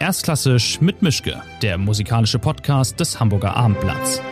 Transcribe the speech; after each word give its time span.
Erstklassisch 0.00 0.80
mit 0.80 1.02
Mischke, 1.02 1.42
der 1.60 1.76
musikalische 1.76 2.38
Podcast 2.38 2.98
des 2.98 3.20
Hamburger 3.20 3.54
Abendblatts. 3.54 4.22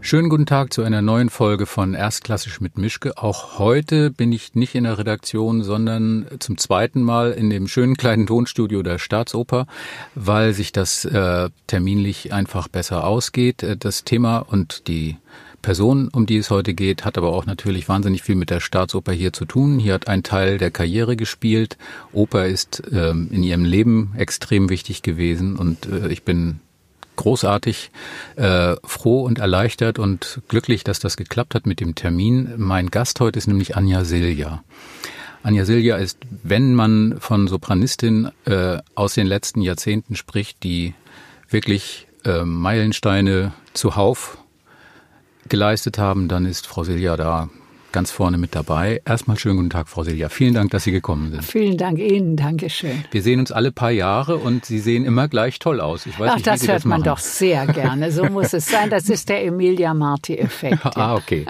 Schönen 0.00 0.30
guten 0.30 0.46
Tag 0.46 0.72
zu 0.72 0.82
einer 0.82 1.02
neuen 1.02 1.28
Folge 1.28 1.66
von 1.66 1.92
Erstklassisch 1.92 2.62
mit 2.62 2.78
Mischke. 2.78 3.18
Auch 3.18 3.58
heute 3.58 4.10
bin 4.10 4.32
ich 4.32 4.54
nicht 4.54 4.74
in 4.74 4.84
der 4.84 4.96
Redaktion, 4.96 5.62
sondern 5.62 6.26
zum 6.38 6.56
zweiten 6.56 7.02
Mal 7.02 7.32
in 7.32 7.50
dem 7.50 7.68
schönen 7.68 7.98
kleinen 7.98 8.26
Tonstudio 8.26 8.82
der 8.82 8.98
Staatsoper, 8.98 9.66
weil 10.14 10.54
sich 10.54 10.72
das 10.72 11.04
äh, 11.04 11.50
terminlich 11.66 12.32
einfach 12.32 12.68
besser 12.68 13.06
ausgeht. 13.06 13.62
Äh, 13.62 13.76
das 13.76 14.04
Thema 14.04 14.38
und 14.38 14.88
die 14.88 15.18
Person, 15.64 16.10
um 16.12 16.26
die 16.26 16.36
es 16.36 16.50
heute 16.50 16.74
geht, 16.74 17.06
hat 17.06 17.16
aber 17.16 17.32
auch 17.32 17.46
natürlich 17.46 17.88
wahnsinnig 17.88 18.22
viel 18.22 18.34
mit 18.34 18.50
der 18.50 18.60
Staatsoper 18.60 19.12
hier 19.12 19.32
zu 19.32 19.46
tun. 19.46 19.78
Hier 19.78 19.94
hat 19.94 20.08
ein 20.08 20.22
Teil 20.22 20.58
der 20.58 20.70
Karriere 20.70 21.16
gespielt. 21.16 21.78
Oper 22.12 22.44
ist 22.46 22.82
ähm, 22.92 23.30
in 23.32 23.42
ihrem 23.42 23.64
Leben 23.64 24.12
extrem 24.18 24.68
wichtig 24.68 25.00
gewesen 25.00 25.56
und 25.56 25.86
äh, 25.86 26.08
ich 26.08 26.22
bin 26.22 26.60
großartig 27.16 27.90
äh, 28.36 28.76
froh 28.84 29.22
und 29.22 29.38
erleichtert 29.38 29.98
und 29.98 30.42
glücklich, 30.48 30.84
dass 30.84 30.98
das 30.98 31.16
geklappt 31.16 31.54
hat 31.54 31.64
mit 31.64 31.80
dem 31.80 31.94
Termin. 31.94 32.52
Mein 32.58 32.90
Gast 32.90 33.18
heute 33.20 33.38
ist 33.38 33.46
nämlich 33.46 33.74
Anja 33.74 34.04
Silja. 34.04 34.62
Anja 35.42 35.64
Silja 35.64 35.96
ist, 35.96 36.18
wenn 36.42 36.74
man 36.74 37.16
von 37.20 37.48
Sopranistin 37.48 38.28
äh, 38.44 38.82
aus 38.94 39.14
den 39.14 39.26
letzten 39.26 39.62
Jahrzehnten 39.62 40.14
spricht, 40.14 40.62
die 40.62 40.92
wirklich 41.48 42.06
äh, 42.26 42.44
Meilensteine 42.44 43.54
zuhauf 43.72 44.36
geleistet 45.48 45.98
haben, 45.98 46.28
dann 46.28 46.46
ist 46.46 46.66
Frau 46.66 46.84
Silja 46.84 47.16
da 47.16 47.48
ganz 47.94 48.10
vorne 48.10 48.38
mit 48.38 48.56
dabei. 48.56 49.00
Erstmal 49.04 49.38
schönen 49.38 49.56
guten 49.56 49.70
Tag, 49.70 49.88
Frau 49.88 50.02
Silja. 50.02 50.28
Vielen 50.28 50.52
Dank, 50.52 50.72
dass 50.72 50.82
Sie 50.82 50.90
gekommen 50.90 51.30
sind. 51.30 51.44
Vielen 51.44 51.78
Dank 51.78 52.00
Ihnen, 52.00 52.36
Dankeschön. 52.36 53.04
Wir 53.12 53.22
sehen 53.22 53.38
uns 53.38 53.52
alle 53.52 53.70
paar 53.70 53.92
Jahre 53.92 54.36
und 54.36 54.64
Sie 54.64 54.80
sehen 54.80 55.04
immer 55.04 55.28
gleich 55.28 55.60
toll 55.60 55.80
aus. 55.80 56.04
Ich 56.04 56.18
weiß 56.18 56.30
Ach, 56.30 56.34
nicht, 56.34 56.46
das 56.46 56.66
hört 56.66 56.78
das 56.78 56.84
man 56.86 57.04
doch 57.04 57.18
sehr 57.18 57.66
gerne. 57.68 58.10
So 58.10 58.24
muss 58.24 58.52
es 58.52 58.66
sein. 58.66 58.90
Das 58.90 59.08
ist 59.08 59.28
der 59.28 59.44
Emilia 59.44 59.94
Marti-Effekt. 59.94 60.84
Ja. 60.84 60.90
ah, 60.96 61.14
okay. 61.14 61.46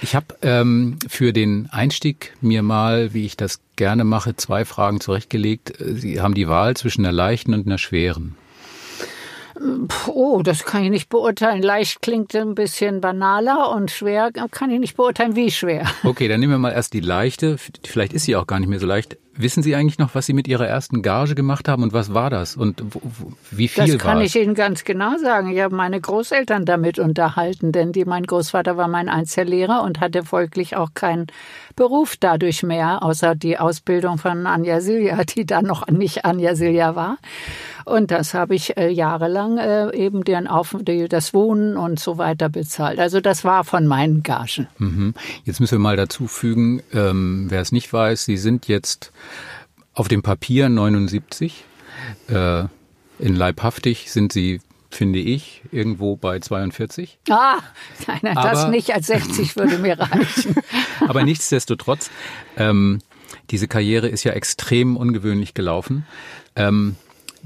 Ich 0.00 0.14
habe 0.14 0.26
ähm, 0.42 0.98
für 1.08 1.32
den 1.32 1.68
Einstieg 1.70 2.32
mir 2.40 2.62
mal, 2.62 3.14
wie 3.14 3.26
ich 3.26 3.36
das 3.36 3.60
gerne 3.76 4.04
mache, 4.04 4.36
zwei 4.36 4.64
Fragen 4.64 5.00
zurechtgelegt. 5.00 5.72
Sie 5.78 6.20
haben 6.20 6.34
die 6.34 6.48
Wahl 6.48 6.76
zwischen 6.76 7.04
einer 7.04 7.12
leichten 7.12 7.52
und 7.52 7.66
einer 7.66 7.78
schweren. 7.78 8.36
Oh, 10.08 10.42
das 10.42 10.64
kann 10.64 10.84
ich 10.84 10.90
nicht 10.90 11.08
beurteilen. 11.08 11.62
Leicht 11.62 12.02
klingt 12.02 12.34
ein 12.34 12.54
bisschen 12.54 13.00
banaler 13.00 13.70
und 13.70 13.90
schwer 13.90 14.30
kann 14.32 14.70
ich 14.70 14.80
nicht 14.80 14.96
beurteilen, 14.96 15.36
wie 15.36 15.50
schwer. 15.50 15.86
Okay, 16.02 16.28
dann 16.28 16.40
nehmen 16.40 16.52
wir 16.52 16.58
mal 16.58 16.72
erst 16.72 16.92
die 16.92 17.00
leichte. 17.00 17.56
Vielleicht 17.84 18.12
ist 18.12 18.24
sie 18.24 18.36
auch 18.36 18.46
gar 18.46 18.60
nicht 18.60 18.68
mehr 18.68 18.80
so 18.80 18.86
leicht. 18.86 19.16
Wissen 19.36 19.62
Sie 19.62 19.74
eigentlich 19.74 19.98
noch, 19.98 20.14
was 20.14 20.26
Sie 20.26 20.32
mit 20.32 20.46
Ihrer 20.46 20.66
ersten 20.66 21.02
Gage 21.02 21.34
gemacht 21.34 21.68
haben 21.68 21.82
und 21.82 21.92
was 21.92 22.14
war 22.14 22.30
das 22.30 22.56
und 22.56 22.82
wie 23.50 23.68
viel 23.68 23.82
war 23.82 23.88
Das 23.88 23.98
kann 23.98 24.20
ich 24.20 24.36
Ihnen 24.36 24.54
ganz 24.54 24.84
genau 24.84 25.16
sagen. 25.18 25.50
Ich 25.50 25.60
habe 25.60 25.74
meine 25.74 26.00
Großeltern 26.00 26.64
damit 26.64 26.98
unterhalten, 26.98 27.72
denn 27.72 27.92
die, 27.92 28.04
mein 28.04 28.24
Großvater 28.24 28.76
war 28.76 28.88
mein 28.88 29.08
Einzellehrer 29.08 29.82
und 29.82 30.00
hatte 30.00 30.22
folglich 30.22 30.76
auch 30.76 30.90
keinen 30.94 31.26
Beruf 31.76 32.16
dadurch 32.18 32.62
mehr, 32.62 33.02
außer 33.02 33.34
die 33.34 33.58
Ausbildung 33.58 34.18
von 34.18 34.46
Anja 34.46 34.80
Silja, 34.80 35.24
die 35.24 35.44
dann 35.44 35.64
noch 35.64 35.88
nicht 35.88 36.24
Anja 36.24 36.54
Silja 36.54 36.94
war. 36.94 37.18
Und 37.84 38.10
das 38.10 38.32
habe 38.32 38.54
ich 38.54 38.76
äh, 38.76 38.88
jahrelang 38.88 39.58
äh, 39.58 39.94
eben 39.94 40.24
den 40.24 40.46
Auf 40.46 40.74
die, 40.80 41.06
das 41.08 41.34
Wohnen 41.34 41.76
und 41.76 42.00
so 42.00 42.16
weiter 42.18 42.48
bezahlt. 42.48 42.98
Also 42.98 43.20
das 43.20 43.44
war 43.44 43.64
von 43.64 43.86
meinen 43.86 44.22
Gagen. 44.22 44.68
Mhm. 44.78 45.14
Jetzt 45.44 45.60
müssen 45.60 45.72
wir 45.72 45.80
mal 45.80 45.96
dazu 45.96 46.26
fügen, 46.26 46.82
ähm, 46.92 47.46
wer 47.48 47.60
es 47.60 47.72
nicht 47.72 47.92
weiß, 47.92 48.24
Sie 48.24 48.36
sind 48.36 48.68
jetzt 48.68 49.12
auf 49.92 50.08
dem 50.08 50.22
Papier 50.22 50.68
79. 50.68 51.64
Äh, 52.28 52.64
in 53.18 53.36
Leibhaftig 53.36 54.10
sind 54.10 54.32
Sie 54.32 54.60
finde 54.94 55.18
ich, 55.18 55.62
irgendwo 55.72 56.16
bei 56.16 56.38
42. 56.38 57.18
Ah, 57.28 57.58
nein, 58.06 58.18
nein 58.22 58.36
aber, 58.36 58.50
das 58.50 58.68
nicht, 58.68 58.94
als 58.94 59.08
60 59.08 59.56
würde 59.56 59.78
mir 59.78 59.98
reichen. 59.98 60.54
aber 61.00 61.24
nichtsdestotrotz, 61.24 62.10
ähm, 62.56 63.00
diese 63.50 63.68
Karriere 63.68 64.08
ist 64.08 64.24
ja 64.24 64.32
extrem 64.32 64.96
ungewöhnlich 64.96 65.52
gelaufen. 65.52 66.06
Ähm, 66.56 66.96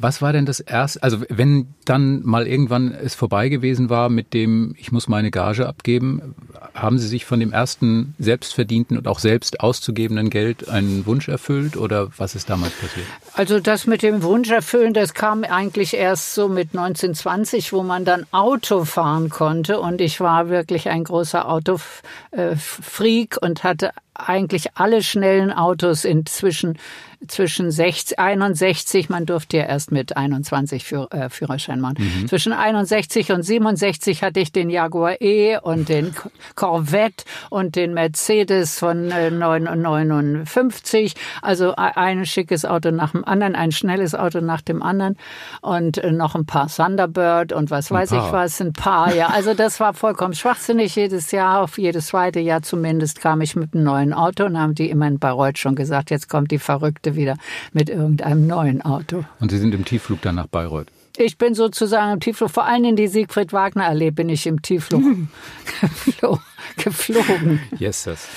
was 0.00 0.22
war 0.22 0.32
denn 0.32 0.46
das 0.46 0.60
erste, 0.60 1.02
also 1.02 1.18
wenn 1.28 1.74
dann 1.84 2.22
mal 2.24 2.46
irgendwann 2.46 2.92
es 2.92 3.16
vorbei 3.16 3.48
gewesen 3.48 3.90
war 3.90 4.08
mit 4.08 4.32
dem, 4.32 4.74
ich 4.78 4.92
muss 4.92 5.08
meine 5.08 5.32
Gage 5.32 5.66
abgeben, 5.66 6.36
haben 6.72 6.98
Sie 6.98 7.08
sich 7.08 7.24
von 7.24 7.40
dem 7.40 7.52
ersten 7.52 8.14
selbstverdienten 8.18 8.96
und 8.96 9.08
auch 9.08 9.18
selbst 9.18 9.60
auszugebenden 9.60 10.30
Geld 10.30 10.68
einen 10.68 11.04
Wunsch 11.04 11.28
erfüllt 11.28 11.76
oder 11.76 12.10
was 12.16 12.36
ist 12.36 12.48
damals 12.48 12.72
passiert? 12.74 13.06
Also 13.34 13.58
das 13.58 13.86
mit 13.86 14.02
dem 14.02 14.22
Wunsch 14.22 14.50
erfüllen, 14.50 14.94
das 14.94 15.14
kam 15.14 15.42
eigentlich 15.42 15.94
erst 15.94 16.34
so 16.34 16.48
mit 16.48 16.68
1920, 16.76 17.72
wo 17.72 17.82
man 17.82 18.04
dann 18.04 18.24
Auto 18.30 18.84
fahren 18.84 19.28
konnte 19.30 19.80
und 19.80 20.00
ich 20.00 20.20
war 20.20 20.48
wirklich 20.48 20.88
ein 20.88 21.02
großer 21.02 21.48
Autofreak 21.48 23.36
und 23.40 23.64
hatte 23.64 23.90
eigentlich 24.14 24.76
alle 24.76 25.02
schnellen 25.02 25.52
Autos 25.52 26.04
inzwischen 26.04 26.78
zwischen 27.26 27.70
60, 27.70 28.18
61, 28.18 29.08
man 29.08 29.26
durfte 29.26 29.58
ja 29.58 29.64
erst 29.64 29.90
mit 29.90 30.16
21 30.16 30.84
Führ, 30.84 31.08
äh, 31.12 31.28
Führerschein 31.28 31.80
machen. 31.80 31.96
Mhm. 31.98 32.28
Zwischen 32.28 32.52
61 32.52 33.32
und 33.32 33.42
67 33.42 34.22
hatte 34.22 34.40
ich 34.40 34.52
den 34.52 34.70
Jaguar 34.70 35.20
E 35.20 35.58
und 35.58 35.88
den 35.88 36.14
Corvette 36.54 37.24
und 37.50 37.74
den 37.74 37.92
Mercedes 37.94 38.78
von 38.78 39.10
äh, 39.10 39.30
59. 39.30 41.14
Also 41.42 41.74
ein 41.76 42.24
schickes 42.24 42.64
Auto 42.64 42.90
nach 42.92 43.12
dem 43.12 43.24
anderen, 43.24 43.56
ein 43.56 43.72
schnelles 43.72 44.14
Auto 44.14 44.40
nach 44.40 44.60
dem 44.60 44.82
anderen 44.82 45.16
und 45.60 45.98
äh, 45.98 46.12
noch 46.12 46.34
ein 46.34 46.46
paar 46.46 46.68
Thunderbird 46.68 47.52
und 47.52 47.70
was 47.70 47.90
weiß 47.90 48.12
ich 48.12 48.18
was, 48.32 48.60
ein 48.60 48.72
paar, 48.72 49.14
ja. 49.14 49.28
Also 49.28 49.54
das 49.54 49.80
war 49.80 49.94
vollkommen 49.94 50.34
schwachsinnig. 50.34 50.94
Jedes 50.94 51.30
Jahr, 51.32 51.62
auf 51.62 51.78
jedes 51.78 52.08
zweite 52.08 52.40
Jahr 52.40 52.62
zumindest, 52.62 53.20
kam 53.20 53.40
ich 53.40 53.56
mit 53.56 53.74
einem 53.74 53.84
neuen 53.84 54.12
Auto 54.12 54.44
und 54.44 54.58
haben 54.58 54.74
die 54.74 54.90
immer 54.90 55.06
in 55.06 55.18
Bayreuth 55.18 55.58
schon 55.58 55.74
gesagt, 55.74 56.10
jetzt 56.10 56.28
kommt 56.28 56.50
die 56.50 56.58
verrückte 56.58 57.07
Geschichte 57.08 57.16
wieder 57.16 57.36
mit 57.72 57.88
irgendeinem 57.88 58.46
neuen 58.46 58.82
Auto. 58.82 59.24
Und 59.40 59.50
Sie 59.50 59.58
sind 59.58 59.74
im 59.74 59.84
Tiefflug 59.84 60.20
dann 60.22 60.36
nach 60.36 60.46
Bayreuth? 60.46 60.88
Ich 61.16 61.36
bin 61.36 61.54
sozusagen 61.54 62.12
im 62.12 62.20
Tiefflug, 62.20 62.50
vor 62.50 62.64
allem 62.64 62.84
in 62.84 62.96
die 62.96 63.08
Siegfried 63.08 63.52
Wagner 63.52 63.86
Allee 63.86 64.10
bin 64.10 64.28
ich 64.28 64.46
im 64.46 64.62
Tiefflug 64.62 65.02
geflogen. 66.76 67.60
Yes, 67.78 68.04
yes. 68.04 68.28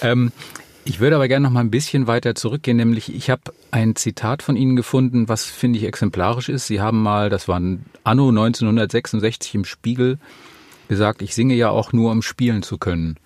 Ähm, 0.00 0.32
ich 0.86 1.00
würde 1.00 1.16
aber 1.16 1.28
gerne 1.28 1.44
noch 1.44 1.52
mal 1.52 1.60
ein 1.60 1.70
bisschen 1.70 2.06
weiter 2.06 2.34
zurückgehen, 2.34 2.78
nämlich 2.78 3.14
ich 3.14 3.28
habe 3.28 3.42
ein 3.70 3.94
Zitat 3.94 4.42
von 4.42 4.56
Ihnen 4.56 4.74
gefunden, 4.74 5.28
was 5.28 5.44
finde 5.44 5.78
ich 5.78 5.84
exemplarisch 5.84 6.48
ist. 6.48 6.66
Sie 6.66 6.80
haben 6.80 7.02
mal, 7.02 7.28
das 7.28 7.46
war 7.46 7.60
Anno 8.04 8.28
1966 8.30 9.54
im 9.56 9.64
Spiegel, 9.66 10.18
gesagt, 10.88 11.20
ich 11.20 11.34
singe 11.34 11.54
ja 11.54 11.68
auch 11.68 11.92
nur, 11.92 12.10
um 12.10 12.22
spielen 12.22 12.62
zu 12.62 12.78
können. 12.78 13.18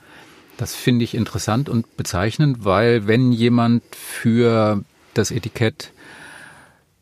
Das 0.57 0.75
finde 0.75 1.05
ich 1.05 1.15
interessant 1.15 1.69
und 1.69 1.97
bezeichnend, 1.97 2.65
weil 2.65 3.07
wenn 3.07 3.33
jemand 3.33 3.83
für 3.95 4.85
das 5.15 5.31
Etikett 5.31 5.93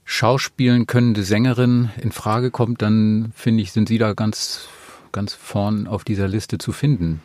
schauspielen 0.05 0.87
könnende 0.87 1.23
Sängerin 1.23 1.91
in 2.01 2.13
Frage 2.13 2.51
kommt, 2.51 2.83
dann 2.83 3.33
finde 3.35 3.63
ich, 3.63 3.73
sind 3.73 3.89
Sie 3.89 3.99
da 3.99 4.13
ganz, 4.13 4.69
ganz 5.13 5.35
vorn 5.35 5.87
auf 5.87 6.05
dieser 6.05 6.29
Liste 6.29 6.59
zu 6.59 6.73
finden. 6.73 7.21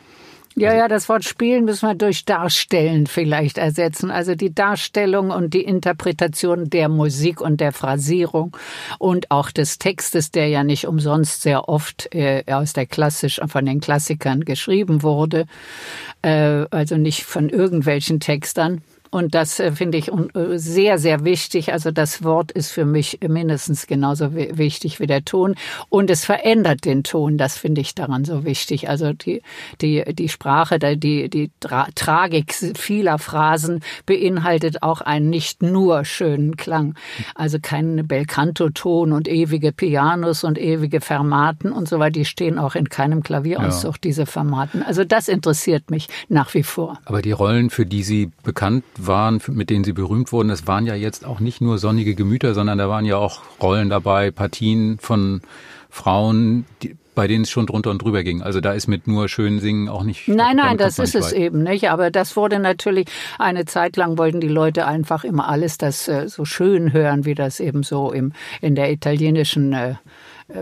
Ja, 0.58 0.74
ja, 0.74 0.88
das 0.88 1.08
Wort 1.08 1.24
spielen 1.24 1.66
müssen 1.66 1.88
wir 1.88 1.94
durch 1.94 2.24
darstellen 2.24 3.06
vielleicht 3.06 3.58
ersetzen. 3.58 4.10
Also 4.10 4.34
die 4.34 4.52
Darstellung 4.52 5.30
und 5.30 5.54
die 5.54 5.62
Interpretation 5.62 6.68
der 6.68 6.88
Musik 6.88 7.40
und 7.40 7.60
der 7.60 7.72
Phrasierung 7.72 8.56
und 8.98 9.30
auch 9.30 9.52
des 9.52 9.78
Textes, 9.78 10.32
der 10.32 10.48
ja 10.48 10.64
nicht 10.64 10.88
umsonst 10.88 11.42
sehr 11.42 11.68
oft 11.68 12.12
äh, 12.12 12.42
aus 12.48 12.72
der 12.72 12.86
klassisch 12.86 13.40
von 13.46 13.66
den 13.66 13.80
Klassikern 13.80 14.44
geschrieben 14.44 15.04
wurde, 15.04 15.46
äh, 16.22 16.64
also 16.70 16.96
nicht 16.96 17.22
von 17.22 17.50
irgendwelchen 17.50 18.18
Textern. 18.18 18.82
Und 19.10 19.34
das 19.34 19.58
äh, 19.60 19.72
finde 19.72 19.98
ich 19.98 20.08
äh, 20.08 20.58
sehr, 20.58 20.98
sehr 20.98 21.24
wichtig. 21.24 21.72
Also 21.72 21.90
das 21.90 22.22
Wort 22.22 22.52
ist 22.52 22.70
für 22.70 22.84
mich 22.84 23.20
mindestens 23.26 23.86
genauso 23.86 24.34
wichtig 24.34 25.00
wie 25.00 25.06
der 25.06 25.24
Ton. 25.24 25.54
Und 25.88 26.10
es 26.10 26.24
verändert 26.24 26.84
den 26.84 27.04
Ton. 27.04 27.38
Das 27.38 27.56
finde 27.56 27.80
ich 27.80 27.94
daran 27.94 28.24
so 28.24 28.44
wichtig. 28.44 28.88
Also 28.88 29.12
die, 29.12 29.42
die, 29.80 30.04
die 30.14 30.28
Sprache, 30.28 30.78
die, 30.78 31.28
die 31.28 31.50
Tragik 31.60 32.54
vieler 32.76 33.18
Phrasen 33.18 33.80
beinhaltet 34.06 34.82
auch 34.82 35.00
einen 35.00 35.30
nicht 35.30 35.62
nur 35.62 36.04
schönen 36.04 36.56
Klang. 36.56 36.94
Also 37.34 37.58
keinen 37.60 38.06
Belcanto-Ton 38.06 39.12
und 39.12 39.28
ewige 39.28 39.72
Pianos 39.72 40.44
und 40.44 40.58
ewige 40.58 41.00
Fermaten 41.00 41.72
und 41.72 41.88
so 41.88 41.98
weiter. 41.98 42.10
Die 42.10 42.24
stehen 42.24 42.58
auch 42.58 42.74
in 42.74 42.88
keinem 42.88 43.22
Klavierauszug, 43.22 43.94
ja. 43.94 44.00
diese 44.02 44.26
Fermaten. 44.26 44.82
Also 44.82 45.04
das 45.04 45.28
interessiert 45.28 45.90
mich 45.90 46.08
nach 46.28 46.52
wie 46.54 46.62
vor. 46.62 46.98
Aber 47.04 47.22
die 47.22 47.32
Rollen, 47.32 47.70
für 47.70 47.86
die 47.86 48.02
Sie 48.02 48.30
bekannt 48.42 48.84
waren, 49.06 49.40
mit 49.48 49.70
denen 49.70 49.84
sie 49.84 49.92
berühmt 49.92 50.32
wurden, 50.32 50.48
das 50.48 50.66
waren 50.66 50.86
ja 50.86 50.94
jetzt 50.94 51.24
auch 51.24 51.40
nicht 51.40 51.60
nur 51.60 51.78
sonnige 51.78 52.14
Gemüter, 52.14 52.54
sondern 52.54 52.78
da 52.78 52.88
waren 52.88 53.04
ja 53.04 53.16
auch 53.16 53.42
Rollen 53.60 53.90
dabei, 53.90 54.30
Partien 54.30 54.98
von 54.98 55.40
Frauen, 55.90 56.66
die, 56.82 56.96
bei 57.18 57.26
denen 57.26 57.42
es 57.42 57.50
schon 57.50 57.66
drunter 57.66 57.90
und 57.90 58.00
drüber 58.00 58.22
ging. 58.22 58.42
Also 58.42 58.60
da 58.60 58.74
ist 58.74 58.86
mit 58.86 59.08
nur 59.08 59.28
schön 59.28 59.58
singen 59.58 59.88
auch 59.88 60.04
nicht. 60.04 60.28
Nein, 60.28 60.54
nein, 60.54 60.76
das 60.76 61.00
ist 61.00 61.16
es 61.16 61.32
weit. 61.32 61.32
eben 61.32 61.64
nicht. 61.64 61.90
Aber 61.90 62.12
das 62.12 62.36
wurde 62.36 62.60
natürlich 62.60 63.08
eine 63.40 63.64
Zeit 63.64 63.96
lang 63.96 64.18
wollten 64.18 64.40
die 64.40 64.46
Leute 64.46 64.86
einfach 64.86 65.24
immer 65.24 65.48
alles 65.48 65.78
das 65.78 66.06
äh, 66.06 66.28
so 66.28 66.44
schön 66.44 66.92
hören, 66.92 67.24
wie 67.24 67.34
das 67.34 67.58
eben 67.58 67.82
so 67.82 68.12
im 68.12 68.32
in 68.60 68.76
der 68.76 68.92
italienischen 68.92 69.72
äh, 69.72 69.94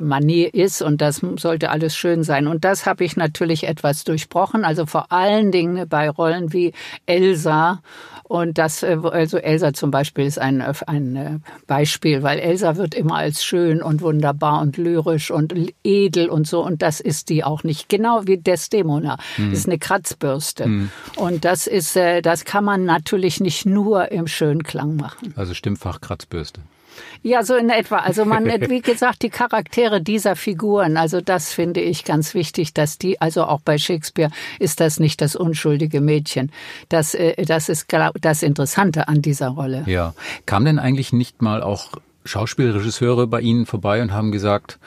Manier 0.01 0.53
ist 0.53 0.83
und 0.83 1.01
das 1.01 1.21
sollte 1.37 1.71
alles 1.71 1.95
schön 1.95 2.25
sein. 2.25 2.47
Und 2.49 2.65
das 2.65 2.87
habe 2.87 3.05
ich 3.05 3.17
natürlich 3.17 3.65
etwas 3.65 4.03
durchbrochen, 4.05 4.65
also 4.65 4.85
vor 4.85 5.13
allen 5.13 5.53
Dingen 5.53 5.89
bei 5.89 6.11
Rollen 6.11 6.53
wie 6.53 6.73
Elsa 7.07 7.83
und 8.29 8.59
das, 8.59 8.83
äh, 8.83 8.99
also 9.03 9.39
Elsa 9.39 9.73
zum 9.73 9.91
Beispiel 9.91 10.27
ist 10.27 10.39
ein, 10.39 10.61
ein 10.61 11.17
äh, 11.17 11.39
Beispiel, 11.67 12.23
weil 12.23 12.39
Elsa 12.41 12.77
wird 12.77 12.95
immer 12.95 13.17
als 13.17 13.45
schön 13.45 13.83
und 13.83 14.03
wunderbar 14.03 14.61
und 14.63 14.77
lyrisch 14.77 15.31
und 15.31 15.55
edel 15.85 16.29
und 16.29 16.47
so. 16.47 16.65
Und 16.65 16.83
das 16.83 16.99
ist 16.99 17.29
die 17.29 17.45
auch 17.45 17.63
nicht. 17.63 17.89
Genau 17.89 18.27
wie 18.27 18.39
Desdemona. 18.39 19.19
Mhm. 19.37 19.51
Das 19.51 19.61
ist 19.61 19.69
eine 19.69 19.79
Kratzbürste. 19.79 20.67
Mhm. 20.67 20.91
Und 21.17 21.45
das 21.45 21.69
ist, 21.69 21.97
äh, 21.97 22.21
das 22.21 22.45
kann 22.45 22.65
man 22.65 22.85
natürlich 22.85 23.41
nicht 23.41 23.65
nur 23.65 24.11
im 24.11 24.27
Schönklang 24.27 24.97
machen. 24.97 25.33
Also 25.37 25.55
Stimmfach 25.55 26.01
Kratzbürste. 26.01 26.61
Ja, 27.23 27.43
so 27.43 27.55
in 27.55 27.71
etwa. 27.71 27.99
Also 27.99 28.25
man, 28.25 28.45
wie 28.69 28.81
gesagt, 28.81 29.23
die 29.23 29.31
Charaktere 29.31 30.01
dieser 30.01 30.37
Figuren, 30.37 30.97
also 30.97 31.21
das 31.21 31.53
finde 31.53 31.81
ich 31.81 32.05
ganz 32.05 32.35
wichtig, 32.35 32.75
dass 32.75 32.99
die, 32.99 33.21
also 33.21 33.45
auch 33.45 33.61
bei 33.61 33.79
Shakespeare 33.79 34.31
ist 34.59 34.81
das 34.81 35.01
nicht 35.01 35.21
das 35.21 35.37
unschuldige 35.37 36.01
Mädchen. 36.01 36.53
Das, 36.89 37.15
äh, 37.15 37.45
das 37.45 37.69
ist 37.69 37.87
das 38.21 38.43
Interessante 38.43 39.09
an 39.09 39.23
dieser 39.23 39.49
Rolle. 39.49 39.85
Ja. 39.87 40.15
Kam 40.47 40.65
denn 40.65 40.79
eigentlich 40.79 41.13
nicht 41.13 41.43
mal 41.43 41.63
auch 41.63 41.93
Schauspielregisseure 42.25 43.27
bei 43.27 43.41
Ihnen 43.41 43.67
vorbei 43.67 44.03
und 44.03 44.13
haben 44.13 44.33
gesagt, 44.33 44.79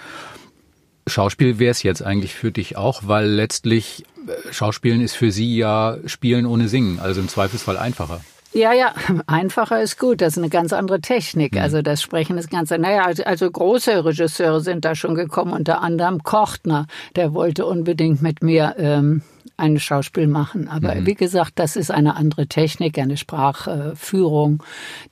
Schauspiel 1.07 1.59
wäre 1.59 1.71
es 1.71 1.83
jetzt 1.83 2.03
eigentlich 2.03 2.35
für 2.35 2.51
dich 2.51 2.77
auch, 2.77 3.03
weil 3.06 3.27
letztlich 3.27 4.06
äh, 4.27 4.53
Schauspielen 4.53 5.01
ist 5.01 5.15
für 5.15 5.31
Sie 5.31 5.57
ja 5.57 5.97
Spielen 6.06 6.45
ohne 6.45 6.67
Singen, 6.67 7.00
also 7.00 7.21
im 7.21 7.27
Zweifelsfall 7.27 7.77
einfacher. 7.77 8.21
Ja, 8.53 8.73
ja, 8.73 8.93
einfacher 9.27 9.81
ist 9.81 9.99
gut. 9.99 10.21
Das 10.21 10.33
ist 10.33 10.39
eine 10.39 10.49
ganz 10.49 10.73
andere 10.73 11.01
Technik. 11.01 11.53
Mhm. 11.53 11.61
Also 11.61 11.81
das 11.81 12.01
Sprechen 12.01 12.37
ist 12.37 12.49
ganz, 12.49 12.71
naja, 12.71 13.11
also, 13.25 13.49
große 13.49 14.05
Regisseure 14.05 14.61
sind 14.61 14.85
da 14.85 14.95
schon 14.95 15.15
gekommen, 15.15 15.53
unter 15.53 15.81
anderem 15.81 16.23
Kochtner, 16.23 16.87
der 17.15 17.33
wollte 17.33 17.65
unbedingt 17.65 18.21
mit 18.21 18.41
mir 18.41 18.75
ähm, 18.77 19.21
ein 19.57 19.79
Schauspiel 19.79 20.27
machen. 20.27 20.67
Aber 20.67 20.95
mhm. 20.95 21.05
wie 21.05 21.15
gesagt, 21.15 21.53
das 21.55 21.75
ist 21.75 21.91
eine 21.91 22.15
andere 22.15 22.47
Technik, 22.47 22.97
eine 22.97 23.17
Sprachführung, 23.17 24.63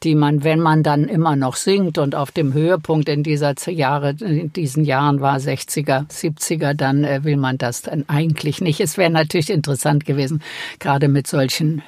die 0.04 0.16
man, 0.16 0.44
wenn 0.44 0.60
man 0.60 0.84
dann 0.84 1.06
immer 1.06 1.36
noch 1.36 1.56
singt 1.56 1.98
und 1.98 2.16
auf 2.16 2.32
dem 2.32 2.54
Höhepunkt 2.54 3.10
in 3.10 3.24
dieser 3.24 3.54
Jahre, 3.70 4.16
in 4.20 4.52
diesen 4.54 4.84
Jahren 4.86 5.22
war 5.22 5.38
60er, 5.38 6.10
70er, 6.10 6.74
dann 6.74 7.04
äh, 7.04 7.24
will 7.24 7.38
man 7.38 7.58
das 7.58 7.82
dann 7.84 8.06
eigentlich 8.08 8.62
nicht. 8.62 8.80
Es 8.80 8.98
wäre 8.98 9.12
natürlich 9.12 9.50
interessant 9.50 10.06
gewesen, 10.06 10.42
gerade 10.80 11.08
mit 11.08 11.28
solchen 11.28 11.84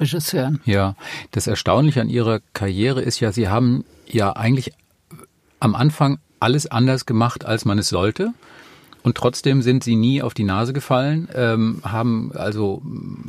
Regisseuren. 0.00 0.60
Ja, 0.64 0.94
das 1.32 1.46
Erstaunliche 1.46 2.00
an 2.00 2.08
Ihrer 2.08 2.40
Karriere 2.52 3.02
ist 3.02 3.20
ja, 3.20 3.32
Sie 3.32 3.48
haben 3.48 3.84
ja 4.06 4.32
eigentlich 4.32 4.72
am 5.60 5.74
Anfang 5.74 6.18
alles 6.40 6.66
anders 6.66 7.06
gemacht, 7.06 7.44
als 7.44 7.64
man 7.64 7.78
es 7.78 7.88
sollte. 7.88 8.32
Und 9.02 9.16
trotzdem 9.16 9.62
sind 9.62 9.84
Sie 9.84 9.94
nie 9.94 10.20
auf 10.20 10.34
die 10.34 10.42
Nase 10.42 10.72
gefallen, 10.72 11.28
ähm, 11.32 11.80
haben 11.84 12.32
also. 12.34 12.82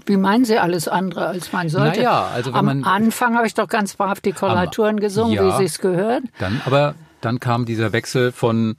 Wie 0.08 0.18
meinen 0.18 0.44
Sie 0.44 0.58
alles 0.58 0.88
andere, 0.88 1.28
als 1.28 1.54
man 1.54 1.70
sollte? 1.70 1.98
Naja, 1.98 2.28
also 2.34 2.52
wenn 2.52 2.60
Am 2.60 2.66
man. 2.66 2.84
Am 2.84 2.90
Anfang 2.90 3.36
habe 3.36 3.46
ich 3.46 3.54
doch 3.54 3.68
ganz 3.68 3.94
brav 3.94 4.20
die 4.20 4.32
Koloraturen 4.32 5.00
gesungen, 5.00 5.34
ja, 5.34 5.46
wie 5.46 5.58
Sie 5.58 5.66
es 5.66 5.78
gehört. 5.78 6.24
Dann, 6.40 6.62
aber 6.66 6.96
dann 7.22 7.40
kam 7.40 7.66
dieser 7.66 7.94
Wechsel 7.94 8.32
von 8.32 8.76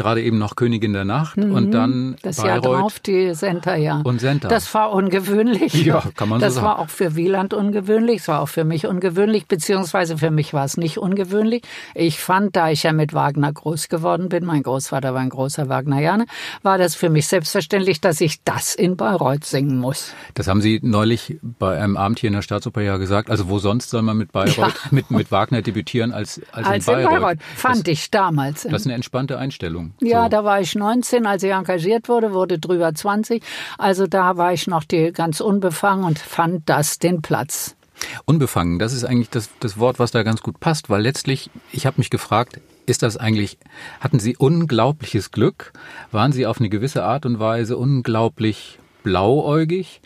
gerade 0.00 0.22
eben 0.22 0.38
noch 0.38 0.56
Königin 0.56 0.94
der 0.94 1.04
Nacht 1.04 1.36
mhm. 1.36 1.52
und 1.52 1.70
dann 1.72 2.16
das 2.22 2.36
Bayreuth 2.36 2.64
Jahr 2.64 2.80
drauf 2.80 3.00
die 3.00 3.34
Senta, 3.34 3.76
ja. 3.76 4.00
Und 4.02 4.20
Senta. 4.20 4.48
Das 4.48 4.72
war 4.72 4.92
ungewöhnlich. 4.92 5.74
Ja, 5.84 6.02
kann 6.16 6.28
man 6.30 6.40
das 6.40 6.54
so 6.54 6.60
sagen. 6.60 6.66
Das 6.66 6.76
war 6.76 6.78
auch 6.78 6.88
für 6.88 7.16
Wieland 7.16 7.52
ungewöhnlich, 7.52 8.22
es 8.22 8.28
war 8.28 8.40
auch 8.40 8.48
für 8.48 8.64
mich 8.64 8.86
ungewöhnlich, 8.86 9.46
beziehungsweise 9.46 10.16
für 10.16 10.30
mich 10.30 10.54
war 10.54 10.64
es 10.64 10.76
nicht 10.78 10.98
ungewöhnlich. 10.98 11.62
Ich 11.94 12.18
fand, 12.18 12.56
da 12.56 12.70
ich 12.70 12.82
ja 12.82 12.92
mit 12.92 13.12
Wagner 13.12 13.52
groß 13.52 13.88
geworden 13.88 14.28
bin, 14.30 14.46
mein 14.46 14.62
Großvater 14.62 15.12
war 15.12 15.20
ein 15.20 15.28
großer 15.28 15.68
Wagnerianer, 15.68 16.24
war 16.62 16.78
das 16.78 16.94
für 16.94 17.10
mich 17.10 17.26
selbstverständlich, 17.26 18.00
dass 18.00 18.20
ich 18.20 18.42
das 18.42 18.74
in 18.74 18.96
Bayreuth 18.96 19.44
singen 19.44 19.78
muss. 19.78 20.14
Das 20.34 20.48
haben 20.48 20.62
Sie 20.62 20.80
neulich 20.82 21.38
bei 21.42 21.78
einem 21.78 21.96
Abend 21.96 22.20
hier 22.20 22.28
in 22.28 22.34
der 22.34 22.42
Staatsoper 22.42 22.80
ja 22.80 22.96
gesagt. 22.96 23.30
Also 23.30 23.48
wo 23.48 23.58
sonst 23.58 23.90
soll 23.90 24.02
man 24.02 24.16
mit 24.16 24.32
Bayreuth, 24.32 24.56
ja. 24.56 24.72
mit, 24.90 25.10
mit 25.10 25.30
Wagner 25.30 25.62
debütieren 25.62 26.12
als, 26.12 26.40
als, 26.52 26.66
als 26.66 26.88
in 26.88 26.94
Bayreuth? 26.94 27.12
In 27.12 27.20
Bayreuth, 27.20 27.38
fand 27.56 27.86
das, 27.86 27.92
ich 27.92 28.10
damals. 28.10 28.62
Das 28.62 28.72
ist 28.72 28.86
eine 28.86 28.94
entspannte 28.94 29.38
Einstellung. 29.38 29.89
Ja, 30.00 30.24
so. 30.24 30.28
da 30.30 30.44
war 30.44 30.60
ich 30.60 30.74
19, 30.74 31.26
als 31.26 31.42
ich 31.42 31.52
engagiert 31.52 32.08
wurde, 32.08 32.32
wurde 32.32 32.58
drüber 32.58 32.94
20. 32.94 33.42
Also 33.78 34.06
da 34.06 34.36
war 34.36 34.52
ich 34.52 34.66
noch 34.66 34.84
die, 34.84 35.12
ganz 35.12 35.40
unbefangen 35.40 36.04
und 36.04 36.18
fand 36.18 36.68
das 36.68 36.98
den 36.98 37.22
Platz. 37.22 37.76
Unbefangen, 38.24 38.78
das 38.78 38.92
ist 38.92 39.04
eigentlich 39.04 39.30
das, 39.30 39.50
das 39.60 39.78
Wort, 39.78 39.98
was 39.98 40.10
da 40.10 40.22
ganz 40.22 40.40
gut 40.40 40.58
passt, 40.58 40.88
weil 40.88 41.02
letztlich, 41.02 41.50
ich 41.70 41.86
habe 41.86 41.98
mich 41.98 42.10
gefragt, 42.10 42.60
ist 42.86 43.02
das 43.02 43.16
eigentlich, 43.16 43.58
hatten 44.00 44.18
Sie 44.18 44.36
unglaubliches 44.36 45.30
Glück? 45.30 45.72
Waren 46.10 46.32
Sie 46.32 46.46
auf 46.46 46.58
eine 46.58 46.70
gewisse 46.70 47.04
Art 47.04 47.26
und 47.26 47.38
Weise 47.38 47.76
unglaublich 47.76 48.78
blauäugig? 49.02 50.00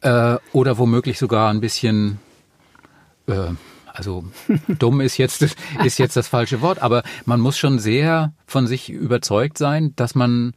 Äh, 0.00 0.36
oder 0.52 0.76
womöglich 0.76 1.18
sogar 1.18 1.50
ein 1.50 1.60
bisschen 1.60 2.18
äh, 3.26 3.52
also 3.94 4.24
dumm 4.68 5.00
ist 5.00 5.16
jetzt, 5.16 5.56
ist 5.84 5.98
jetzt 5.98 6.16
das 6.16 6.28
falsche 6.28 6.60
Wort, 6.60 6.80
aber 6.80 7.04
man 7.24 7.40
muss 7.40 7.56
schon 7.56 7.78
sehr 7.78 8.34
von 8.44 8.66
sich 8.66 8.90
überzeugt 8.90 9.56
sein, 9.56 9.94
dass 9.96 10.14
man 10.14 10.52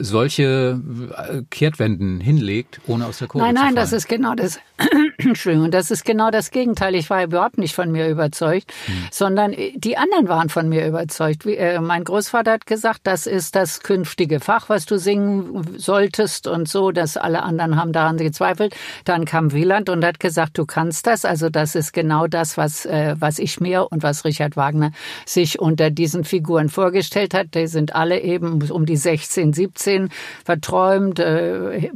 solche 0.00 0.80
äh, 1.16 1.42
Kehrtwenden 1.50 2.20
hinlegt, 2.20 2.80
ohne 2.86 3.06
aus 3.06 3.18
der 3.18 3.28
Kurve 3.28 3.44
nein, 3.44 3.54
zu 3.54 3.60
fallen. 3.60 3.74
Nein, 3.74 3.82
das 3.82 3.92
ist 3.92 4.08
genau 4.08 4.34
das. 4.34 4.58
Entschuldigung, 5.18 5.70
das 5.70 5.90
ist 5.90 6.04
genau 6.04 6.30
das 6.30 6.50
Gegenteil. 6.50 6.94
Ich 6.94 7.10
war 7.10 7.22
überhaupt 7.22 7.58
nicht 7.58 7.74
von 7.74 7.92
mir 7.92 8.08
überzeugt, 8.08 8.72
hm. 8.86 8.94
sondern 9.10 9.52
äh, 9.52 9.72
die 9.76 9.98
anderen 9.98 10.28
waren 10.28 10.48
von 10.48 10.68
mir 10.68 10.86
überzeugt. 10.86 11.44
Wie, 11.44 11.56
äh, 11.56 11.80
mein 11.80 12.04
Großvater 12.04 12.52
hat 12.52 12.66
gesagt, 12.66 13.00
das 13.04 13.26
ist 13.26 13.54
das 13.54 13.80
künftige 13.80 14.40
Fach, 14.40 14.68
was 14.68 14.86
du 14.86 14.98
singen 14.98 15.66
solltest 15.76 16.46
und 16.46 16.68
so, 16.68 16.90
dass 16.90 17.16
alle 17.16 17.42
anderen 17.42 17.76
haben 17.76 17.92
daran 17.92 18.16
gezweifelt. 18.16 18.74
Dann 19.04 19.26
kam 19.26 19.52
Wieland 19.52 19.90
und 19.90 20.04
hat 20.04 20.18
gesagt, 20.18 20.56
du 20.56 20.64
kannst 20.64 21.06
das. 21.06 21.24
Also 21.24 21.50
das 21.50 21.74
ist 21.74 21.92
genau 21.92 22.26
das, 22.26 22.56
was, 22.56 22.86
äh, 22.86 23.16
was 23.18 23.38
ich 23.38 23.60
mir 23.60 23.88
und 23.90 24.02
was 24.02 24.24
Richard 24.24 24.56
Wagner 24.56 24.92
sich 25.26 25.58
unter 25.58 25.90
diesen 25.90 26.24
Figuren 26.24 26.70
vorgestellt 26.70 27.34
hat. 27.34 27.54
Die 27.54 27.66
sind 27.66 27.94
alle 27.94 28.20
eben 28.20 28.62
um 28.70 28.86
die 28.86 28.96
16, 28.96 29.52
17 29.52 29.89
bisschen 29.90 30.10
verträumt, 30.44 31.18
äh, 31.18 31.76
äh, 31.76 31.90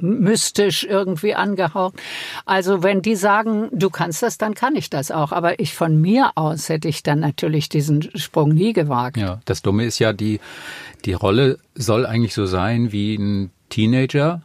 mystisch 0.00 0.84
irgendwie 0.84 1.34
angehaucht. 1.34 1.94
Also 2.44 2.82
wenn 2.82 3.02
die 3.02 3.16
sagen, 3.16 3.68
du 3.72 3.90
kannst 3.90 4.22
das, 4.22 4.38
dann 4.38 4.54
kann 4.54 4.76
ich 4.76 4.90
das 4.90 5.10
auch. 5.10 5.32
Aber 5.32 5.60
ich 5.60 5.74
von 5.74 6.00
mir 6.00 6.32
aus 6.34 6.68
hätte 6.68 6.88
ich 6.88 7.02
dann 7.02 7.20
natürlich 7.20 7.68
diesen 7.68 8.16
Sprung 8.16 8.50
nie 8.50 8.72
gewagt. 8.72 9.16
Ja, 9.16 9.40
das 9.44 9.62
Dumme 9.62 9.84
ist 9.84 9.98
ja, 9.98 10.12
die, 10.12 10.40
die 11.04 11.12
Rolle 11.12 11.58
soll 11.74 12.06
eigentlich 12.06 12.34
so 12.34 12.46
sein 12.46 12.92
wie 12.92 13.14
ein 13.16 13.50
Teenager, 13.68 14.42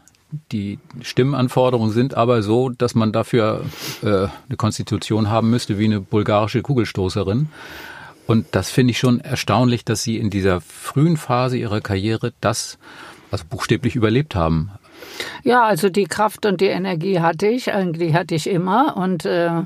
die 0.51 0.79
Stimmenanforderungen 1.01 1.91
sind 1.91 2.15
aber 2.15 2.41
so, 2.41 2.69
dass 2.69 2.93
man 2.93 3.11
dafür 3.11 3.63
äh, 4.03 4.07
eine 4.07 4.57
Konstitution 4.57 5.29
haben 5.29 5.49
müsste 5.49 5.77
wie 5.77 5.85
eine 5.85 6.01
bulgarische 6.01 6.61
Kugelstoßerin. 6.61 7.49
Und 8.27 8.47
das 8.51 8.71
finde 8.71 8.91
ich 8.91 8.99
schon 8.99 9.19
erstaunlich, 9.19 9.85
dass 9.85 10.03
Sie 10.03 10.17
in 10.17 10.29
dieser 10.29 10.61
frühen 10.61 11.17
Phase 11.17 11.57
Ihrer 11.57 11.81
Karriere 11.81 12.33
das 12.41 12.77
also 13.31 13.45
buchstäblich 13.49 13.95
überlebt 13.95 14.35
haben. 14.35 14.71
Ja, 15.43 15.63
also 15.63 15.89
die 15.89 16.05
Kraft 16.05 16.45
und 16.45 16.61
die 16.61 16.67
Energie 16.67 17.19
hatte 17.19 17.47
ich, 17.47 17.65
die 17.65 18.13
hatte 18.13 18.35
ich 18.35 18.49
immer 18.49 18.97
und 18.97 19.25
äh, 19.25 19.63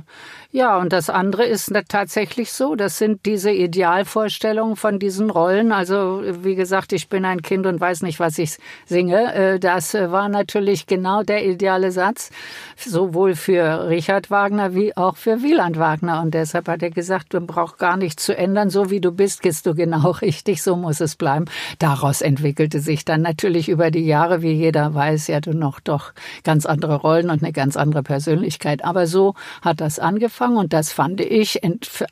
ja, 0.52 0.80
und 0.80 0.94
das 0.94 1.12
andere 1.12 1.46
ist 1.46 1.72
tatsächlich 1.90 2.52
so. 2.52 2.74
Das 2.74 2.98
sind 2.98 3.28
diese 3.28 3.52
Idealvorstellungen 3.52 4.78
von 4.78 4.98
diesen 4.98 5.30
Rollen. 5.30 5.72
Also, 5.72 6.24
wie 6.42 6.56
gesagt, 6.56 6.92
ich 6.92 7.08
bin 7.08 7.24
ein 7.24 7.44
Kind 7.44 7.68
und 7.68 7.80
weiß 7.80 8.02
nicht, 8.02 8.20
was 8.20 8.40
ich 8.40 8.58
singe. 8.88 9.32
Äh, 9.32 9.60
das 9.60 9.94
war 9.94 10.28
natürlich 10.28 10.88
genau 10.88 11.22
der 11.22 11.46
ideale 11.46 11.92
Satz, 11.92 12.32
sowohl 12.76 13.36
für 13.36 13.90
Richard 13.90 14.32
Wagner 14.32 14.74
wie 14.74 14.98
auch 14.98 15.18
für 15.18 15.44
Wieland 15.44 15.78
Wagner. 15.78 16.20
Und 16.24 16.34
deshalb 16.34 16.68
hat 16.68 16.82
er 16.82 16.90
gesagt, 16.90 17.36
du 17.36 17.42
brauchst 17.42 17.78
gar 17.78 17.96
nichts 17.96 18.26
zu 18.26 18.36
ändern. 18.36 18.72
So 18.72 18.90
wie 18.90 19.02
du 19.02 19.12
bist, 19.12 19.44
bist 19.44 19.68
du 19.68 19.76
genau 19.76 20.10
richtig. 20.22 20.64
So 20.64 20.76
muss 20.76 21.00
es 21.00 21.16
bleiben. 21.16 21.46
Daraus 21.78 22.22
entwickelte 22.22 22.80
sich 22.80 23.06
dann 23.06 23.22
natürlich 23.22 23.70
über 23.70 23.92
die 23.92 24.08
Jahre, 24.08 24.42
wie 24.42 24.54
jeder 24.54 24.96
weiß, 24.96 25.28
ja, 25.28 25.42
du 25.42 25.52
noch 25.52 25.80
doch 25.80 26.12
ganz 26.44 26.66
andere 26.66 26.96
Rollen 26.96 27.30
und 27.30 27.44
eine 27.44 27.54
ganz 27.54 27.78
andere 27.78 28.02
Persönlichkeit. 28.02 28.84
Aber 28.84 29.06
so 29.06 29.36
hat 29.62 29.80
das 29.80 30.00
angefangen 30.00 30.39
angefangen 30.40 30.58
und 30.58 30.74
das 30.74 30.92
fand 30.92 31.22
ich 31.22 31.62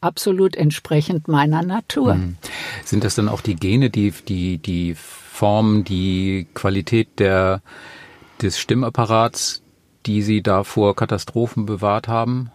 absolut 0.01 0.55
entsprechend 0.55 1.27
meiner 1.27 1.63
Natur. 1.63 2.15
Mhm. 2.15 2.37
Sind 2.83 3.03
das 3.03 3.15
dann 3.15 3.29
auch 3.29 3.41
die 3.41 3.55
Gene, 3.55 3.89
die, 3.89 4.11
die, 4.11 4.57
die 4.57 4.95
Form, 4.95 5.83
die 5.83 6.47
Qualität 6.53 7.19
der, 7.19 7.61
des 8.41 8.59
Stimmapparats, 8.59 9.61
die 10.05 10.21
Sie 10.21 10.41
da 10.41 10.63
vor 10.63 10.95
Katastrophen 10.95 11.65
bewahrt 11.65 12.07
haben? 12.07 12.51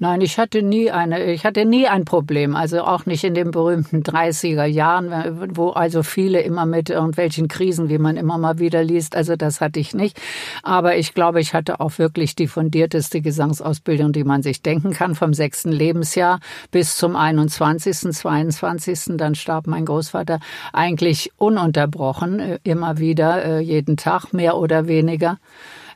Nein, 0.00 0.20
ich 0.22 0.38
hatte 0.38 0.62
nie 0.62 0.90
eine, 0.90 1.32
ich 1.32 1.46
hatte 1.46 1.64
nie 1.64 1.86
ein 1.86 2.04
Problem. 2.04 2.56
Also 2.56 2.82
auch 2.82 3.06
nicht 3.06 3.22
in 3.22 3.34
den 3.34 3.52
berühmten 3.52 4.02
30er 4.02 4.64
Jahren, 4.64 5.12
wo 5.54 5.70
also 5.70 6.02
viele 6.02 6.40
immer 6.40 6.66
mit 6.66 6.90
irgendwelchen 6.90 7.46
Krisen, 7.46 7.88
wie 7.88 7.98
man 7.98 8.16
immer 8.16 8.36
mal 8.36 8.58
wieder 8.58 8.82
liest. 8.82 9.14
Also 9.14 9.36
das 9.36 9.60
hatte 9.60 9.78
ich 9.78 9.94
nicht. 9.94 10.20
Aber 10.64 10.96
ich 10.96 11.14
glaube, 11.14 11.40
ich 11.40 11.54
hatte 11.54 11.78
auch 11.78 11.98
wirklich 11.98 12.34
die 12.34 12.48
fundierteste 12.48 13.20
Gesangsausbildung, 13.20 14.12
die 14.12 14.24
man 14.24 14.42
sich 14.42 14.62
denken 14.62 14.92
kann, 14.92 15.14
vom 15.14 15.32
sechsten 15.32 15.70
Lebensjahr 15.70 16.40
bis 16.72 16.96
zum 16.96 17.14
21., 17.14 18.12
22. 18.12 19.16
Dann 19.16 19.36
starb 19.36 19.68
mein 19.68 19.84
Großvater 19.84 20.40
eigentlich 20.72 21.30
ununterbrochen, 21.36 22.40
äh, 22.40 22.58
immer 22.64 22.98
wieder, 22.98 23.44
äh, 23.44 23.60
jeden 23.60 23.96
Tag, 23.96 24.32
mehr 24.32 24.56
oder 24.56 24.88
weniger. 24.88 25.38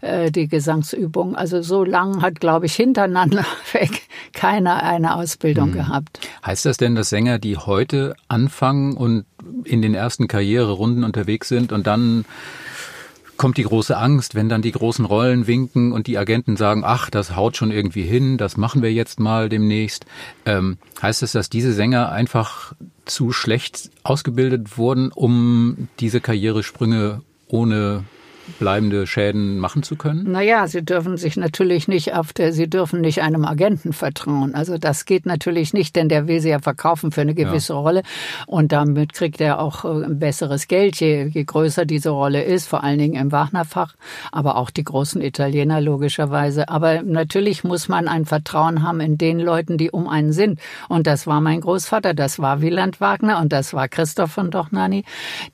Äh, 0.01 0.31
die 0.31 0.49
Gesangsübung. 0.49 1.35
Also 1.35 1.63
so 1.63 1.85
lang 1.85 2.23
hat, 2.23 2.41
glaube 2.41 2.67
ich, 2.67 2.75
hintereinander 2.75 3.45
weg 3.73 4.03
keiner 4.33 4.83
eine 4.83 5.17
Ausbildung 5.17 5.71
mhm. 5.71 5.75
gehabt. 5.75 6.21
Heißt 6.45 6.67
das 6.67 6.77
denn, 6.77 6.95
dass 6.95 7.09
Sänger, 7.09 7.39
die 7.39 7.57
heute 7.57 8.15
anfangen 8.29 8.97
und 8.97 9.25
in 9.65 9.83
den 9.83 9.95
ersten 9.95 10.29
Karriererunden 10.29 11.05
unterwegs 11.05 11.49
sind 11.49 11.73
und 11.73 11.87
dann 11.87 12.25
kommt 13.37 13.57
die 13.57 13.63
große 13.63 13.97
Angst, 13.97 14.35
wenn 14.35 14.49
dann 14.49 14.63
die 14.63 14.73
großen 14.73 15.05
Rollen 15.05 15.47
winken 15.47 15.93
und 15.93 16.09
die 16.09 16.19
Agenten 16.19 16.57
sagen, 16.57 16.83
ach, 16.85 17.09
das 17.09 17.37
haut 17.37 17.57
schon 17.57 17.71
irgendwie 17.71 18.03
hin, 18.03 18.37
das 18.37 18.57
machen 18.57 18.83
wir 18.83 18.93
jetzt 18.93 19.21
mal 19.21 19.49
demnächst. 19.49 20.07
Ähm, 20.45 20.77
heißt 21.01 21.23
das, 21.23 21.33
dass 21.33 21.49
diese 21.49 21.73
Sänger 21.73 22.11
einfach 22.11 22.75
zu 23.05 23.33
schlecht 23.33 23.91
ausgebildet 24.03 24.77
wurden, 24.77 25.13
um 25.13 25.89
diese 26.01 26.21
Karrieresprünge 26.21 27.23
ohne 27.47 28.05
bleibende 28.59 29.07
Schäden 29.07 29.59
machen 29.59 29.83
zu 29.83 29.97
können? 29.97 30.31
Naja, 30.31 30.67
sie 30.67 30.85
dürfen 30.85 31.17
sich 31.17 31.37
natürlich 31.37 31.89
nicht 31.89 32.15
auf 32.15 32.33
der, 32.33 32.53
sie 32.53 32.69
dürfen 32.69 33.01
nicht 33.01 33.23
einem 33.23 33.45
Agenten 33.45 33.93
vertrauen. 33.93 34.55
Also 34.55 34.79
das 34.79 35.05
geht 35.05 35.27
natürlich 35.27 35.73
nicht, 35.73 35.97
denn 35.97 36.09
der 36.09 36.27
will 36.27 36.41
sie 36.41 36.51
ja 36.51 36.59
verkaufen 36.59 37.13
für 37.13 37.21
eine 37.21 37.35
gewisse 37.35 37.73
ja. 37.73 37.79
Rolle 37.79 38.03
und 38.47 38.73
damit 38.73 39.13
kriegt 39.13 39.41
er 39.41 39.61
auch 39.61 39.85
äh, 39.85 40.05
ein 40.05 40.19
besseres 40.19 40.69
Geld, 40.69 40.97
je, 41.01 41.27
je 41.27 41.45
größer 41.45 41.85
diese 41.85 42.11
Rolle 42.11 42.43
ist, 42.43 42.67
vor 42.67 42.85
allen 42.85 42.99
Dingen 42.99 43.21
im 43.21 43.33
Wagnerfach, 43.33 43.95
aber 44.33 44.57
auch 44.57 44.71
die 44.71 44.85
großen 44.85 45.21
Italiener 45.21 45.81
logischerweise. 45.81 46.69
Aber 46.69 47.03
natürlich 47.03 47.65
muss 47.65 47.89
man 47.89 48.09
ein 48.09 48.25
Vertrauen 48.25 48.83
haben 48.83 49.01
in 49.01 49.19
den 49.19 49.39
Leuten, 49.39 49.79
die 49.79 49.91
um 49.91 50.09
einen 50.09 50.33
sind. 50.33 50.61
Und 50.89 51.07
das 51.07 51.27
war 51.27 51.41
mein 51.41 51.61
Großvater, 51.61 52.15
das 52.15 52.39
war 52.39 52.61
Wieland 52.61 53.01
Wagner 53.01 53.41
und 53.41 53.53
das 53.53 53.73
war 53.75 53.89
Christoph 53.89 54.33
von 54.33 54.51
Dochnani, 54.51 55.05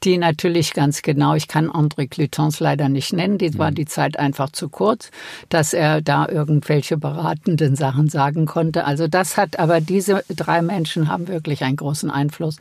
die 0.03 0.19
natürlich 0.19 0.73
ganz 0.75 1.03
genau, 1.03 1.35
ich 1.35 1.49
kann 1.49 1.71
André 1.71 2.09
Clutons 2.09 2.61
leider 2.61 2.84
leider 2.85 2.89
nicht 2.89 3.13
nennen, 3.13 3.39
die 3.39 3.59
war 3.59 3.71
mhm. 3.71 3.75
die 3.77 3.87
Zeit 3.87 4.19
einfach 4.19 4.51
zu 4.51 4.69
kurz, 4.69 5.11
dass 5.49 5.73
er 5.73 6.01
da 6.01 6.29
irgendwelche 6.29 6.97
beratenden 6.97 7.77
Sachen 7.77 8.09
sagen 8.09 8.47
konnte. 8.47 8.85
Also 8.85 9.09
das 9.09 9.37
hat, 9.37 9.59
aber 9.59 9.81
diese 9.81 10.25
drei 10.29 10.63
Menschen 10.63 11.09
haben 11.09 11.29
wirklich 11.29 11.63
einen 11.63 11.77
großen 11.77 12.11
Einfluss, 12.11 12.57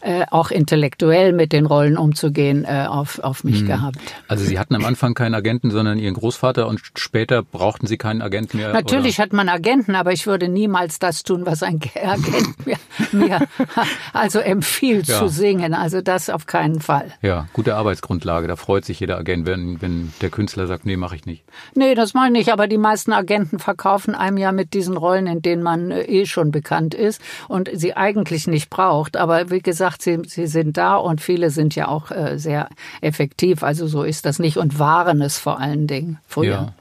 äh, 0.00 0.24
auch 0.30 0.50
intellektuell 0.50 1.32
mit 1.32 1.52
den 1.52 1.66
Rollen 1.66 1.96
umzugehen, 1.96 2.64
äh, 2.64 2.86
auf, 2.88 3.18
auf 3.20 3.44
mich 3.44 3.62
mhm. 3.62 3.66
gehabt. 3.66 3.98
Also 4.28 4.44
Sie 4.44 4.58
hatten 4.58 4.74
am 4.74 4.84
Anfang 4.84 5.14
keinen 5.14 5.34
Agenten, 5.34 5.70
sondern 5.70 5.98
Ihren 5.98 6.14
Großvater 6.14 6.66
und 6.66 6.80
später 6.96 7.42
brauchten 7.42 7.86
Sie 7.86 7.96
keinen 7.96 8.22
Agenten 8.22 8.58
mehr? 8.58 8.72
Natürlich 8.72 9.16
oder? 9.16 9.24
hat 9.24 9.32
man 9.32 9.48
Agenten, 9.48 9.94
aber 9.94 10.12
ich 10.12 10.26
würde 10.26 10.48
niemals 10.48 10.98
das 10.98 11.22
tun, 11.22 11.46
was 11.46 11.62
ein 11.62 11.80
Agent 12.02 12.66
mir, 12.66 12.76
mir 13.12 13.40
also 14.12 14.38
empfiehlt 14.38 15.08
ja. 15.08 15.18
zu 15.18 15.28
singen. 15.28 15.74
Also 15.74 16.00
das 16.00 16.30
auf 16.30 16.46
keinen 16.46 16.80
Fall. 16.80 17.12
Ja, 17.22 17.48
gute 17.52 17.76
Arbeitsgrundlage. 17.76 18.48
Da 18.48 18.56
freut 18.56 18.84
sich 18.84 19.00
jeder 19.00 19.18
Agent, 19.18 19.46
wenn 19.46 19.57
wenn, 19.58 19.82
wenn 19.82 20.12
der 20.20 20.30
Künstler 20.30 20.66
sagt, 20.66 20.86
nee, 20.86 20.96
mache 20.96 21.16
ich 21.16 21.26
nicht. 21.26 21.44
Nee, 21.74 21.94
das 21.94 22.14
mache 22.14 22.26
ich 22.26 22.32
nicht. 22.32 22.52
Aber 22.52 22.66
die 22.68 22.78
meisten 22.78 23.12
Agenten 23.12 23.58
verkaufen 23.58 24.14
einem 24.14 24.36
ja 24.36 24.52
mit 24.52 24.74
diesen 24.74 24.96
Rollen, 24.96 25.26
in 25.26 25.42
denen 25.42 25.62
man 25.62 25.90
äh, 25.90 26.02
eh 26.02 26.26
schon 26.26 26.50
bekannt 26.50 26.94
ist 26.94 27.20
und 27.48 27.70
sie 27.72 27.96
eigentlich 27.96 28.46
nicht 28.46 28.70
braucht. 28.70 29.16
Aber 29.16 29.50
wie 29.50 29.60
gesagt, 29.60 30.02
sie, 30.02 30.18
sie 30.26 30.46
sind 30.46 30.76
da 30.76 30.96
und 30.96 31.20
viele 31.20 31.50
sind 31.50 31.74
ja 31.74 31.88
auch 31.88 32.10
äh, 32.10 32.38
sehr 32.38 32.68
effektiv. 33.00 33.62
Also 33.62 33.86
so 33.86 34.02
ist 34.02 34.24
das 34.24 34.38
nicht 34.38 34.56
und 34.56 34.78
waren 34.78 35.20
es 35.22 35.38
vor 35.38 35.60
allen 35.60 35.86
Dingen 35.86 36.18
früher. 36.26 36.50
Ja. 36.50 36.74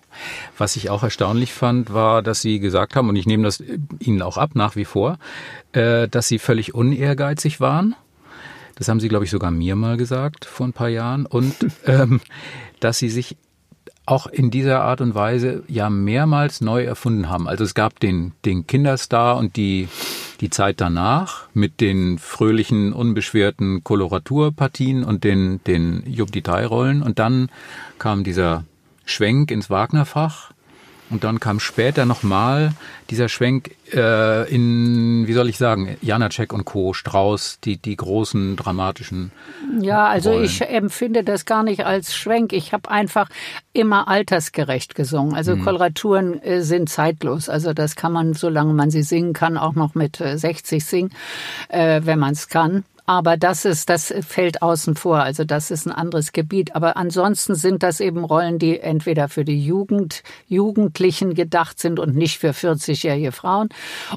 Was 0.58 0.76
ich 0.76 0.90
auch 0.90 1.04
erstaunlich 1.04 1.54
fand, 1.54 1.94
war, 1.94 2.24
dass 2.24 2.42
Sie 2.42 2.60
gesagt 2.60 2.96
haben, 2.96 3.10
und 3.10 3.16
ich 3.16 3.28
nehme 3.28 3.44
das 3.44 3.64
Ihnen 4.00 4.22
auch 4.22 4.38
ab 4.38 4.52
nach 4.56 4.76
wie 4.76 4.86
vor, 4.86 5.20
äh, 5.74 6.08
dass 6.08 6.28
Sie 6.28 6.40
völlig 6.40 6.74
unehrgeizig 6.74 7.60
waren. 7.60 7.96
Das 8.78 8.88
haben 8.88 9.00
Sie, 9.00 9.10
glaube 9.10 9.26
ich, 9.26 9.32
sogar 9.32 9.52
mir 9.52 9.76
mal 9.76 9.98
gesagt 9.98 10.46
vor 10.46 10.68
ein 10.68 10.74
paar 10.74 10.90
Jahren. 10.90 11.26
Und 11.26 11.56
ähm, 11.86 12.22
dass 12.80 13.00
sie 13.00 13.10
sich 13.10 13.38
auch 14.06 14.26
in 14.28 14.52
dieser 14.52 14.82
Art 14.82 15.02
und 15.02 15.16
Weise 15.16 15.64
ja 15.68 15.90
mehrmals 15.90 16.62
neu 16.62 16.84
erfunden 16.84 17.30
haben. 17.30 17.48
Also 17.48 17.66
es 17.66 17.74
gab 17.74 18.00
den, 18.00 18.32
den 18.46 18.66
Kinderstar 18.66 19.36
und 19.36 19.58
die, 19.58 19.90
die 20.40 20.50
Zeit 20.50 20.80
danach 20.80 21.50
mit 21.54 21.82
den 21.82 22.18
fröhlichen, 22.18 22.94
unbeschwerten 22.94 23.84
Koloraturpartien 23.84 25.04
und 25.04 25.26
den, 25.26 25.62
den 25.66 26.04
Jupp-die-Rollen. 26.06 27.04
Und 27.04 27.20
dann 27.20 27.50
kam 28.00 28.24
dieser 28.24 28.64
Schwenk 29.04 29.52
ins 29.52 29.70
Wagnerfach 29.70 30.52
und 31.10 31.24
dann 31.24 31.40
kam 31.40 31.60
später 31.60 32.06
nochmal 32.06 32.74
dieser 33.10 33.30
Schwenk 33.30 33.72
äh, 33.94 34.54
in, 34.54 35.26
wie 35.28 35.34
soll 35.34 35.48
ich 35.48 35.58
sagen, 35.58 35.98
Janacek 36.02 36.52
und 36.52 36.66
Co., 36.66 36.94
Strauß, 36.94 37.60
die, 37.64 37.78
die 37.78 37.96
großen 37.96 38.58
dramatischen. 38.58 39.32
Ja, 39.80 40.08
also 40.08 40.32
Rollen. 40.32 40.44
ich 40.44 40.62
empfinde 40.62 41.24
das 41.24 41.46
gar 41.46 41.64
nicht 41.64 41.86
als 41.86 42.14
Schwenk. 42.14 42.52
Ich 42.52 42.74
habe 42.74 42.92
einfach 42.92 43.30
immer 43.72 44.10
altersgerecht 44.10 44.96
gesungen. 44.96 45.34
Also 45.34 45.56
mhm. 45.56 45.64
Koloraturen 45.64 46.42
äh, 46.44 46.62
sind 46.62 46.90
zeitlos. 46.90 47.48
Also 47.48 47.74
das 47.74 47.96
kann 47.96 48.12
man, 48.12 48.34
solange 48.34 48.74
man 48.74 48.92
sie 48.92 49.04
singen 49.04 49.32
kann, 49.32 49.58
auch 49.58 49.76
noch 49.76 49.96
mit 49.96 50.18
60 50.18 50.78
äh, 50.78 50.86
singen, 50.86 51.12
äh, 51.70 52.02
wenn 52.04 52.20
man 52.20 52.34
es 52.34 52.50
kann. 52.50 52.84
Aber 53.10 53.38
das 53.38 53.64
ist, 53.64 53.90
das 53.90 54.14
fällt 54.28 54.62
außen 54.62 54.96
vor. 54.98 55.20
Also 55.20 55.46
das 55.46 55.72
ist 55.72 55.88
ein 55.88 55.94
anderes 55.94 56.34
Gebiet. 56.34 56.76
Aber 56.76 56.98
ansonsten 56.98 57.56
sind 57.56 57.82
das 57.82 58.02
eben 58.02 58.26
Rollen, 58.26 58.60
die 58.60 58.82
entweder 58.82 59.30
für 59.30 59.46
die 59.46 59.64
Jugend, 59.64 60.24
Jugendlichen 60.50 61.34
gedacht 61.34 61.80
sind 61.80 62.00
und 62.02 62.18
nicht 62.18 62.38
für 62.38 62.50
40-jährige 62.50 63.32
Frauen. 63.32 63.70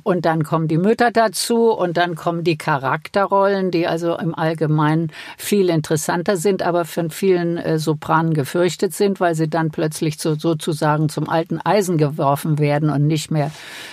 Und 0.02 0.24
dann 0.24 0.42
kommen 0.42 0.66
die 0.66 0.76
Mütter 0.76 1.12
dazu 1.12 1.70
und 1.70 1.98
dann 1.98 2.16
kommen 2.16 2.42
die 2.42 2.58
Charakterrollen, 2.58 3.70
die 3.70 3.86
also 3.86 4.18
im 4.18 4.34
Allgemeinen 4.34 5.12
viel 5.38 5.68
interessanter 5.68 6.36
sind, 6.36 6.64
aber 6.64 6.84
von 6.84 7.10
vielen 7.10 7.58
äh, 7.58 7.78
Sopranen 7.78 8.34
gefürchtet 8.34 8.92
sind, 8.92 9.20
weil 9.20 9.36
sie 9.36 9.48
dann 9.48 9.70
plötzlich 9.70 10.18
so, 10.18 10.34
sozusagen 10.34 11.08
zum 11.08 11.28
alten 11.28 11.60
Eisen 11.60 11.96
geworfen 11.96 12.58
werden 12.58 12.90
und 12.90 13.06
nicht 13.06 13.30
mehr 13.30 13.52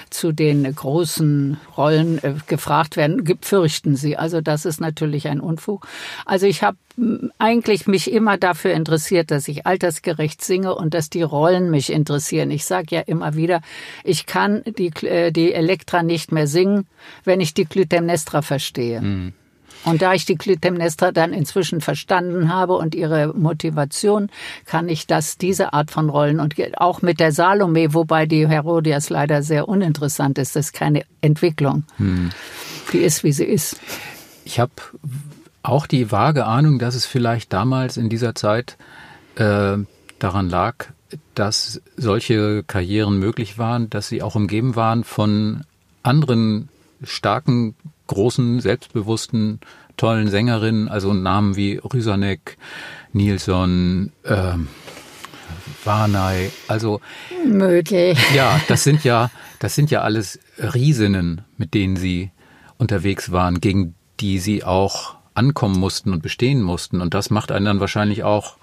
zu 0.10 0.32
den 0.32 0.74
großen 0.74 1.58
Rollen 1.78 2.18
äh, 2.24 2.34
gefragt 2.48 2.98
werden, 2.98 3.24
fürchten 3.42 3.96
sie. 3.96 4.18
Also 4.18 4.42
das 4.42 4.66
ist 4.66 4.82
natürlich 4.88 5.28
ein 5.28 5.40
Unfug. 5.40 5.88
Also 6.26 6.46
ich 6.46 6.64
habe 6.64 6.78
eigentlich 7.38 7.88
mich 7.88 8.12
immer 8.12 8.38
dafür 8.38 8.72
interessiert, 8.72 9.30
dass 9.30 9.48
ich 9.48 9.68
altersgerecht 9.68 10.44
singe 10.44 10.74
und 10.74 10.94
dass 10.94 11.10
die 11.10 11.22
Rollen 11.22 11.70
mich 11.70 11.92
interessieren. 11.92 12.50
Ich 12.50 12.66
sage 12.66 12.96
ja 12.96 13.02
immer 13.02 13.36
wieder, 13.36 13.62
ich 14.04 14.26
kann 14.26 14.64
die, 14.66 14.92
äh, 15.06 15.32
die 15.32 15.54
Elektra 15.54 16.02
nicht 16.02 16.32
mehr 16.32 16.48
singen, 16.48 16.88
wenn 17.24 17.40
ich 17.40 17.54
die 17.54 17.66
Clytemnestra 17.66 18.42
verstehe. 18.42 19.02
Mhm. 19.02 19.34
Und 19.84 20.02
da 20.02 20.14
ich 20.14 20.26
die 20.26 20.36
Clytemnestra 20.36 21.12
dann 21.12 21.34
inzwischen 21.34 21.82
verstanden 21.82 22.52
habe 22.52 22.74
und 22.74 22.96
ihre 22.96 23.34
Motivation, 23.34 24.30
kann 24.66 24.90
ich 24.90 25.08
das, 25.08 25.38
diese 25.38 25.74
Art 25.74 25.92
von 25.92 26.10
Rollen 26.10 26.40
und 26.40 26.56
auch 26.78 27.02
mit 27.02 27.20
der 27.20 27.32
Salome, 27.32 27.94
wobei 27.94 28.26
die 28.26 28.48
Herodias 28.48 29.10
leider 29.10 29.44
sehr 29.44 29.70
uninteressant 29.70 30.40
ist, 30.40 30.56
das 30.56 30.68
ist 30.68 30.74
keine 30.74 31.04
Entwicklung. 31.22 31.84
Hm. 31.98 32.32
Die 32.92 33.00
ist, 33.00 33.24
wie 33.24 33.32
sie 33.32 33.46
ist. 33.46 33.80
Ich 34.48 34.62
habe 34.62 34.72
auch 35.62 35.88
die 35.88 36.10
vage 36.10 36.46
Ahnung, 36.46 36.80
dass 36.80 36.96
es 36.96 37.06
vielleicht 37.06 37.52
damals 37.52 37.98
in 37.98 38.08
dieser 38.08 38.34
Zeit 38.34 38.78
äh, 39.36 39.76
daran 40.20 40.50
lag, 40.50 40.86
dass 41.36 41.82
solche 41.98 42.64
Karrieren 42.64 43.20
möglich 43.20 43.58
waren, 43.58 43.90
dass 43.90 44.08
sie 44.08 44.22
auch 44.22 44.36
umgeben 44.36 44.78
waren 44.78 45.04
von 45.04 45.66
anderen 46.02 46.70
starken 47.04 47.76
großen, 48.08 48.62
selbstbewussten, 48.62 49.60
tollen 49.98 50.30
Sängerinnen, 50.30 50.88
also 50.88 51.14
Namen 51.14 51.58
wie 51.58 51.76
Rüsanek, 51.76 52.58
Nilsson, 53.12 54.14
ähm, 54.24 54.70
Warnay, 55.84 56.52
also 56.70 57.02
möglich. 57.46 58.18
Ja, 58.34 58.62
das 58.70 58.86
sind 58.86 59.04
ja, 59.04 59.30
das 59.60 59.76
sind 59.76 59.92
ja 59.92 60.04
alles 60.04 60.40
Riesinnen, 60.58 61.42
mit 61.58 61.74
denen 61.74 61.98
sie 61.98 62.32
unterwegs 62.78 63.34
waren, 63.34 63.60
gegen 63.60 63.97
die 64.20 64.40
sie 64.40 64.64
auch 64.64 65.16
ankommen 65.34 65.80
mussten 65.80 66.14
und 66.14 66.22
bestehen 66.22 66.62
mussten. 66.62 67.02
Und 67.02 67.14
das 67.14 67.30
macht 67.30 67.52
einen 67.52 67.66
dann 67.66 67.80
wahrscheinlich 67.80 68.24
auch 68.24 68.58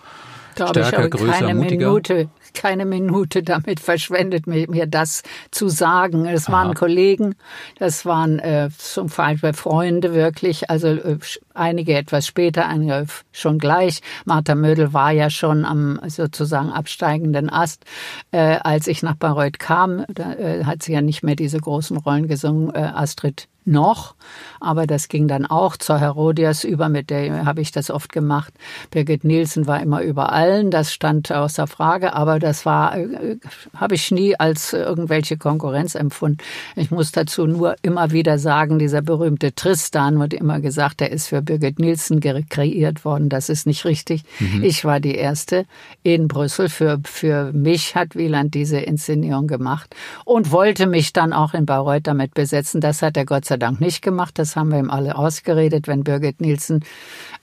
da 0.56 0.68
stärker, 0.68 1.08
größer, 1.08 1.32
keine 1.32 1.54
mutiger. 1.54 1.88
Minute 1.88 2.28
keine 2.54 2.86
Minute 2.86 3.42
damit 3.42 3.80
verschwendet, 3.80 4.46
mir, 4.46 4.70
mir 4.70 4.86
das 4.86 5.22
zu 5.50 5.68
sagen. 5.68 6.24
Es 6.26 6.48
waren 6.48 6.68
Aha. 6.68 6.74
Kollegen, 6.74 7.34
das 7.78 8.06
waren 8.06 8.38
äh, 8.38 8.70
zum 8.78 9.08
Beispiel 9.08 9.52
Freunde 9.52 10.14
wirklich, 10.14 10.70
also 10.70 10.88
äh, 10.88 11.18
einige 11.52 11.94
etwas 11.94 12.26
später, 12.26 12.66
einige 12.66 13.06
schon 13.32 13.58
gleich. 13.58 14.00
Martha 14.24 14.54
Mödel 14.54 14.94
war 14.94 15.10
ja 15.10 15.28
schon 15.28 15.64
am 15.64 16.00
sozusagen 16.06 16.70
absteigenden 16.70 17.50
Ast, 17.50 17.84
äh, 18.30 18.58
als 18.62 18.86
ich 18.86 19.02
nach 19.02 19.16
Bayreuth 19.16 19.58
kam. 19.58 20.04
Da 20.08 20.32
äh, 20.34 20.64
hat 20.64 20.82
sie 20.82 20.92
ja 20.92 21.02
nicht 21.02 21.22
mehr 21.22 21.36
diese 21.36 21.58
großen 21.58 21.96
Rollen 21.96 22.28
gesungen, 22.28 22.74
äh, 22.74 22.78
Astrid 22.78 23.48
noch, 23.66 24.14
aber 24.60 24.86
das 24.86 25.08
ging 25.08 25.28
dann 25.28 25.46
auch 25.46 25.76
zur 25.76 25.98
Herodias 25.98 26.64
über, 26.64 26.88
mit 26.88 27.10
der 27.10 27.44
habe 27.44 27.60
ich 27.60 27.72
das 27.72 27.90
oft 27.90 28.12
gemacht. 28.12 28.52
Birgit 28.90 29.24
Nielsen 29.24 29.66
war 29.66 29.80
immer 29.80 30.02
über 30.02 30.32
allen, 30.32 30.70
das 30.70 30.92
stand 30.92 31.32
außer 31.32 31.66
Frage, 31.66 32.14
aber 32.14 32.38
das 32.38 32.66
war, 32.66 32.96
äh, 32.96 33.38
habe 33.76 33.94
ich 33.94 34.10
nie 34.10 34.36
als 34.36 34.72
irgendwelche 34.72 35.36
Konkurrenz 35.36 35.94
empfunden. 35.94 36.38
Ich 36.76 36.90
muss 36.90 37.12
dazu 37.12 37.46
nur 37.46 37.76
immer 37.82 38.10
wieder 38.10 38.38
sagen, 38.38 38.78
dieser 38.78 39.02
berühmte 39.02 39.54
Tristan 39.54 40.18
wurde 40.18 40.36
immer 40.36 40.60
gesagt, 40.60 41.00
der 41.00 41.10
ist 41.10 41.28
für 41.28 41.42
Birgit 41.42 41.78
Nielsen 41.78 42.20
kreiert 42.20 43.04
worden. 43.04 43.28
Das 43.28 43.48
ist 43.48 43.66
nicht 43.66 43.84
richtig. 43.84 44.24
Mhm. 44.40 44.64
Ich 44.64 44.84
war 44.84 45.00
die 45.00 45.14
erste 45.14 45.66
in 46.02 46.28
Brüssel. 46.28 46.68
Für, 46.68 47.00
für 47.04 47.52
mich 47.52 47.94
hat 47.94 48.16
Wieland 48.16 48.54
diese 48.54 48.78
Inszenierung 48.78 49.46
gemacht 49.46 49.94
und 50.24 50.50
wollte 50.50 50.86
mich 50.86 51.12
dann 51.12 51.32
auch 51.32 51.54
in 51.54 51.66
Bayreuth 51.66 52.06
damit 52.06 52.34
besetzen. 52.34 52.80
Das 52.80 53.02
hat 53.02 53.16
er 53.16 53.24
Gott 53.24 53.44
sei 53.44 53.53
Dank 53.58 53.80
nicht 53.80 54.02
gemacht. 54.02 54.38
Das 54.38 54.56
haben 54.56 54.70
wir 54.70 54.78
ihm 54.78 54.90
alle 54.90 55.16
ausgeredet. 55.16 55.88
Wenn 55.88 56.04
Birgit 56.04 56.40
Nielsen 56.40 56.84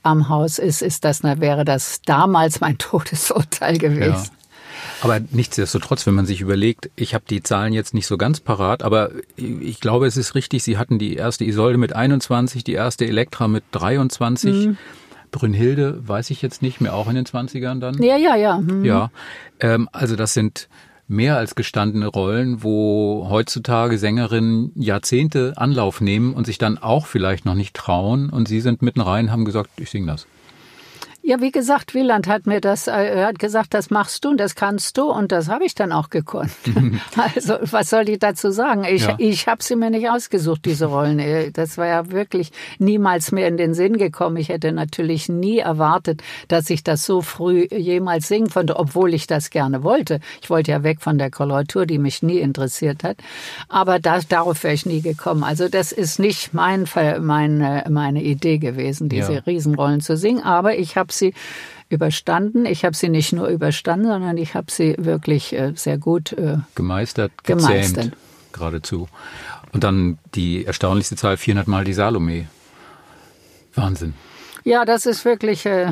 am 0.03 0.29
Haus 0.29 0.59
ist, 0.59 0.81
ist 0.81 1.05
das, 1.05 1.23
wäre 1.23 1.65
das 1.65 2.01
damals 2.05 2.61
mein 2.61 2.77
Todesurteil 2.79 3.77
gewesen. 3.77 4.13
Ja. 4.13 4.41
Aber 5.01 5.19
nichtsdestotrotz, 5.31 6.05
wenn 6.05 6.13
man 6.13 6.25
sich 6.25 6.41
überlegt, 6.41 6.89
ich 6.95 7.13
habe 7.13 7.25
die 7.29 7.43
Zahlen 7.43 7.73
jetzt 7.73 7.93
nicht 7.93 8.07
so 8.07 8.17
ganz 8.17 8.39
parat, 8.39 8.83
aber 8.83 9.11
ich 9.35 9.79
glaube, 9.79 10.07
es 10.07 10.17
ist 10.17 10.35
richtig, 10.35 10.63
Sie 10.63 10.77
hatten 10.77 10.99
die 10.99 11.15
erste 11.15 11.43
Isolde 11.43 11.77
mit 11.77 11.93
21, 11.93 12.63
die 12.63 12.73
erste 12.73 13.05
Elektra 13.05 13.47
mit 13.47 13.63
23. 13.71 14.67
Mhm. 14.67 14.77
Brünnhilde 15.31 16.07
weiß 16.07 16.29
ich 16.29 16.41
jetzt 16.41 16.61
nicht 16.61 16.81
mehr, 16.81 16.93
auch 16.93 17.07
in 17.07 17.15
den 17.15 17.25
20ern 17.25 17.79
dann? 17.79 18.01
Ja, 18.03 18.17
ja, 18.17 18.35
ja. 18.35 18.57
Mhm. 18.57 18.85
Ja, 18.85 19.11
ähm, 19.59 19.87
also 19.91 20.15
das 20.15 20.33
sind 20.33 20.67
mehr 21.11 21.37
als 21.37 21.55
gestandene 21.55 22.07
Rollen, 22.07 22.63
wo 22.63 23.27
heutzutage 23.29 23.97
Sängerinnen 23.97 24.71
Jahrzehnte 24.75 25.53
Anlauf 25.57 25.99
nehmen 25.99 26.33
und 26.33 26.45
sich 26.45 26.57
dann 26.57 26.77
auch 26.77 27.05
vielleicht 27.05 27.45
noch 27.45 27.53
nicht 27.53 27.75
trauen 27.75 28.29
und 28.29 28.47
Sie 28.47 28.61
sind 28.61 28.81
mitten 28.81 29.01
rein, 29.01 29.29
haben 29.29 29.43
gesagt, 29.43 29.69
ich 29.77 29.89
singe 29.89 30.07
das. 30.07 30.25
Ja, 31.23 31.39
wie 31.39 31.51
gesagt, 31.51 31.93
Wieland 31.93 32.27
hat 32.27 32.47
mir 32.47 32.61
das, 32.61 32.87
äh, 32.87 32.93
er 32.93 33.27
hat 33.27 33.37
gesagt, 33.37 33.75
das 33.75 33.91
machst 33.91 34.25
du 34.25 34.29
und 34.29 34.39
das 34.39 34.55
kannst 34.55 34.97
du 34.97 35.11
und 35.11 35.31
das 35.31 35.49
habe 35.49 35.65
ich 35.65 35.75
dann 35.75 35.91
auch 35.91 36.09
gekonnt. 36.09 36.51
also 37.35 37.57
was 37.61 37.91
soll 37.91 38.09
ich 38.09 38.17
dazu 38.17 38.49
sagen? 38.49 38.85
Ich, 38.85 39.03
ja. 39.03 39.15
ich 39.19 39.47
habe 39.47 39.61
sie 39.61 39.75
mir 39.75 39.91
nicht 39.91 40.09
ausgesucht, 40.09 40.65
diese 40.65 40.85
Rollen. 40.85 41.19
Äh, 41.19 41.51
das 41.51 41.77
war 41.77 41.85
ja 41.85 42.09
wirklich 42.09 42.51
niemals 42.79 43.31
mehr 43.31 43.47
in 43.47 43.57
den 43.57 43.75
Sinn 43.75 43.97
gekommen. 43.97 44.37
Ich 44.37 44.49
hätte 44.49 44.71
natürlich 44.71 45.29
nie 45.29 45.59
erwartet, 45.59 46.23
dass 46.47 46.71
ich 46.71 46.83
das 46.83 47.05
so 47.05 47.21
früh 47.21 47.67
jemals 47.69 48.27
singen 48.27 48.49
konnte, 48.49 48.77
obwohl 48.77 49.13
ich 49.13 49.27
das 49.27 49.51
gerne 49.51 49.83
wollte. 49.83 50.21
Ich 50.41 50.49
wollte 50.49 50.71
ja 50.71 50.81
weg 50.81 51.01
von 51.01 51.19
der 51.19 51.29
Koloratur, 51.29 51.85
die 51.85 51.99
mich 51.99 52.23
nie 52.23 52.39
interessiert 52.39 53.03
hat. 53.03 53.17
Aber 53.69 53.99
das, 53.99 54.27
darauf 54.27 54.63
wäre 54.63 54.73
ich 54.73 54.87
nie 54.87 55.01
gekommen. 55.01 55.43
Also 55.43 55.69
das 55.69 55.91
ist 55.91 56.17
nicht 56.17 56.55
mein, 56.55 56.87
meine, 57.19 57.83
meine 57.89 58.23
Idee 58.23 58.57
gewesen, 58.57 59.07
diese 59.07 59.33
ja. 59.33 59.39
Riesenrollen 59.41 60.01
zu 60.01 60.17
singen. 60.17 60.41
Aber 60.41 60.79
ich 60.79 60.97
habe 60.97 61.10
habe 61.11 61.13
sie 61.13 61.33
überstanden. 61.89 62.65
Ich 62.65 62.85
habe 62.85 62.95
sie 62.95 63.09
nicht 63.09 63.33
nur 63.33 63.47
überstanden, 63.47 64.07
sondern 64.07 64.37
ich 64.37 64.55
habe 64.55 64.71
sie 64.71 64.95
wirklich 64.97 65.53
äh, 65.53 65.73
sehr 65.75 65.97
gut 65.97 66.31
äh, 66.33 66.57
gemeistert, 66.75 67.31
gemeistert. 67.43 68.11
geradezu. 68.53 69.09
Und 69.73 69.83
dann 69.83 70.17
die 70.33 70.65
erstaunlichste 70.65 71.15
Zahl, 71.15 71.37
400 71.37 71.67
Mal 71.67 71.83
die 71.83 71.93
Salome. 71.93 72.47
Wahnsinn. 73.75 74.13
Ja, 74.63 74.85
das 74.85 75.05
ist 75.05 75.25
wirklich, 75.25 75.65
äh, 75.65 75.91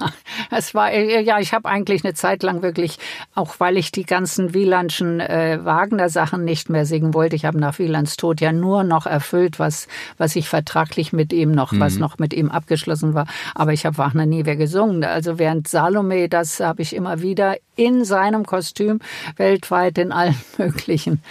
es 0.50 0.74
war, 0.74 0.92
äh, 0.92 1.20
ja, 1.22 1.40
ich 1.40 1.52
habe 1.52 1.68
eigentlich 1.68 2.04
eine 2.04 2.14
Zeit 2.14 2.42
lang 2.42 2.62
wirklich, 2.62 2.98
auch 3.34 3.58
weil 3.58 3.76
ich 3.76 3.90
die 3.90 4.04
ganzen 4.04 4.54
Wielandschen 4.54 5.20
äh, 5.20 5.58
Wagner-Sachen 5.62 6.44
nicht 6.44 6.70
mehr 6.70 6.86
singen 6.86 7.14
wollte, 7.14 7.36
ich 7.36 7.44
habe 7.44 7.58
nach 7.58 7.78
Wielands 7.78 8.16
Tod 8.16 8.40
ja 8.40 8.52
nur 8.52 8.84
noch 8.84 9.06
erfüllt, 9.06 9.58
was, 9.58 9.88
was 10.16 10.36
ich 10.36 10.48
vertraglich 10.48 11.12
mit 11.12 11.32
ihm 11.32 11.52
noch, 11.52 11.72
mhm. 11.72 11.80
was 11.80 11.98
noch 11.98 12.18
mit 12.18 12.32
ihm 12.32 12.50
abgeschlossen 12.50 13.14
war. 13.14 13.26
Aber 13.54 13.72
ich 13.72 13.84
habe 13.84 13.98
Wagner 13.98 14.26
nie 14.26 14.44
mehr 14.44 14.56
gesungen. 14.56 15.04
Also 15.04 15.38
während 15.38 15.68
Salome, 15.68 16.28
das 16.28 16.60
habe 16.60 16.82
ich 16.82 16.94
immer 16.94 17.20
wieder 17.20 17.56
in 17.76 18.04
seinem 18.04 18.46
Kostüm 18.46 19.00
weltweit 19.36 19.98
in 19.98 20.12
allen 20.12 20.36
möglichen 20.58 21.22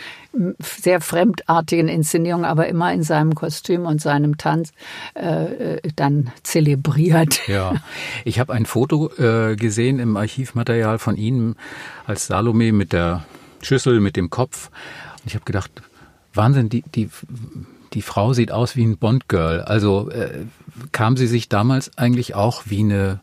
sehr 0.60 1.00
fremdartigen 1.02 1.88
Inszenierung, 1.88 2.46
aber 2.46 2.68
immer 2.68 2.92
in 2.92 3.04
seinem 3.04 3.36
Kostüm 3.36 3.86
und 3.86 4.02
seinem 4.02 4.38
Tanz 4.38 4.72
äh, 5.16 5.76
äh 5.76 5.82
dann 5.96 6.32
zelebriert. 6.44 7.48
Ja, 7.48 7.76
ich 8.26 8.40
habe 8.40 8.54
ein 8.54 8.66
Foto 8.66 9.12
äh, 9.18 9.56
gesehen 9.56 10.00
im 10.00 10.18
Archivmaterial 10.18 10.98
von 10.98 11.18
Ihnen 11.18 11.56
als 12.06 12.28
Salome 12.28 12.72
mit 12.72 12.94
der 12.94 13.26
Schüssel, 13.62 14.00
mit 14.00 14.16
dem 14.16 14.30
Kopf. 14.30 14.70
Und 15.22 15.28
ich 15.28 15.36
habe 15.36 15.46
gedacht, 15.46 15.72
Wahnsinn, 16.34 16.70
die, 16.70 16.82
die, 16.82 17.10
die 17.94 18.02
Frau 18.02 18.34
sieht 18.34 18.52
aus 18.52 18.76
wie 18.76 18.86
ein 18.86 18.98
Bond-Girl. 18.98 19.62
Also 19.62 20.10
äh, 20.10 20.46
kam 20.92 21.16
sie 21.16 21.28
sich 21.28 21.48
damals 21.48 21.98
eigentlich 21.98 22.34
auch 22.34 22.64
wie 22.66 22.80
eine 22.80 23.22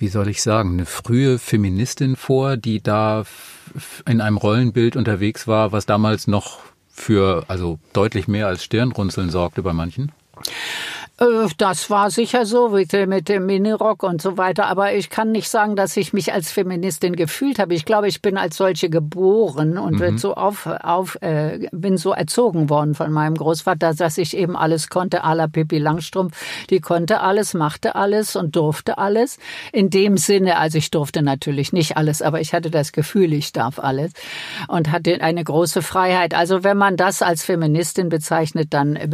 wie 0.00 0.08
soll 0.08 0.28
ich 0.28 0.42
sagen, 0.42 0.72
eine 0.72 0.86
frühe 0.86 1.38
Feministin 1.38 2.16
vor, 2.16 2.56
die 2.56 2.82
da 2.82 3.24
in 4.06 4.20
einem 4.20 4.36
Rollenbild 4.36 4.96
unterwegs 4.96 5.46
war, 5.46 5.72
was 5.72 5.86
damals 5.86 6.26
noch 6.26 6.58
für 6.88 7.44
also 7.48 7.78
deutlich 7.92 8.28
mehr 8.28 8.46
als 8.46 8.64
Stirnrunzeln 8.64 9.30
sorgte 9.30 9.62
bei 9.62 9.72
manchen? 9.72 10.12
Äh, 11.20 11.48
das 11.58 11.90
war 11.90 12.10
sicher 12.10 12.46
so 12.46 12.70
mit, 12.70 12.92
dem 12.92 13.46
Minirock 13.46 14.02
und 14.02 14.22
so 14.22 14.38
weiter. 14.38 14.66
Aber 14.66 14.94
ich 14.94 15.10
kann 15.10 15.32
nicht 15.32 15.48
sagen, 15.48 15.76
dass 15.76 15.96
ich 15.96 16.12
mich 16.12 16.32
als 16.32 16.50
Feministin 16.50 17.14
gefühlt 17.14 17.58
habe. 17.58 17.74
Ich 17.74 17.84
glaube, 17.84 18.08
ich 18.08 18.22
bin 18.22 18.36
als 18.36 18.56
solche 18.56 18.90
geboren 18.90 19.78
und 19.78 20.00
mhm. 20.00 20.18
so 20.18 20.34
auf, 20.34 20.66
auf, 20.66 21.18
äh, 21.20 21.68
bin 21.72 21.96
so 21.96 22.12
erzogen 22.12 22.70
worden 22.70 22.94
von 22.94 23.12
meinem 23.12 23.36
Großvater, 23.36 23.94
dass 23.94 24.18
ich 24.18 24.36
eben 24.36 24.56
alles 24.56 24.88
konnte, 24.88 25.24
à 25.24 25.34
la 25.34 25.46
Pippi 25.46 25.78
Langstrumpf. 25.78 26.36
Die 26.70 26.80
konnte 26.80 27.20
alles, 27.20 27.54
machte 27.54 27.94
alles 27.94 28.36
und 28.36 28.56
durfte 28.56 28.98
alles. 28.98 29.38
In 29.72 29.90
dem 29.90 30.16
Sinne, 30.16 30.56
also 30.56 30.78
ich 30.78 30.90
durfte 30.90 31.22
natürlich 31.22 31.72
nicht 31.72 31.96
alles, 31.96 32.22
aber 32.22 32.40
ich 32.40 32.54
hatte 32.54 32.70
das 32.70 32.92
Gefühl, 32.92 33.32
ich 33.32 33.52
darf 33.52 33.78
alles 33.78 34.12
und 34.68 34.90
hatte 34.90 35.20
eine 35.20 35.44
große 35.44 35.82
Freiheit. 35.82 36.34
Also 36.34 36.64
wenn 36.64 36.78
man 36.78 36.96
das 36.96 37.20
als 37.20 37.44
Feministin 37.44 38.08
bezeichnet, 38.08 38.68
dann 38.70 38.96
äh, 38.96 39.08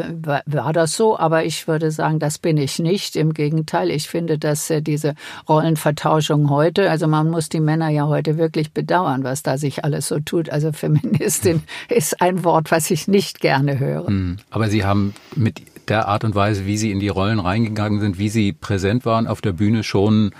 war 0.46 0.72
das 0.72 0.96
so. 0.96 1.18
Aber 1.18 1.44
ich 1.44 1.66
würde 1.66 1.90
sagen, 1.96 2.18
das 2.18 2.38
bin 2.38 2.56
ich 2.56 2.78
nicht. 2.78 3.16
Im 3.16 3.34
Gegenteil, 3.34 3.90
ich 3.90 4.08
finde, 4.08 4.38
dass 4.38 4.70
äh, 4.70 4.82
diese 4.82 5.14
Rollenvertauschung 5.48 6.50
heute, 6.50 6.90
also 6.90 7.08
man 7.08 7.30
muss 7.30 7.48
die 7.48 7.60
Männer 7.60 7.88
ja 7.88 8.06
heute 8.06 8.38
wirklich 8.38 8.72
bedauern, 8.72 9.24
was 9.24 9.42
da 9.42 9.58
sich 9.58 9.84
alles 9.84 10.08
so 10.08 10.20
tut. 10.20 10.50
Also 10.50 10.72
Feministin 10.72 11.62
ist 11.88 12.20
ein 12.20 12.44
Wort, 12.44 12.70
was 12.70 12.90
ich 12.90 13.08
nicht 13.08 13.40
gerne 13.40 13.78
höre. 13.78 14.06
Hm. 14.06 14.36
Aber 14.50 14.68
Sie 14.68 14.84
haben 14.84 15.14
mit 15.34 15.62
der 15.88 16.08
Art 16.08 16.24
und 16.24 16.34
Weise, 16.34 16.66
wie 16.66 16.76
Sie 16.76 16.90
in 16.90 17.00
die 17.00 17.08
Rollen 17.08 17.40
reingegangen 17.40 18.00
sind, 18.00 18.18
wie 18.18 18.28
Sie 18.28 18.52
präsent 18.52 19.04
waren 19.04 19.26
auf 19.26 19.40
der 19.40 19.52
Bühne 19.52 19.82
schon 19.82 20.32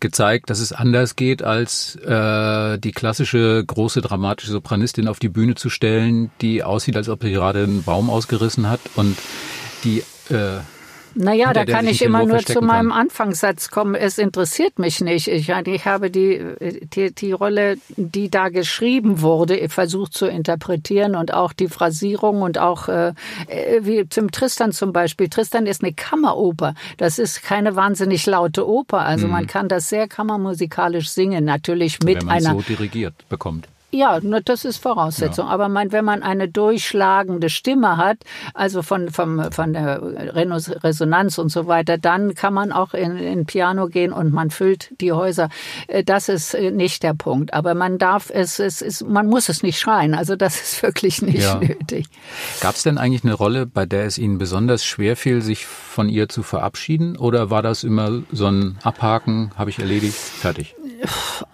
gezeigt, 0.00 0.50
dass 0.50 0.60
es 0.60 0.72
anders 0.72 1.16
geht, 1.16 1.42
als 1.42 1.96
äh, 1.96 2.78
die 2.78 2.92
klassische 2.92 3.64
große 3.66 4.00
dramatische 4.00 4.52
Sopranistin 4.52 5.08
auf 5.08 5.18
die 5.18 5.28
Bühne 5.28 5.54
zu 5.54 5.70
stellen, 5.70 6.30
die 6.40 6.62
aussieht, 6.62 6.96
als 6.96 7.08
ob 7.08 7.22
sie 7.22 7.32
gerade 7.32 7.64
einen 7.64 7.82
Baum 7.82 8.10
ausgerissen 8.10 8.68
hat 8.68 8.80
und 8.96 9.16
die 9.84 10.02
äh, 10.30 10.58
naja, 11.16 11.52
da 11.52 11.64
kann 11.64 11.86
ich 11.86 12.02
immer 12.02 12.24
nur 12.24 12.40
zu 12.40 12.60
meinem 12.60 12.90
kann. 12.90 12.98
Anfangssatz 12.98 13.70
kommen. 13.70 13.94
Es 13.94 14.18
interessiert 14.18 14.78
mich 14.78 15.00
nicht. 15.00 15.28
Ich, 15.28 15.48
ich 15.48 15.86
habe 15.86 16.10
die, 16.10 16.44
die, 16.94 17.14
die 17.14 17.32
Rolle, 17.32 17.78
die 17.96 18.30
da 18.30 18.48
geschrieben 18.50 19.22
wurde, 19.22 19.68
versucht 19.68 20.12
zu 20.14 20.26
interpretieren 20.26 21.16
und 21.16 21.32
auch 21.32 21.52
die 21.52 21.68
Phrasierung 21.68 22.42
und 22.42 22.58
auch 22.58 22.88
äh, 22.88 23.14
wie 23.80 24.08
zum 24.08 24.30
Tristan 24.30 24.72
zum 24.72 24.92
Beispiel. 24.92 25.28
Tristan 25.28 25.66
ist 25.66 25.82
eine 25.82 25.92
Kammeroper. 25.92 26.74
Das 26.98 27.18
ist 27.18 27.42
keine 27.42 27.76
wahnsinnig 27.76 28.26
laute 28.26 28.68
Oper. 28.68 29.00
Also 29.00 29.26
mhm. 29.26 29.32
man 29.32 29.46
kann 29.46 29.68
das 29.68 29.88
sehr 29.88 30.08
kammermusikalisch 30.08 31.08
singen, 31.08 31.44
natürlich 31.44 32.00
mit 32.02 32.18
Wenn 32.18 32.26
man 32.26 32.36
einer 32.36 32.52
so 32.52 32.60
dirigiert 32.60 33.14
bekommt. 33.28 33.68
Ja, 33.92 34.18
das 34.20 34.64
ist 34.64 34.78
Voraussetzung. 34.78 35.46
Ja. 35.46 35.52
Aber 35.52 35.68
mein, 35.68 35.92
wenn 35.92 36.04
man 36.04 36.22
eine 36.22 36.48
durchschlagende 36.48 37.48
Stimme 37.48 37.96
hat, 37.96 38.18
also 38.52 38.82
von, 38.82 39.10
vom, 39.10 39.52
von 39.52 39.72
der 39.72 40.34
Resonanz 40.34 41.38
und 41.38 41.50
so 41.50 41.66
weiter, 41.66 41.96
dann 41.96 42.34
kann 42.34 42.52
man 42.52 42.72
auch 42.72 42.94
in, 42.94 43.16
in 43.16 43.46
Piano 43.46 43.86
gehen 43.86 44.12
und 44.12 44.32
man 44.32 44.50
füllt 44.50 44.90
die 45.00 45.12
Häuser. 45.12 45.48
Äh, 45.86 46.02
das 46.02 46.28
ist 46.28 46.54
äh, 46.54 46.72
nicht 46.72 47.04
der 47.04 47.14
Punkt. 47.14 47.54
Aber 47.54 47.74
man 47.74 47.98
darf 47.98 48.30
es, 48.30 48.58
es 48.58 48.82
ist, 48.82 49.06
man 49.06 49.28
muss 49.28 49.48
es 49.48 49.62
nicht 49.62 49.78
schreien. 49.78 50.14
Also 50.14 50.34
das 50.34 50.60
ist 50.60 50.82
wirklich 50.82 51.22
nicht 51.22 51.44
ja. 51.44 51.58
nötig. 51.58 52.06
Gab 52.60 52.74
es 52.74 52.82
denn 52.82 52.98
eigentlich 52.98 53.24
eine 53.24 53.34
Rolle, 53.34 53.66
bei 53.66 53.86
der 53.86 54.04
es 54.04 54.18
Ihnen 54.18 54.38
besonders 54.38 54.84
schwer 54.84 55.16
fiel, 55.16 55.42
sich 55.42 55.64
von 55.64 56.08
ihr 56.08 56.28
zu 56.28 56.42
verabschieden? 56.42 57.16
Oder 57.16 57.50
war 57.50 57.62
das 57.62 57.84
immer 57.84 58.22
so 58.32 58.46
ein 58.46 58.78
Abhaken, 58.82 59.52
habe 59.56 59.70
ich 59.70 59.78
erledigt, 59.78 60.16
fertig? 60.16 60.74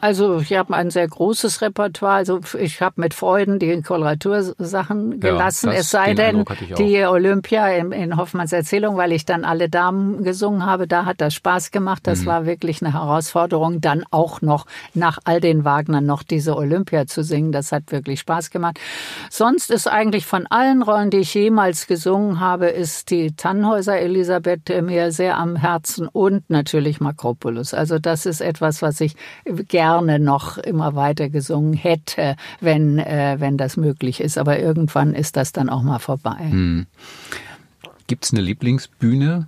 Also 0.01 0.38
ich 0.38 0.55
habe 0.55 0.75
ein 0.75 0.91
sehr 0.91 1.07
großes 1.07 1.62
Repertoire. 1.62 2.15
Also 2.15 2.41
ich 2.59 2.81
habe 2.81 3.01
mit 3.01 3.15
Freuden 3.15 3.59
die 3.59 3.83
Koloratursachen 3.83 5.21
gelassen. 5.21 5.71
Ja, 5.71 5.79
es 5.79 5.91
sei 5.91 6.15
denn, 6.15 6.45
die 6.79 7.05
Olympia 7.05 7.69
in, 7.69 7.93
in, 7.93 8.17
Hoffmanns 8.17 8.53
Erzählung, 8.53 8.97
weil 8.97 9.12
ich 9.12 9.25
dann 9.25 9.45
alle 9.45 9.69
Damen 9.69 10.25
gesungen 10.25 10.67
habe, 10.67 10.87
da 10.87 11.05
hat 11.05 11.21
das 11.21 11.35
Spaß 11.35 11.71
gemacht. 11.71 12.07
Das 12.07 12.21
mhm. 12.21 12.27
war 12.27 12.47
wirklich 12.47 12.83
eine 12.83 12.93
Herausforderung, 12.93 13.81
dann 13.81 14.05
auch 14.11 14.41
noch 14.43 14.67
nach 14.95 15.19
all 15.25 15.41
den 15.41 15.65
Wagnern 15.65 16.05
noch 16.07 16.23
diese 16.23 16.57
Olympia 16.57 17.07
zu 17.07 17.23
singen. 17.23 17.53
Das 17.53 17.73
hat 17.73 17.93
wirklich 17.93 18.21
Spaß 18.21 18.51
gemacht. 18.51 18.79
Sonst 19.31 19.71
ist 19.71 19.87
eigentlich 19.88 20.27
von 20.27 20.47
allen 20.47 20.83
Rollen, 20.83 21.11
die 21.11 21.19
ich 21.19 21.35
jemals 21.35 21.87
gesungen 21.87 22.41
habe, 22.41 22.69
ist 22.69 23.11
die 23.11 23.35
Tannhäuser 23.37 23.99
Elisabeth 23.99 24.83
mir 24.83 25.12
sehr 25.12 25.38
am 25.38 25.57
Herzen 25.57 26.09
und 26.09 26.49
natürlich 26.51 27.01
Makropolis. 27.01 27.75
Also 27.75 27.99
das 27.99 28.27
ist 28.27 28.41
etwas, 28.41 28.83
was 28.83 29.01
ich 29.01 29.15
gerne 29.45 30.19
noch 30.19 30.59
immer 30.59 30.95
weiter 30.95 31.29
gesungen 31.29 31.75
hätte, 31.75 32.37
wenn, 32.61 32.99
äh, 32.99 33.37
wenn 33.39 33.57
das 33.57 33.77
möglich 33.77 34.21
ist. 34.21 34.39
Aber 34.39 34.59
irgendwann 34.59 35.15
ist 35.15 35.37
das 35.37 35.53
dann 35.53 35.69
auch 35.69 35.83
mal 35.83 35.99
vorbei. 35.99 36.39
Hm. 36.39 36.87
Gibt 38.07 38.25
es 38.25 38.33
eine 38.33 38.43
Lieblingsbühne, 38.43 39.47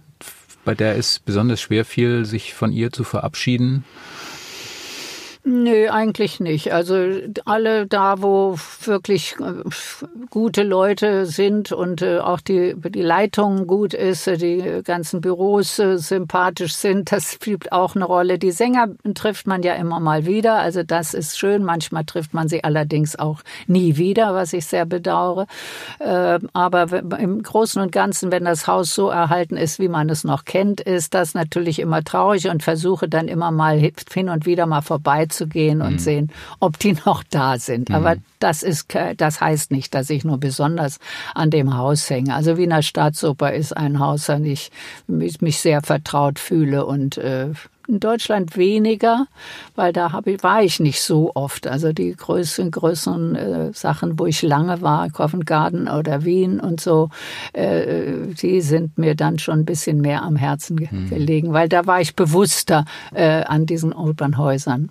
bei 0.65 0.75
der 0.75 0.97
es 0.97 1.19
besonders 1.19 1.61
schwer 1.61 1.85
fiel, 1.85 2.25
sich 2.25 2.55
von 2.55 2.73
ihr 2.73 2.93
zu 2.93 3.05
verabschieden? 3.05 3.85
Nö, 5.47 5.91
eigentlich 5.91 6.41
nicht. 6.41 6.73
Also 6.73 6.97
alle 7.45 7.87
da, 7.87 8.23
wo 8.23 8.57
wirklich 8.85 9.37
äh, 9.39 9.63
gute 10.31 10.63
Leute 10.63 11.27
sind 11.27 11.71
und 11.71 12.01
äh, 12.01 12.21
auch 12.21 12.41
die, 12.41 12.75
die 12.75 13.03
Leitung 13.03 13.67
gut 13.67 13.93
ist, 13.93 14.27
äh, 14.27 14.39
die 14.39 14.81
ganzen 14.83 15.21
Büros 15.21 15.77
sympathisch 15.77 16.73
sind, 16.73 17.13
das 17.13 17.35
spielt 17.35 17.73
auch 17.73 17.95
eine 17.95 18.07
Rolle. 18.07 18.39
Die 18.39 18.53
Sänger 18.53 18.89
trifft 19.15 19.47
man 19.47 19.63
ja 19.63 19.75
immer 19.75 20.01
mal 20.01 20.25
wieder, 20.25 20.61
also 20.61 20.83
das 20.83 21.13
ist 21.13 21.39
schön. 21.39 21.63
Manchmal 21.63 22.07
trifft 22.07 22.33
man 22.33 22.49
sie 22.49 22.65
allerdings 22.65 23.15
auch 23.15 23.43
nie 23.67 23.99
wieder, 23.99 24.35
was 24.35 24.55
ich 24.55 24.65
sehr 24.65 24.87
bedauere. 24.87 25.47
Aber 26.53 26.93
im 27.19 27.43
Großen 27.43 27.83
und 27.83 27.93
Ganzen, 27.93 28.33
wenn 28.33 28.45
das 28.45 28.67
Haus 28.67 28.95
so 28.95 29.09
erhalten 29.09 29.57
ist, 29.57 29.79
wie 29.79 29.89
man 29.89 30.09
es 30.09 30.25
noch 30.25 30.45
kennt, 30.45 30.81
ist 30.81 31.15
das 31.15 31.35
natürlich 31.35 31.79
immer 31.79 32.03
traurig 32.03 32.49
und 32.49 32.63
versuche 32.63 33.09
dann 33.09 33.29
immer 33.29 33.51
mal 33.51 33.79
hin 33.79 34.29
und 34.29 34.47
wieder 34.47 34.67
mal 34.67 34.83
vorbei 34.83 35.27
zu 35.35 35.47
gehen 35.47 35.83
und 35.83 35.94
mhm. 35.94 35.99
sehen, 35.99 36.33
ob 36.61 36.79
die 36.79 36.92
noch 37.07 37.23
da 37.25 37.59
sind. 37.59 37.88
Mhm. 37.88 37.94
Aber 37.94 38.16
das 38.38 38.62
ist, 38.62 38.94
das 39.16 39.40
heißt 39.40 39.70
nicht, 39.70 39.94
dass 39.94 40.11
ich 40.11 40.25
nur 40.25 40.38
besonders 40.38 40.99
an 41.35 41.51
dem 41.51 41.77
Haus 41.77 42.09
hänge. 42.11 42.35
Also 42.35 42.57
Wiener 42.57 42.83
Staatsoper 42.83 43.53
ist 43.53 43.77
ein 43.77 43.99
Haus, 43.99 44.31
an 44.31 44.44
ich 44.44 44.70
mich 45.07 45.59
sehr 45.59 45.83
vertraut 45.83 46.38
fühle 46.38 46.87
und 46.87 47.18
äh, 47.18 47.51
in 47.88 48.01
Deutschland 48.01 48.57
weniger, 48.57 49.27
weil 49.75 49.92
da 49.92 50.12
hab 50.12 50.27
ich, 50.27 50.42
war 50.42 50.62
ich 50.62 50.81
nicht 50.81 51.01
so 51.03 51.33
oft. 51.35 51.66
Also 51.66 51.92
die 51.92 52.14
größeren, 52.14 52.70
größeren 52.70 53.35
äh, 53.35 53.73
Sachen, 53.73 54.18
wo 54.18 54.27
ich 54.27 54.42
lange 54.42 54.83
war, 54.83 55.11
Covent 55.11 55.47
Garden 55.47 55.88
oder 55.88 56.25
Wien 56.25 56.61
und 56.61 56.81
so, 56.81 57.11
äh, 57.53 58.12
die 58.40 58.61
sind 58.61 58.99
mir 58.99 59.14
dann 59.14 59.38
schon 59.38 59.61
ein 59.61 59.64
bisschen 59.64 60.01
mehr 60.01 60.23
am 60.23 60.37
Herzen 60.37 60.77
ge 60.77 60.88
hm. 60.88 61.11
gelegen, 61.11 61.53
weil 61.53 61.68
da 61.68 61.87
war 61.87 62.01
ich 62.01 62.16
bewusster 62.16 62.85
äh, 63.12 63.42
an 63.42 63.66
diesen 63.66 63.92
Opernhäusern. 63.92 64.90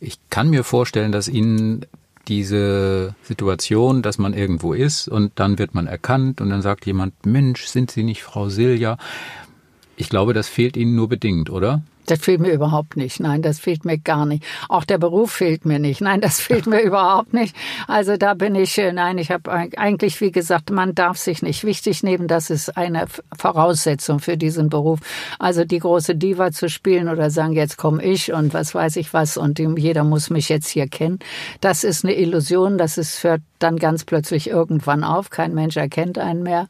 Ich 0.00 0.18
kann 0.30 0.50
mir 0.50 0.64
vorstellen, 0.64 1.12
dass 1.12 1.28
Ihnen 1.28 1.86
diese 2.28 3.14
Situation, 3.22 4.02
dass 4.02 4.18
man 4.18 4.32
irgendwo 4.32 4.72
ist 4.72 5.08
und 5.08 5.32
dann 5.36 5.58
wird 5.58 5.74
man 5.74 5.86
erkannt 5.86 6.40
und 6.40 6.50
dann 6.50 6.62
sagt 6.62 6.86
jemand, 6.86 7.26
Mensch, 7.26 7.66
sind 7.66 7.90
Sie 7.90 8.02
nicht 8.02 8.22
Frau 8.22 8.48
Silja? 8.48 8.96
Ich 9.96 10.08
glaube, 10.08 10.32
das 10.32 10.48
fehlt 10.48 10.76
Ihnen 10.76 10.96
nur 10.96 11.08
bedingt, 11.08 11.50
oder? 11.50 11.82
Das 12.06 12.20
fehlt 12.20 12.40
mir 12.40 12.52
überhaupt 12.52 12.96
nicht. 12.96 13.20
Nein, 13.20 13.42
das 13.42 13.58
fehlt 13.58 13.84
mir 13.84 13.98
gar 13.98 14.26
nicht. 14.26 14.44
Auch 14.68 14.84
der 14.84 14.98
Beruf 14.98 15.32
fehlt 15.32 15.64
mir 15.64 15.78
nicht. 15.78 16.00
Nein, 16.00 16.20
das 16.20 16.40
fehlt 16.40 16.66
mir 16.66 16.80
überhaupt 16.82 17.32
nicht. 17.32 17.56
Also 17.86 18.16
da 18.16 18.34
bin 18.34 18.54
ich, 18.54 18.76
äh, 18.78 18.92
nein, 18.92 19.18
ich 19.18 19.30
habe 19.30 19.50
eigentlich, 19.50 20.20
wie 20.20 20.32
gesagt, 20.32 20.70
man 20.70 20.94
darf 20.94 21.18
sich 21.18 21.42
nicht 21.42 21.64
wichtig 21.64 22.02
nehmen. 22.02 22.28
Das 22.28 22.50
ist 22.50 22.76
eine 22.76 23.06
Voraussetzung 23.36 24.20
für 24.20 24.36
diesen 24.36 24.68
Beruf. 24.68 25.00
Also 25.38 25.64
die 25.64 25.78
große 25.78 26.14
Diva 26.16 26.50
zu 26.50 26.68
spielen 26.68 27.08
oder 27.08 27.30
sagen, 27.30 27.52
jetzt 27.52 27.76
komme 27.76 28.02
ich 28.04 28.32
und 28.32 28.54
was 28.54 28.74
weiß 28.74 28.96
ich 28.96 29.12
was 29.12 29.36
und 29.36 29.58
jeder 29.58 30.04
muss 30.04 30.30
mich 30.30 30.48
jetzt 30.48 30.68
hier 30.68 30.88
kennen. 30.88 31.18
Das 31.60 31.84
ist 31.84 32.04
eine 32.04 32.14
Illusion. 32.14 32.78
Das 32.78 32.98
ist 32.98 33.18
für 33.18 33.38
dann 33.58 33.76
ganz 33.78 34.04
plötzlich 34.04 34.48
irgendwann 34.48 35.04
auf. 35.04 35.30
Kein 35.30 35.54
Mensch 35.54 35.76
erkennt 35.76 36.18
einen 36.18 36.42
mehr. 36.42 36.68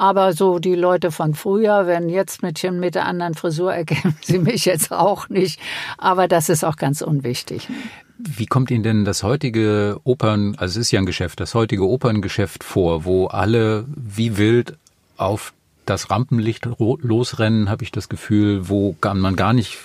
Aber 0.00 0.32
so 0.32 0.58
die 0.60 0.76
Leute 0.76 1.10
von 1.10 1.34
früher, 1.34 1.86
wenn 1.86 2.08
jetzt 2.08 2.42
mit, 2.42 2.62
mit 2.72 2.94
der 2.94 3.04
anderen 3.04 3.34
Frisur 3.34 3.74
erkennen 3.74 4.16
sie 4.22 4.38
mich 4.38 4.64
jetzt 4.64 4.92
auch 4.92 5.28
nicht. 5.28 5.60
Aber 5.98 6.26
das 6.26 6.48
ist 6.48 6.64
auch 6.64 6.76
ganz 6.76 7.02
unwichtig. 7.02 7.68
Wie 8.16 8.46
kommt 8.46 8.70
Ihnen 8.70 8.82
denn 8.82 9.04
das 9.04 9.22
heutige 9.22 10.00
Opern, 10.04 10.54
also 10.56 10.80
es 10.80 10.86
ist 10.86 10.90
ja 10.90 11.00
ein 11.00 11.06
Geschäft, 11.06 11.38
das 11.40 11.54
heutige 11.54 11.86
Operngeschäft 11.86 12.64
vor, 12.64 13.04
wo 13.04 13.26
alle 13.26 13.84
wie 13.94 14.38
wild 14.38 14.78
auf 15.18 15.52
das 15.84 16.10
Rampenlicht 16.10 16.66
losrennen, 16.78 17.68
habe 17.68 17.84
ich 17.84 17.92
das 17.92 18.08
Gefühl, 18.08 18.70
wo 18.70 18.96
man 19.02 19.36
gar 19.36 19.52
nicht 19.52 19.76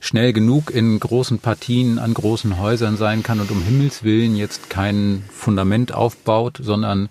schnell 0.00 0.32
genug 0.32 0.70
in 0.70 0.98
großen 0.98 1.38
Partien 1.38 1.98
an 1.98 2.14
großen 2.14 2.58
Häusern 2.58 2.96
sein 2.96 3.22
kann 3.22 3.40
und 3.40 3.50
um 3.50 3.62
Himmels 3.62 4.04
Willen 4.04 4.36
jetzt 4.36 4.70
kein 4.70 5.22
Fundament 5.30 5.92
aufbaut, 5.92 6.58
sondern 6.62 7.10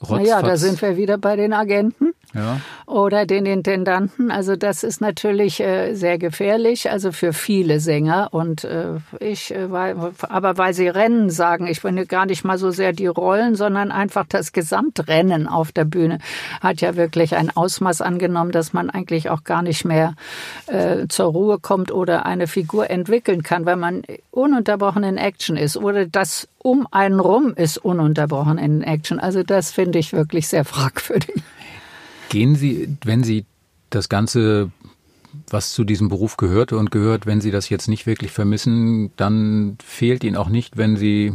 Rotzfatz. 0.00 0.20
Naja, 0.20 0.42
da 0.42 0.56
sind 0.56 0.80
wir 0.80 0.96
wieder 0.96 1.18
bei 1.18 1.36
den 1.36 1.52
Agenten 1.52 2.14
ja. 2.34 2.60
oder 2.86 3.26
den 3.26 3.46
Intendanten. 3.46 4.30
Also 4.30 4.56
das 4.56 4.82
ist 4.82 5.00
natürlich 5.00 5.60
äh, 5.60 5.94
sehr 5.94 6.18
gefährlich, 6.18 6.90
also 6.90 7.12
für 7.12 7.32
viele 7.32 7.80
Sänger. 7.80 8.28
Und 8.32 8.64
äh, 8.64 8.96
ich, 9.18 9.54
äh, 9.54 9.68
aber 9.70 10.58
weil 10.58 10.74
sie 10.74 10.88
Rennen 10.88 11.30
sagen, 11.30 11.66
ich 11.66 11.82
bin 11.82 12.06
gar 12.06 12.26
nicht 12.26 12.44
mal 12.44 12.58
so 12.58 12.70
sehr 12.70 12.92
die 12.92 13.06
Rollen, 13.06 13.54
sondern 13.54 13.92
einfach 13.92 14.26
das 14.28 14.52
Gesamtrennen 14.52 15.46
auf 15.46 15.72
der 15.72 15.84
Bühne 15.84 16.18
hat 16.60 16.80
ja 16.80 16.96
wirklich 16.96 17.36
ein 17.36 17.50
Ausmaß 17.50 18.00
angenommen, 18.00 18.52
dass 18.52 18.72
man 18.72 18.90
eigentlich 18.90 19.30
auch 19.30 19.44
gar 19.44 19.62
nicht 19.62 19.84
mehr 19.84 20.14
äh, 20.66 21.06
zur 21.08 21.26
Ruhe 21.26 21.58
kommt 21.58 21.92
oder 21.92 22.26
eine 22.26 22.46
Figur 22.46 22.90
entwickeln 22.90 23.42
kann, 23.42 23.66
weil 23.66 23.76
man 23.76 24.02
ununterbrochen 24.30 25.04
in 25.04 25.16
Action 25.16 25.56
ist 25.56 25.76
oder 25.76 26.06
das 26.06 26.48
um 26.58 26.86
einen 26.90 27.20
rum 27.20 27.54
ist 27.54 27.78
ununterbrochen 27.78 28.58
in 28.58 28.82
Action. 28.82 29.18
Also 29.18 29.42
das 29.42 29.70
finde 29.70 29.98
ich 29.98 30.12
wirklich 30.12 30.48
sehr 30.48 30.64
fragwürdig. 30.64 31.42
Gehen 32.30 32.54
Sie, 32.54 32.96
wenn 33.04 33.24
Sie 33.24 33.44
das 33.90 34.08
Ganze, 34.08 34.70
was 35.50 35.72
zu 35.72 35.82
diesem 35.82 36.08
Beruf 36.08 36.36
gehörte 36.36 36.78
und 36.78 36.92
gehört, 36.92 37.26
wenn 37.26 37.40
Sie 37.40 37.50
das 37.50 37.68
jetzt 37.68 37.88
nicht 37.88 38.06
wirklich 38.06 38.30
vermissen, 38.30 39.10
dann 39.16 39.76
fehlt 39.84 40.22
Ihnen 40.22 40.36
auch 40.36 40.48
nicht, 40.48 40.76
wenn 40.76 40.96
Sie 40.96 41.32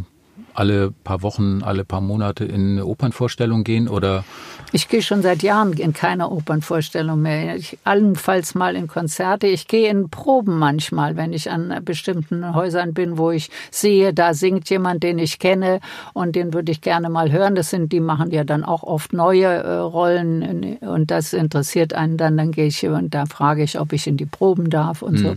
alle 0.56 0.90
paar 0.90 1.22
Wochen, 1.22 1.62
alle 1.62 1.84
paar 1.84 2.00
Monate 2.00 2.44
in 2.44 2.72
eine 2.72 2.86
Opernvorstellung 2.86 3.64
gehen 3.64 3.88
oder? 3.88 4.24
Ich 4.72 4.88
gehe 4.88 5.02
schon 5.02 5.22
seit 5.22 5.42
Jahren 5.42 5.72
in 5.74 5.92
keine 5.92 6.30
Opernvorstellung 6.30 7.20
mehr. 7.22 7.56
Ich, 7.56 7.78
allenfalls 7.84 8.54
mal 8.54 8.74
in 8.74 8.88
Konzerte. 8.88 9.46
Ich 9.46 9.68
gehe 9.68 9.88
in 9.88 10.10
Proben 10.10 10.58
manchmal, 10.58 11.16
wenn 11.16 11.32
ich 11.32 11.50
an 11.50 11.80
bestimmten 11.84 12.54
Häusern 12.54 12.92
bin, 12.94 13.18
wo 13.18 13.30
ich 13.30 13.50
sehe, 13.70 14.12
da 14.12 14.34
singt 14.34 14.68
jemand, 14.70 15.02
den 15.02 15.18
ich 15.18 15.38
kenne 15.38 15.80
und 16.14 16.34
den 16.34 16.52
würde 16.52 16.72
ich 16.72 16.80
gerne 16.80 17.10
mal 17.10 17.30
hören. 17.30 17.54
Das 17.54 17.70
sind, 17.70 17.92
die 17.92 18.00
machen 18.00 18.30
ja 18.30 18.44
dann 18.44 18.64
auch 18.64 18.82
oft 18.82 19.12
neue 19.12 19.46
äh, 19.46 19.76
Rollen 19.76 20.78
und 20.80 21.10
das 21.10 21.32
interessiert 21.32 21.92
einen 21.92 22.16
dann. 22.16 22.36
Dann 22.36 22.52
gehe 22.52 22.66
ich 22.66 22.86
und 22.86 23.14
da 23.14 23.26
frage 23.26 23.62
ich, 23.62 23.78
ob 23.78 23.92
ich 23.92 24.06
in 24.06 24.16
die 24.16 24.26
Proben 24.26 24.70
darf 24.70 25.02
und 25.02 25.14
mhm. 25.14 25.18
so. 25.18 25.36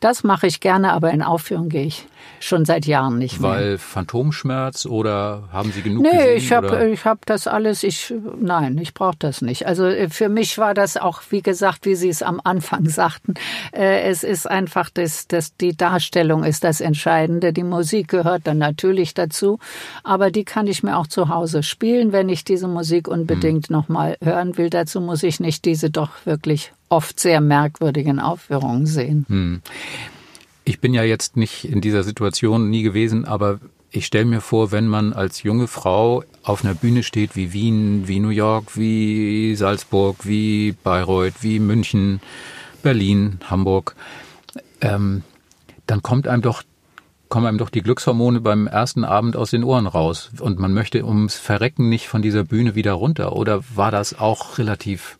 Das 0.00 0.24
mache 0.24 0.46
ich 0.46 0.60
gerne, 0.60 0.92
aber 0.92 1.10
in 1.10 1.22
Aufführung 1.22 1.68
gehe 1.68 1.86
ich 1.86 2.06
schon 2.40 2.64
seit 2.64 2.86
Jahren 2.86 3.18
nicht 3.18 3.40
mehr. 3.40 3.50
Weil 3.50 3.78
Phantomschmerz 3.78 4.86
oder 4.86 5.44
haben 5.52 5.72
Sie 5.72 5.82
genug 5.82 6.02
nee, 6.02 6.10
gesehen? 6.10 6.26
Nee, 6.26 6.34
ich 6.34 6.52
habe 6.52 6.88
ich 6.88 7.04
hab 7.04 7.26
das 7.26 7.46
alles, 7.46 7.82
ich, 7.82 8.12
nein, 8.40 8.78
ich 8.78 8.94
brauche 8.94 9.16
das 9.18 9.42
nicht. 9.42 9.66
Also 9.66 9.86
äh, 9.86 10.08
für 10.08 10.28
mich 10.28 10.58
war 10.58 10.74
das 10.74 10.96
auch, 10.96 11.22
wie 11.30 11.42
gesagt, 11.42 11.86
wie 11.86 11.94
Sie 11.94 12.08
es 12.08 12.22
am 12.22 12.40
Anfang 12.42 12.88
sagten, 12.88 13.34
äh, 13.72 14.02
es 14.02 14.24
ist 14.24 14.48
einfach, 14.48 14.90
das, 14.90 15.26
das, 15.28 15.56
die 15.56 15.76
Darstellung 15.76 16.44
ist 16.44 16.64
das 16.64 16.80
Entscheidende. 16.80 17.52
Die 17.52 17.64
Musik 17.64 18.08
gehört 18.08 18.46
dann 18.46 18.58
natürlich 18.58 19.14
dazu, 19.14 19.58
aber 20.04 20.30
die 20.30 20.44
kann 20.44 20.66
ich 20.66 20.82
mir 20.82 20.96
auch 20.96 21.06
zu 21.06 21.28
Hause 21.28 21.62
spielen, 21.62 22.12
wenn 22.12 22.28
ich 22.28 22.44
diese 22.44 22.68
Musik 22.68 23.08
unbedingt 23.08 23.68
hm. 23.68 23.76
nochmal 23.76 24.16
hören 24.22 24.56
will. 24.56 24.70
Dazu 24.70 25.00
muss 25.00 25.22
ich 25.22 25.40
nicht 25.40 25.64
diese 25.64 25.90
doch 25.90 26.10
wirklich 26.24 26.72
oft 26.88 27.18
sehr 27.18 27.40
merkwürdigen 27.40 28.20
Aufführungen 28.20 28.86
sehen. 28.86 29.26
Hm. 29.28 29.62
Ich 30.68 30.80
bin 30.80 30.94
ja 30.94 31.04
jetzt 31.04 31.36
nicht 31.36 31.64
in 31.64 31.80
dieser 31.80 32.02
Situation 32.02 32.70
nie 32.70 32.82
gewesen, 32.82 33.24
aber 33.24 33.60
ich 33.92 34.04
stelle 34.04 34.24
mir 34.24 34.40
vor, 34.40 34.72
wenn 34.72 34.88
man 34.88 35.12
als 35.12 35.44
junge 35.44 35.68
Frau 35.68 36.24
auf 36.42 36.64
einer 36.64 36.74
Bühne 36.74 37.04
steht 37.04 37.36
wie 37.36 37.52
Wien, 37.52 38.08
wie 38.08 38.18
New 38.18 38.30
York, 38.30 38.76
wie 38.76 39.54
Salzburg, 39.54 40.16
wie 40.26 40.72
Bayreuth, 40.72 41.34
wie 41.40 41.60
München, 41.60 42.20
Berlin, 42.82 43.38
Hamburg, 43.48 43.94
ähm, 44.80 45.22
dann 45.86 46.02
kommt 46.02 46.26
einem 46.26 46.42
doch 46.42 46.64
kommen 47.28 47.46
einem 47.46 47.58
doch 47.58 47.70
die 47.70 47.82
Glückshormone 47.82 48.40
beim 48.40 48.66
ersten 48.66 49.04
Abend 49.04 49.36
aus 49.36 49.50
den 49.50 49.62
Ohren 49.62 49.86
raus 49.86 50.30
und 50.40 50.58
man 50.58 50.72
möchte 50.72 51.04
ums 51.04 51.36
Verrecken 51.36 51.88
nicht 51.88 52.08
von 52.08 52.22
dieser 52.22 52.42
Bühne 52.42 52.74
wieder 52.74 52.92
runter. 52.92 53.36
Oder 53.36 53.62
war 53.74 53.92
das 53.92 54.18
auch 54.18 54.58
relativ 54.58 55.18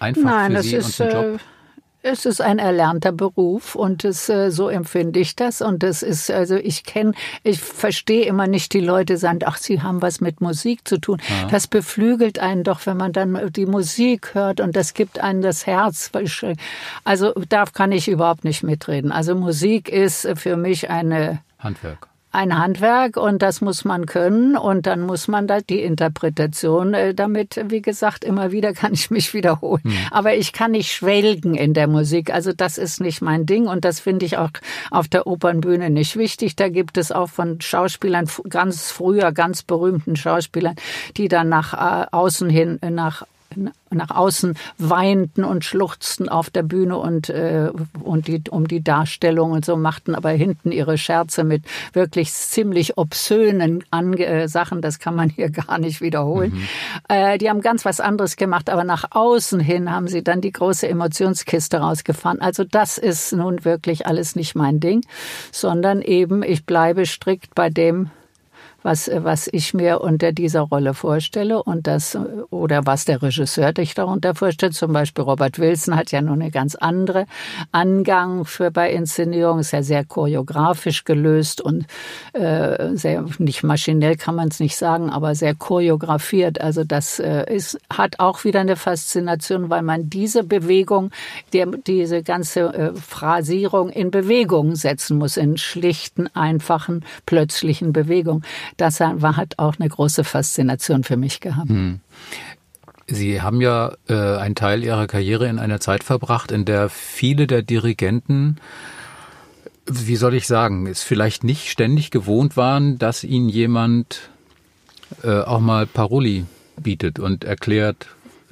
einfach 0.00 0.24
Nein, 0.24 0.56
für 0.56 0.62
Sie 0.64 0.74
ist, 0.74 1.00
und 1.00 1.06
ein 1.06 1.14
Job? 1.14 1.40
Äh 1.40 1.59
Es 2.02 2.24
ist 2.24 2.40
ein 2.40 2.58
erlernter 2.58 3.12
Beruf 3.12 3.74
und 3.74 4.04
es, 4.04 4.28
äh, 4.28 4.50
so 4.50 4.68
empfinde 4.68 5.20
ich 5.20 5.36
das. 5.36 5.60
Und 5.60 5.82
das 5.82 6.02
ist, 6.02 6.30
also 6.30 6.56
ich 6.56 6.84
kenne, 6.84 7.12
ich 7.42 7.60
verstehe 7.60 8.24
immer 8.24 8.46
nicht, 8.46 8.72
die 8.72 8.80
Leute 8.80 9.18
sagen, 9.18 9.40
ach, 9.44 9.58
sie 9.58 9.82
haben 9.82 10.00
was 10.00 10.20
mit 10.20 10.40
Musik 10.40 10.88
zu 10.88 10.98
tun. 10.98 11.20
Ja. 11.28 11.48
Das 11.48 11.66
beflügelt 11.66 12.38
einen 12.38 12.64
doch, 12.64 12.86
wenn 12.86 12.96
man 12.96 13.12
dann 13.12 13.52
die 13.52 13.66
Musik 13.66 14.34
hört 14.34 14.60
und 14.60 14.76
das 14.76 14.94
gibt 14.94 15.20
einem 15.20 15.42
das 15.42 15.66
Herz. 15.66 16.10
Also 17.04 17.32
da 17.48 17.64
kann 17.64 17.92
ich 17.92 18.08
überhaupt 18.08 18.44
nicht 18.44 18.62
mitreden. 18.62 19.12
Also 19.12 19.34
Musik 19.34 19.88
ist 19.88 20.26
für 20.36 20.56
mich 20.56 20.90
eine 20.90 21.40
Handwerk 21.58 22.09
ein 22.32 22.56
Handwerk 22.56 23.16
und 23.16 23.42
das 23.42 23.60
muss 23.60 23.84
man 23.84 24.06
können 24.06 24.56
und 24.56 24.86
dann 24.86 25.00
muss 25.00 25.26
man 25.26 25.46
da 25.46 25.60
die 25.60 25.82
Interpretation 25.82 26.94
äh, 26.94 27.14
damit, 27.14 27.60
wie 27.68 27.82
gesagt, 27.82 28.24
immer 28.24 28.52
wieder 28.52 28.72
kann 28.80 28.92
ich 28.92 29.10
mich 29.10 29.34
wiederholen. 29.34 29.82
Hm. 29.82 29.92
Aber 30.10 30.34
ich 30.34 30.52
kann 30.52 30.72
nicht 30.72 30.92
schwelgen 30.92 31.54
in 31.54 31.74
der 31.74 31.88
Musik. 31.88 32.32
Also 32.32 32.52
das 32.52 32.78
ist 32.78 33.00
nicht 33.00 33.20
mein 33.20 33.46
Ding 33.46 33.66
und 33.66 33.84
das 33.84 34.00
finde 34.00 34.26
ich 34.26 34.36
auch 34.36 34.50
auf 34.90 35.08
der 35.08 35.26
Opernbühne 35.26 35.90
nicht 35.90 36.16
wichtig. 36.16 36.56
Da 36.56 36.68
gibt 36.68 36.98
es 36.98 37.10
auch 37.10 37.28
von 37.28 37.60
Schauspielern 37.60 38.28
ganz 38.48 38.90
früher, 38.90 39.32
ganz 39.32 39.62
berühmten 39.62 40.16
Schauspielern, 40.16 40.76
die 41.16 41.28
dann 41.28 41.48
nach 41.48 41.74
äh, 41.74 42.06
außen 42.10 42.48
hin, 42.48 42.78
nach 42.90 43.24
nach 43.90 44.10
außen 44.10 44.54
weinten 44.78 45.44
und 45.44 45.64
schluchzten 45.64 46.28
auf 46.28 46.50
der 46.50 46.62
Bühne 46.62 46.96
und, 46.96 47.28
äh, 47.28 47.70
und 48.02 48.28
die, 48.28 48.42
um 48.50 48.68
die 48.68 48.82
Darstellung 48.82 49.52
und 49.52 49.64
so 49.64 49.76
machten 49.76 50.14
aber 50.14 50.30
hinten 50.30 50.70
ihre 50.72 50.96
Scherze 50.98 51.44
mit 51.44 51.64
wirklich 51.92 52.32
ziemlich 52.32 52.98
obszönen 52.98 53.84
Ange 53.90 54.24
äh, 54.24 54.48
Sachen. 54.48 54.80
Das 54.80 54.98
kann 54.98 55.16
man 55.16 55.28
hier 55.28 55.50
gar 55.50 55.78
nicht 55.78 56.00
wiederholen. 56.00 56.52
Mhm. 56.52 56.68
Äh, 57.08 57.38
die 57.38 57.50
haben 57.50 57.60
ganz 57.60 57.84
was 57.84 58.00
anderes 58.00 58.36
gemacht, 58.36 58.70
aber 58.70 58.84
nach 58.84 59.04
außen 59.10 59.60
hin 59.60 59.90
haben 59.90 60.08
sie 60.08 60.22
dann 60.22 60.40
die 60.40 60.52
große 60.52 60.88
Emotionskiste 60.88 61.78
rausgefahren. 61.78 62.40
Also 62.40 62.64
das 62.64 62.98
ist 62.98 63.32
nun 63.32 63.64
wirklich 63.64 64.06
alles 64.06 64.36
nicht 64.36 64.54
mein 64.54 64.80
Ding, 64.80 65.04
sondern 65.52 66.02
eben 66.02 66.42
ich 66.42 66.64
bleibe 66.64 67.06
strikt 67.06 67.54
bei 67.54 67.70
dem, 67.70 68.10
was, 68.82 69.10
was 69.12 69.48
ich 69.52 69.74
mir 69.74 70.00
unter 70.00 70.32
dieser 70.32 70.60
Rolle 70.60 70.94
vorstelle 70.94 71.62
und 71.62 71.86
das, 71.86 72.16
oder 72.50 72.86
was 72.86 73.04
der 73.04 73.22
Regisseur 73.22 73.72
sich 73.76 73.94
darunter 73.94 74.34
vorstellt. 74.34 74.74
Zum 74.74 74.92
Beispiel 74.92 75.24
Robert 75.24 75.58
Wilson 75.58 75.96
hat 75.96 76.12
ja 76.12 76.20
nun 76.20 76.40
eine 76.40 76.50
ganz 76.50 76.74
andere 76.74 77.26
Angang 77.72 78.44
für 78.44 78.70
bei 78.70 78.90
Inszenierung, 78.92 79.58
ist 79.58 79.72
ja 79.72 79.82
sehr 79.82 80.04
choreografisch 80.04 81.04
gelöst 81.04 81.60
und 81.60 81.86
äh, 82.32 82.96
sehr, 82.96 83.24
nicht 83.38 83.62
maschinell 83.62 84.16
kann 84.16 84.34
man 84.34 84.48
es 84.48 84.60
nicht 84.60 84.76
sagen, 84.76 85.10
aber 85.10 85.34
sehr 85.34 85.54
choreografiert. 85.54 86.60
Also 86.60 86.84
das 86.84 87.18
äh, 87.18 87.52
ist, 87.54 87.78
hat 87.92 88.18
auch 88.18 88.44
wieder 88.44 88.60
eine 88.60 88.76
Faszination, 88.76 89.70
weil 89.70 89.82
man 89.82 90.08
diese 90.08 90.44
Bewegung, 90.44 91.10
der, 91.52 91.66
diese 91.66 92.22
ganze 92.22 92.60
äh, 92.60 92.94
Phrasierung 92.94 93.90
in 93.90 94.10
Bewegung 94.10 94.74
setzen 94.76 95.18
muss, 95.18 95.36
in 95.36 95.56
schlichten, 95.56 96.28
einfachen, 96.34 97.04
plötzlichen 97.26 97.92
Bewegungen 97.92 98.44
das 98.76 99.00
war, 99.00 99.36
hat 99.36 99.58
auch 99.58 99.74
eine 99.78 99.88
große 99.88 100.24
Faszination 100.24 101.04
für 101.04 101.16
mich 101.16 101.40
gehabt. 101.40 101.68
Hm. 101.68 102.00
Sie 103.06 103.42
haben 103.42 103.60
ja 103.60 103.92
äh, 104.08 104.14
einen 104.14 104.54
Teil 104.54 104.84
Ihrer 104.84 105.06
Karriere 105.06 105.48
in 105.48 105.58
einer 105.58 105.80
Zeit 105.80 106.04
verbracht, 106.04 106.52
in 106.52 106.64
der 106.64 106.88
viele 106.88 107.46
der 107.46 107.62
Dirigenten, 107.62 108.56
wie 109.86 110.16
soll 110.16 110.34
ich 110.34 110.46
sagen, 110.46 110.86
es 110.86 111.02
vielleicht 111.02 111.42
nicht 111.42 111.70
ständig 111.70 112.10
gewohnt 112.10 112.56
waren, 112.56 112.98
dass 112.98 113.24
ihnen 113.24 113.48
jemand 113.48 114.30
äh, 115.24 115.40
auch 115.40 115.58
mal 115.58 115.86
Paroli 115.86 116.46
bietet 116.76 117.18
und 117.18 117.44
erklärt, 117.44 118.06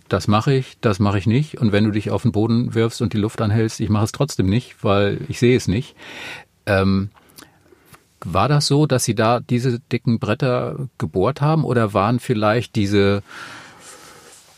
das 0.08 0.26
mache 0.26 0.54
ich, 0.54 0.78
das 0.80 0.98
mache 0.98 1.18
ich 1.18 1.26
nicht. 1.26 1.58
Und 1.58 1.70
wenn 1.70 1.84
du 1.84 1.90
dich 1.90 2.10
auf 2.10 2.22
den 2.22 2.32
Boden 2.32 2.74
wirfst 2.74 3.02
und 3.02 3.12
die 3.12 3.18
Luft 3.18 3.40
anhältst, 3.40 3.78
ich 3.80 3.90
mache 3.90 4.04
es 4.04 4.12
trotzdem 4.12 4.48
nicht, 4.48 4.82
weil 4.82 5.20
ich 5.28 5.38
sehe 5.38 5.56
es 5.56 5.68
nicht. 5.68 5.94
Ähm, 6.66 7.10
war 8.24 8.48
das 8.48 8.66
so, 8.66 8.86
dass 8.86 9.04
Sie 9.04 9.14
da 9.14 9.40
diese 9.40 9.80
dicken 9.80 10.18
Bretter 10.18 10.88
gebohrt 10.98 11.40
haben 11.40 11.64
oder 11.64 11.94
waren 11.94 12.20
vielleicht 12.20 12.74
diese 12.74 13.22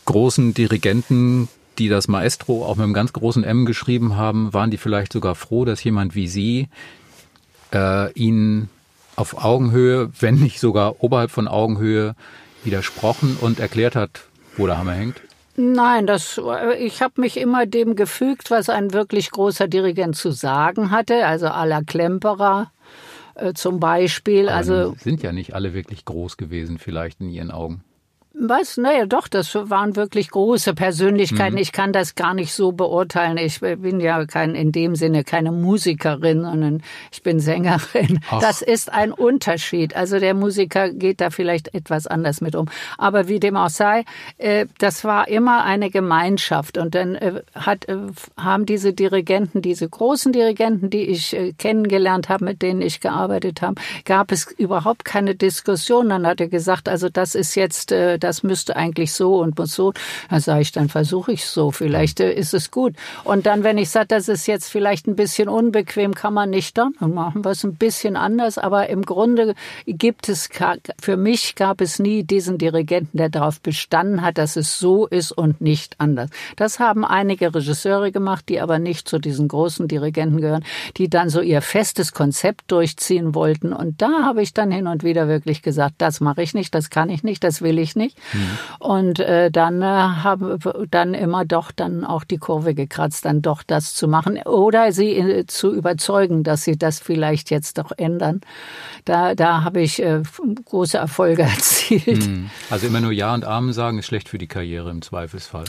großen 0.05 0.53
Dirigenten, 0.53 1.47
die 1.77 1.89
das 1.89 2.07
Maestro 2.07 2.65
auch 2.65 2.75
mit 2.75 2.83
einem 2.83 2.93
ganz 2.93 3.13
großen 3.13 3.43
M 3.43 3.65
geschrieben 3.65 4.15
haben, 4.15 4.53
waren 4.53 4.71
die 4.71 4.77
vielleicht 4.77 5.13
sogar 5.13 5.35
froh, 5.35 5.65
dass 5.65 5.83
jemand 5.83 6.15
wie 6.15 6.27
Sie 6.27 6.69
äh, 7.73 8.11
ihnen 8.13 8.69
auf 9.15 9.43
Augenhöhe, 9.43 10.09
wenn 10.19 10.35
nicht 10.35 10.59
sogar 10.59 11.03
oberhalb 11.03 11.31
von 11.31 11.47
Augenhöhe, 11.47 12.15
widersprochen 12.63 13.37
und 13.39 13.59
erklärt 13.59 13.95
hat, 13.95 14.21
wo 14.57 14.67
der 14.67 14.77
Hammer 14.77 14.93
hängt? 14.93 15.21
Nein, 15.55 16.07
das, 16.07 16.39
ich 16.79 17.01
habe 17.01 17.19
mich 17.21 17.37
immer 17.37 17.65
dem 17.65 17.95
gefügt, 17.95 18.51
was 18.51 18.69
ein 18.69 18.93
wirklich 18.93 19.31
großer 19.31 19.67
Dirigent 19.67 20.15
zu 20.15 20.31
sagen 20.31 20.91
hatte, 20.91 21.25
also 21.25 21.47
à 21.47 21.65
la 21.65 21.81
Klemperer, 21.81 22.71
äh, 23.35 23.53
zum 23.53 23.79
Beispiel. 23.79 24.49
Aber 24.49 24.57
also 24.57 24.95
sind 24.97 25.23
ja 25.23 25.31
nicht 25.31 25.53
alle 25.53 25.73
wirklich 25.73 26.05
groß 26.05 26.37
gewesen, 26.37 26.77
vielleicht 26.77 27.21
in 27.21 27.29
Ihren 27.29 27.51
Augen. 27.51 27.83
Was? 28.43 28.77
Naja, 28.77 29.05
doch, 29.05 29.27
das 29.27 29.53
waren 29.53 29.95
wirklich 29.95 30.31
große 30.31 30.73
Persönlichkeiten. 30.73 31.53
Mhm. 31.53 31.61
Ich 31.61 31.71
kann 31.71 31.93
das 31.93 32.15
gar 32.15 32.33
nicht 32.33 32.53
so 32.53 32.71
beurteilen. 32.71 33.37
Ich 33.37 33.59
bin 33.59 33.99
ja 33.99 34.25
kein, 34.25 34.55
in 34.55 34.71
dem 34.71 34.95
Sinne 34.95 35.23
keine 35.23 35.51
Musikerin, 35.51 36.41
sondern 36.41 36.81
ich 37.11 37.21
bin 37.21 37.39
Sängerin. 37.39 38.19
Ach. 38.31 38.39
Das 38.39 38.63
ist 38.63 38.91
ein 38.91 39.11
Unterschied. 39.11 39.95
Also 39.95 40.17
der 40.17 40.33
Musiker 40.33 40.89
geht 40.89 41.21
da 41.21 41.29
vielleicht 41.29 41.75
etwas 41.75 42.07
anders 42.07 42.41
mit 42.41 42.55
um. 42.55 42.67
Aber 42.97 43.27
wie 43.27 43.39
dem 43.39 43.55
auch 43.55 43.69
sei, 43.69 44.05
äh, 44.39 44.65
das 44.79 45.03
war 45.03 45.27
immer 45.27 45.63
eine 45.63 45.91
Gemeinschaft. 45.91 46.79
Und 46.79 46.95
dann 46.95 47.13
äh, 47.13 47.43
hat, 47.53 47.87
äh, 47.89 47.97
haben 48.37 48.65
diese 48.65 48.91
Dirigenten, 48.91 49.61
diese 49.61 49.87
großen 49.87 50.31
Dirigenten, 50.31 50.89
die 50.89 51.03
ich 51.03 51.37
kennengelernt 51.59 52.27
habe, 52.29 52.45
mit 52.45 52.63
denen 52.63 52.81
ich 52.81 53.01
gearbeitet 53.01 53.61
habe, 53.61 53.75
gab 54.03 54.31
es 54.31 54.51
überhaupt 54.51 55.05
keine 55.05 55.35
Diskussion. 55.35 56.09
Dann 56.09 56.25
hat 56.25 56.41
er 56.41 56.47
gesagt, 56.47 56.89
also 56.89 57.07
das 57.07 57.35
ist 57.35 57.53
jetzt 57.53 57.91
das 57.91 58.30
müsste 58.43 58.75
eigentlich 58.75 59.13
so 59.13 59.41
und 59.41 59.55
so. 59.67 59.93
Dann 60.29 60.39
sage 60.39 60.61
ich, 60.61 60.71
dann 60.71 60.89
versuche 60.89 61.33
ich 61.33 61.45
so. 61.45 61.71
Vielleicht 61.71 62.19
äh, 62.19 62.33
ist 62.33 62.53
es 62.53 62.71
gut. 62.71 62.95
Und 63.23 63.45
dann, 63.45 63.63
wenn 63.63 63.77
ich 63.77 63.89
sage, 63.89 64.07
das 64.07 64.27
ist 64.27 64.47
jetzt 64.47 64.69
vielleicht 64.69 65.07
ein 65.07 65.15
bisschen 65.15 65.49
unbequem, 65.49 66.13
kann 66.13 66.33
man 66.33 66.49
nicht 66.49 66.77
dann, 66.77 66.93
dann 66.99 67.13
machen 67.13 67.45
wir 67.45 67.51
es 67.51 67.63
ein 67.63 67.75
bisschen 67.75 68.15
anders. 68.15 68.57
Aber 68.57 68.89
im 68.89 69.03
Grunde 69.03 69.55
gibt 69.85 70.29
es, 70.29 70.49
für 70.99 71.17
mich 71.17 71.55
gab 71.55 71.81
es 71.81 71.99
nie 71.99 72.23
diesen 72.23 72.57
Dirigenten, 72.57 73.17
der 73.17 73.29
darauf 73.29 73.61
bestanden 73.61 74.21
hat, 74.21 74.37
dass 74.37 74.55
es 74.55 74.79
so 74.79 75.07
ist 75.07 75.31
und 75.31 75.61
nicht 75.61 75.95
anders. 75.99 76.29
Das 76.55 76.79
haben 76.79 77.05
einige 77.05 77.53
Regisseure 77.53 78.11
gemacht, 78.11 78.49
die 78.49 78.59
aber 78.59 78.79
nicht 78.79 79.07
zu 79.07 79.19
diesen 79.19 79.47
großen 79.47 79.87
Dirigenten 79.87 80.41
gehören, 80.41 80.65
die 80.97 81.09
dann 81.09 81.29
so 81.29 81.41
ihr 81.41 81.61
festes 81.61 82.13
Konzept 82.13 82.71
durchziehen 82.71 83.35
wollten. 83.35 83.73
Und 83.73 84.01
da 84.01 84.23
habe 84.23 84.41
ich 84.41 84.53
dann 84.53 84.71
hin 84.71 84.87
und 84.87 85.03
wieder 85.03 85.27
wirklich 85.27 85.61
gesagt, 85.61 85.95
das 85.99 86.19
mache 86.19 86.41
ich 86.41 86.53
nicht, 86.53 86.73
das 86.73 86.89
kann 86.89 87.09
ich 87.09 87.23
nicht, 87.23 87.43
das 87.43 87.61
will 87.61 87.79
ich 87.79 87.95
nicht. 87.95 88.17
Und 88.79 89.19
äh, 89.19 89.51
dann 89.51 89.81
äh, 89.81 89.85
habe 89.85 90.57
dann 90.89 91.13
immer 91.13 91.45
doch 91.45 91.71
dann 91.71 92.05
auch 92.05 92.23
die 92.23 92.37
Kurve 92.37 92.73
gekratzt, 92.73 93.25
dann 93.25 93.41
doch 93.41 93.63
das 93.63 93.93
zu 93.93 94.07
machen 94.07 94.41
oder 94.43 94.91
sie 94.91 95.11
äh, 95.17 95.45
zu 95.47 95.73
überzeugen, 95.73 96.43
dass 96.43 96.63
sie 96.63 96.77
das 96.77 96.99
vielleicht 96.99 97.51
jetzt 97.51 97.77
doch 97.77 97.91
ändern. 97.97 98.41
Da, 99.05 99.35
da 99.35 99.63
habe 99.63 99.81
ich 99.81 100.01
äh, 100.01 100.21
große 100.65 100.97
Erfolge 100.97 101.41
erzielt. 101.43 102.27
Mhm. 102.27 102.49
Also 102.69 102.87
immer 102.87 103.01
nur 103.01 103.11
Ja 103.11 103.33
und 103.33 103.45
Amen 103.45 103.73
sagen 103.73 103.99
ist 103.99 104.05
schlecht 104.05 104.29
für 104.29 104.37
die 104.37 104.47
Karriere 104.47 104.89
im 104.89 105.01
Zweifelsfall. 105.01 105.65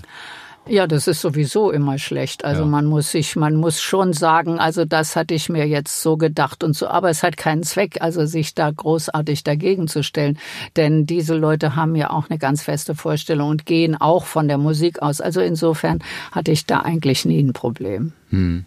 Ja, 0.67 0.87
das 0.87 1.09
ist 1.09 1.21
sowieso 1.21 1.73
immer 1.73 1.99
schlecht. 1.99 2.45
Also 2.45 2.63
ja. 2.63 2.69
man 2.69 2.87
muss 2.87 3.11
sich, 3.11 3.35
man 3.35 3.57
muss 3.57 3.81
schon 3.81 4.13
sagen, 4.13 4.61
also 4.61 4.85
das 4.85 5.17
hatte 5.17 5.35
ich 5.35 5.49
mir 5.49 5.67
jetzt 5.67 6.03
so 6.03 6.17
gedacht 6.17 6.63
und 6.63 6.77
so, 6.77 6.87
aber 6.87 7.11
es 7.11 7.25
hat 7.25 7.37
keinen 7.37 7.65
Zweck, 7.65 7.99
also 8.01 8.27
sich 8.27 8.55
da 8.55 8.71
großartig 8.71 9.43
dagegen 9.43 9.89
zu 9.89 10.05
stellen, 10.05 10.39
denn 10.77 11.05
diese 11.05 11.35
Leute 11.35 11.75
haben 11.75 11.97
ja 11.97 12.11
auch 12.11 12.31
eine 12.31 12.39
ganz 12.39 12.63
feste 12.63 12.95
Vorstellung 12.95 13.51
und 13.51 13.67
gehen 13.67 14.01
auch 14.01 14.25
von 14.25 14.47
der 14.47 14.59
Musik 14.59 15.03
aus. 15.03 15.21
Also 15.21 15.41
insofern 15.41 15.99
hatte 16.31 16.53
ich 16.53 16.65
da 16.65 16.81
eigentlich 16.81 17.25
nie 17.25 17.43
ein 17.43 17.53
Problem. 17.53 18.13
Hm. 18.31 18.65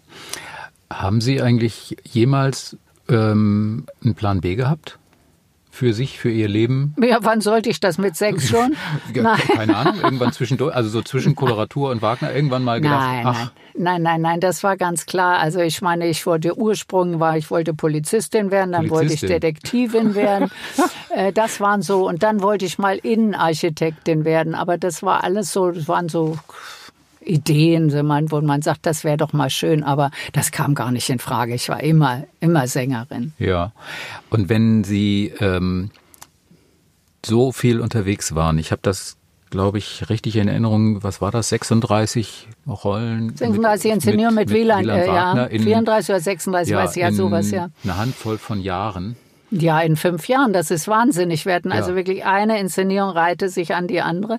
Haben 0.90 1.20
Sie 1.20 1.40
eigentlich 1.40 1.96
jemals 2.04 2.76
ähm, 3.08 3.86
einen 4.04 4.14
Plan 4.14 4.42
B 4.42 4.54
gehabt? 4.54 4.98
Für 5.76 5.92
sich, 5.92 6.18
für 6.18 6.30
ihr 6.30 6.48
Leben? 6.48 6.94
Ja, 7.00 7.18
wann 7.20 7.40
sollte 7.40 7.68
ich 7.68 7.80
das 7.80 7.98
mit 7.98 8.16
sechs 8.16 8.48
schon? 8.48 8.74
nein. 9.14 9.38
Keine 9.38 9.76
Ahnung, 9.76 10.00
irgendwann 10.02 10.32
zwischendurch, 10.32 10.74
also 10.74 10.88
so 10.88 11.02
zwischen 11.02 11.34
Koloratur 11.34 11.90
und 11.90 12.02
Wagner, 12.02 12.32
irgendwann 12.34 12.64
mal 12.64 12.80
gedacht, 12.80 13.00
nein, 13.00 13.26
ach. 13.26 13.38
Nein. 13.38 13.50
Nein, 13.78 14.02
nein, 14.02 14.20
nein, 14.22 14.40
das 14.40 14.62
war 14.62 14.78
ganz 14.78 15.04
klar. 15.04 15.38
Also 15.38 15.60
ich 15.60 15.82
meine, 15.82 16.06
ich 16.06 16.24
wollte 16.24 16.58
Ursprung 16.58 17.20
war, 17.20 17.36
ich 17.36 17.50
wollte 17.50 17.74
Polizistin 17.74 18.50
werden, 18.50 18.72
dann 18.72 18.88
Polizistin. 18.88 19.28
wollte 19.28 19.34
ich 19.34 19.40
Detektivin 19.40 20.14
werden. 20.14 20.50
Äh, 21.10 21.32
das 21.32 21.60
waren 21.60 21.80
so 21.80 22.06
und 22.06 22.22
dann 22.22 22.42
wollte 22.42 22.66
ich 22.66 22.78
mal 22.78 22.98
Innenarchitektin 22.98 24.26
werden, 24.26 24.54
aber 24.54 24.76
das 24.76 25.02
war 25.02 25.24
alles 25.24 25.50
so, 25.50 25.70
das 25.70 25.88
waren 25.88 26.10
so 26.10 26.36
Ideen, 27.26 27.92
wo 27.92 28.40
man 28.40 28.62
sagt, 28.62 28.86
das 28.86 29.04
wäre 29.04 29.16
doch 29.16 29.32
mal 29.32 29.50
schön, 29.50 29.82
aber 29.82 30.10
das 30.32 30.50
kam 30.52 30.74
gar 30.74 30.92
nicht 30.92 31.10
in 31.10 31.18
Frage. 31.18 31.54
Ich 31.54 31.68
war 31.68 31.82
immer, 31.82 32.24
immer 32.40 32.66
Sängerin. 32.66 33.32
Ja. 33.38 33.72
Und 34.30 34.48
wenn 34.48 34.84
Sie 34.84 35.32
ähm, 35.40 35.90
so 37.24 37.52
viel 37.52 37.80
unterwegs 37.80 38.34
waren, 38.34 38.58
ich 38.58 38.70
habe 38.70 38.82
das 38.82 39.16
glaube 39.50 39.78
ich, 39.78 40.10
richtig 40.10 40.36
in 40.36 40.48
Erinnerung, 40.48 41.02
was 41.02 41.20
war 41.20 41.30
das, 41.30 41.48
36 41.50 42.48
Rollen? 42.66 43.34
36 43.36 43.92
Inszenierungen 43.92 44.34
mit, 44.34 44.48
mit, 44.48 44.58
Wieland, 44.58 44.82
Wieland 44.82 45.02
äh, 45.02 45.06
ja, 45.06 45.44
in, 45.44 45.62
34 45.62 46.10
oder 46.10 46.20
36, 46.20 46.72
ja, 46.72 46.78
weiß 46.78 46.96
ich 46.96 47.02
ja, 47.02 47.12
sowas, 47.12 47.50
ja. 47.50 47.70
Eine 47.84 47.96
Handvoll 47.96 48.38
von 48.38 48.60
Jahren. 48.60 49.16
Ja, 49.50 49.80
in 49.80 49.94
fünf 49.94 50.26
Jahren, 50.26 50.52
das 50.52 50.72
ist 50.72 50.88
wahnsinnig. 50.88 51.46
Wir 51.46 51.54
hatten 51.54 51.70
also 51.70 51.90
ja. 51.90 51.96
wirklich 51.96 52.24
eine 52.24 52.58
Inszenierung 52.58 53.10
reihte 53.10 53.48
sich 53.48 53.76
an 53.76 53.86
die 53.86 54.00
andere. 54.00 54.38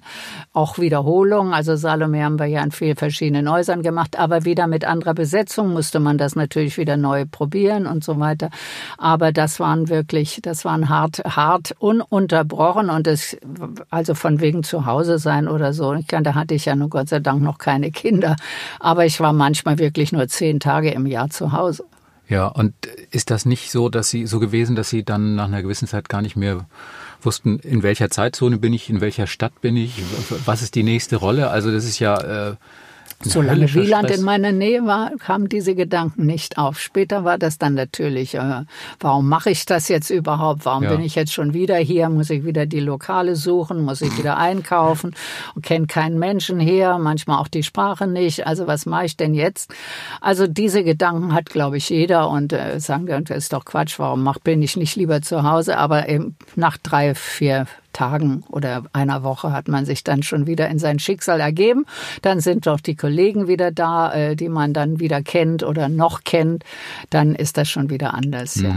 Auch 0.52 0.80
Wiederholungen, 0.80 1.54
also 1.54 1.78
Salome 1.78 2.24
haben 2.24 2.40
wir 2.40 2.48
ja 2.48 2.62
in 2.62 2.72
vielen 2.72 2.98
verschiedenen 2.98 3.50
Häusern 3.50 3.84
gemacht, 3.84 4.20
aber 4.20 4.44
wieder 4.44 4.68
mit 4.68 4.84
anderer 4.84 5.14
Besetzung 5.14 5.72
musste 5.72 6.02
man 6.02 6.18
das 6.18 6.36
natürlich 6.36 6.78
wieder 6.78 6.98
neu 6.98 7.26
probieren 7.26 7.88
und 7.88 8.04
so 8.04 8.20
weiter. 8.20 8.50
Aber 8.98 9.32
das 9.32 9.62
waren 9.62 9.88
wirklich, 9.88 10.40
das 10.44 10.66
waren 10.66 10.90
hart, 10.90 11.22
hart 11.24 11.74
ununterbrochen 11.80 12.90
und 12.90 13.08
es, 13.08 13.38
also 13.90 14.14
von 14.14 14.42
wegen 14.42 14.64
zu 14.64 14.86
Hause 14.86 15.20
sein 15.20 15.48
oder 15.48 15.72
so. 15.72 15.94
Ich 15.94 16.08
kann, 16.08 16.26
da 16.26 16.36
hatte 16.36 16.54
ich 16.54 16.66
ja 16.66 16.76
nur 16.76 16.90
Gott 16.90 17.08
sei 17.08 17.20
Dank 17.20 17.42
noch 17.42 17.60
keine 17.60 17.92
Kinder. 17.92 18.36
Aber 18.82 19.06
ich 19.06 19.22
war 19.22 19.32
manchmal 19.32 19.78
wirklich 19.80 20.12
nur 20.12 20.28
zehn 20.28 20.60
Tage 20.60 20.92
im 20.92 21.06
Jahr 21.06 21.30
zu 21.30 21.54
Hause. 21.54 21.86
Ja, 22.30 22.48
und 22.48 22.74
ist 23.12 23.32
das 23.32 23.46
nicht 23.46 23.72
so, 23.72 23.90
dass 23.90 24.10
Sie 24.10 24.26
so 24.26 24.40
gewesen, 24.40 24.76
dass 24.76 24.90
Sie 24.90 25.04
dann 25.04 25.36
nach 25.36 25.46
einer 25.46 25.62
gewissen 25.62 25.88
Zeit 25.88 26.10
gar 26.10 26.22
nicht 26.22 26.36
mehr 26.36 26.66
wussten, 27.22 27.60
in 27.60 27.84
welcher 27.84 28.10
Zeitzone 28.10 28.58
bin 28.58 28.74
ich, 28.74 28.90
in 28.90 29.02
welcher 29.02 29.28
Stadt 29.28 29.62
bin 29.62 29.78
ich, 29.78 30.02
was 30.46 30.62
ist 30.62 30.76
die 30.76 30.84
nächste 30.84 31.16
Rolle? 31.16 31.50
Also 31.50 31.72
das 31.72 31.86
ist 31.86 32.00
ja 32.00 32.50
äh, 32.50 32.56
Solange 33.24 33.74
Wieland 33.74 34.06
Stress. 34.06 34.20
in 34.20 34.26
meiner 34.26 34.52
Nähe 34.52 34.86
war, 34.86 35.12
kamen 35.18 35.50
diese 35.50 35.74
Gedanken 35.74 36.28
nicht 36.28 36.60
auf. 36.60 36.80
Später 36.80 37.24
war 37.24 37.40
das 37.40 37.58
dann 37.58 37.74
natürlich, 37.74 38.36
äh, 38.36 38.64
warum 39.00 39.28
mache 39.28 39.50
ich 39.50 39.66
das 39.66 39.88
jetzt 39.88 40.12
überhaupt? 40.12 40.66
Warum 40.66 40.84
ja. 40.84 40.92
bin 40.92 41.02
ich 41.02 41.16
jetzt 41.16 41.34
schon 41.34 41.54
wieder 41.56 41.78
hier? 41.78 42.10
Muss 42.10 42.30
ich 42.30 42.46
wieder 42.46 42.68
die 42.68 42.80
Lokale 42.80 43.36
suchen? 43.36 43.82
Muss 43.82 44.02
ich 44.02 44.16
wieder 44.20 44.38
einkaufen? 44.38 45.16
Und 45.56 45.66
kenne 45.66 45.88
keinen 45.88 46.20
Menschen 46.20 46.60
hier, 46.60 47.00
manchmal 47.00 47.40
auch 47.40 47.48
die 47.48 47.64
Sprache 47.64 48.06
nicht. 48.06 48.46
Also 48.46 48.68
was 48.68 48.86
mache 48.86 49.06
ich 49.06 49.18
denn 49.18 49.34
jetzt? 49.34 49.74
Also 50.22 50.46
diese 50.46 50.84
Gedanken 50.84 51.34
hat, 51.34 51.48
glaube 51.50 51.78
ich, 51.78 51.90
jeder 51.90 52.30
und 52.30 52.54
äh, 52.54 52.80
sagen, 52.80 53.08
das 53.26 53.38
ist 53.38 53.54
doch 53.54 53.66
Quatsch, 53.66 53.98
warum 53.98 54.22
mach, 54.22 54.38
bin 54.38 54.62
ich 54.62 54.78
nicht 54.78 54.96
lieber 54.96 55.24
zu 55.24 55.42
Hause? 55.42 55.78
Aber 55.78 56.08
eben 56.08 56.36
nach 56.56 56.78
drei, 56.78 57.16
vier, 57.16 57.66
Tagen 57.98 58.44
oder 58.50 58.84
einer 58.94 59.24
Woche 59.24 59.52
hat 59.52 59.68
man 59.68 59.86
sich 59.86 60.04
dann 60.04 60.22
schon 60.22 60.46
wieder 60.46 60.70
in 60.70 60.78
sein 60.78 61.00
Schicksal 61.00 61.40
ergeben. 61.40 61.86
Dann 62.22 62.40
sind 62.42 62.68
doch 62.68 62.80
die 62.80 62.96
Kollegen 62.96 63.48
wieder 63.48 63.72
da, 63.72 64.14
äh, 64.14 64.36
die 64.36 64.50
man 64.50 64.74
dann 64.74 65.00
wieder 65.00 65.24
kennt 65.24 65.64
oder 65.64 65.90
noch 65.90 66.24
kennt. 66.24 66.64
Dann 67.10 67.34
ist 67.34 67.58
das 67.58 67.70
schon 67.70 67.90
wieder 67.90 68.14
anders. 68.14 68.58
Mhm. 68.58 68.66
Ja. 68.66 68.76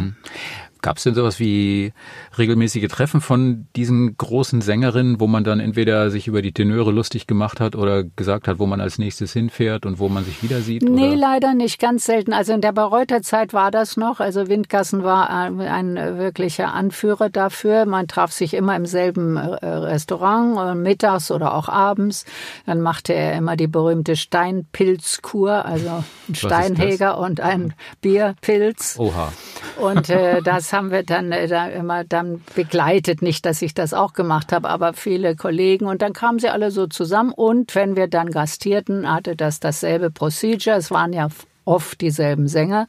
Gab 0.82 0.96
es 0.96 1.04
denn 1.04 1.14
sowas 1.14 1.38
wie 1.38 1.92
regelmäßige 2.38 2.88
Treffen 2.88 3.20
von 3.20 3.66
diesen 3.76 4.16
großen 4.16 4.60
Sängerinnen, 4.60 5.20
wo 5.20 5.26
man 5.26 5.44
dann 5.44 5.60
entweder 5.60 6.10
sich 6.10 6.26
über 6.26 6.42
die 6.42 6.52
Tenöre 6.52 6.90
lustig 6.90 7.26
gemacht 7.26 7.60
hat 7.60 7.76
oder 7.76 8.04
gesagt 8.04 8.48
hat, 8.48 8.58
wo 8.58 8.66
man 8.66 8.80
als 8.80 8.98
nächstes 8.98 9.32
hinfährt 9.32 9.86
und 9.86 9.98
wo 9.98 10.08
man 10.08 10.24
sich 10.24 10.42
wieder 10.42 10.60
sieht? 10.60 10.82
Nee, 10.82 11.08
oder? 11.08 11.16
leider 11.16 11.54
nicht, 11.54 11.78
ganz 11.78 12.04
selten. 12.04 12.32
Also 12.32 12.52
in 12.52 12.60
der 12.60 12.72
Bayreuther 12.72 13.22
Zeit 13.22 13.52
war 13.52 13.70
das 13.70 13.96
noch. 13.96 14.20
Also 14.20 14.48
Windgassen 14.48 15.02
war 15.02 15.30
ein, 15.30 15.60
ein 15.60 15.96
wirklicher 16.18 16.72
Anführer 16.72 17.28
dafür. 17.30 17.86
Man 17.86 18.08
traf 18.08 18.32
sich 18.32 18.54
immer 18.54 18.76
im 18.76 18.86
selben 18.86 19.36
äh, 19.36 19.66
Restaurant, 19.66 20.58
äh, 20.58 20.74
mittags 20.74 21.30
oder 21.30 21.54
auch 21.54 21.68
abends. 21.68 22.24
Dann 22.66 22.80
machte 22.80 23.12
er 23.12 23.36
immer 23.36 23.56
die 23.56 23.66
berühmte 23.66 24.16
Steinpilzkur, 24.16 25.64
also 25.64 26.04
ein 26.28 26.34
Steinhäger 26.34 27.18
und 27.18 27.40
ein 27.40 27.74
Bierpilz. 28.00 28.96
Oha. 28.98 29.32
Und 29.78 30.08
äh, 30.10 30.42
das 30.42 30.69
haben 30.72 30.90
wir 30.90 31.02
dann 31.02 31.32
äh, 31.32 31.76
immer 31.76 32.04
dann 32.04 32.42
begleitet. 32.54 33.22
Nicht, 33.22 33.46
dass 33.46 33.62
ich 33.62 33.74
das 33.74 33.94
auch 33.94 34.12
gemacht 34.12 34.52
habe, 34.52 34.68
aber 34.68 34.92
viele 34.92 35.36
Kollegen. 35.36 35.86
Und 35.86 36.02
dann 36.02 36.12
kamen 36.12 36.38
sie 36.38 36.48
alle 36.48 36.70
so 36.70 36.86
zusammen. 36.86 37.32
Und 37.32 37.74
wenn 37.74 37.96
wir 37.96 38.08
dann 38.08 38.30
gastierten, 38.30 39.10
hatte 39.10 39.36
das 39.36 39.60
dasselbe 39.60 40.10
Procedure. 40.10 40.76
Es 40.76 40.90
waren 40.90 41.12
ja 41.12 41.28
oft 41.64 42.00
dieselben 42.00 42.48
Sänger, 42.48 42.88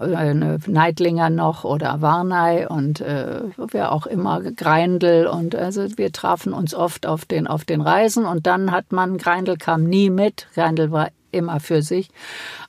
äh, 0.00 0.34
Neidlinger 0.34 1.30
noch 1.30 1.64
oder 1.64 2.02
Warnei 2.02 2.68
und 2.68 3.00
äh, 3.00 3.40
wer 3.56 3.92
auch 3.92 4.06
immer, 4.06 4.42
Greindl 4.42 5.26
und 5.26 5.54
also 5.54 5.86
wir 5.96 6.12
trafen 6.12 6.52
uns 6.52 6.74
oft 6.74 7.06
auf 7.06 7.24
den, 7.24 7.46
auf 7.46 7.64
den 7.64 7.80
Reisen 7.80 8.26
und 8.26 8.46
dann 8.46 8.72
hat 8.72 8.92
man, 8.92 9.16
Greindl 9.16 9.56
kam 9.56 9.84
nie 9.84 10.10
mit, 10.10 10.48
Greindl 10.54 10.90
war 10.90 11.08
immer 11.30 11.60
für 11.60 11.82
sich. 11.82 12.10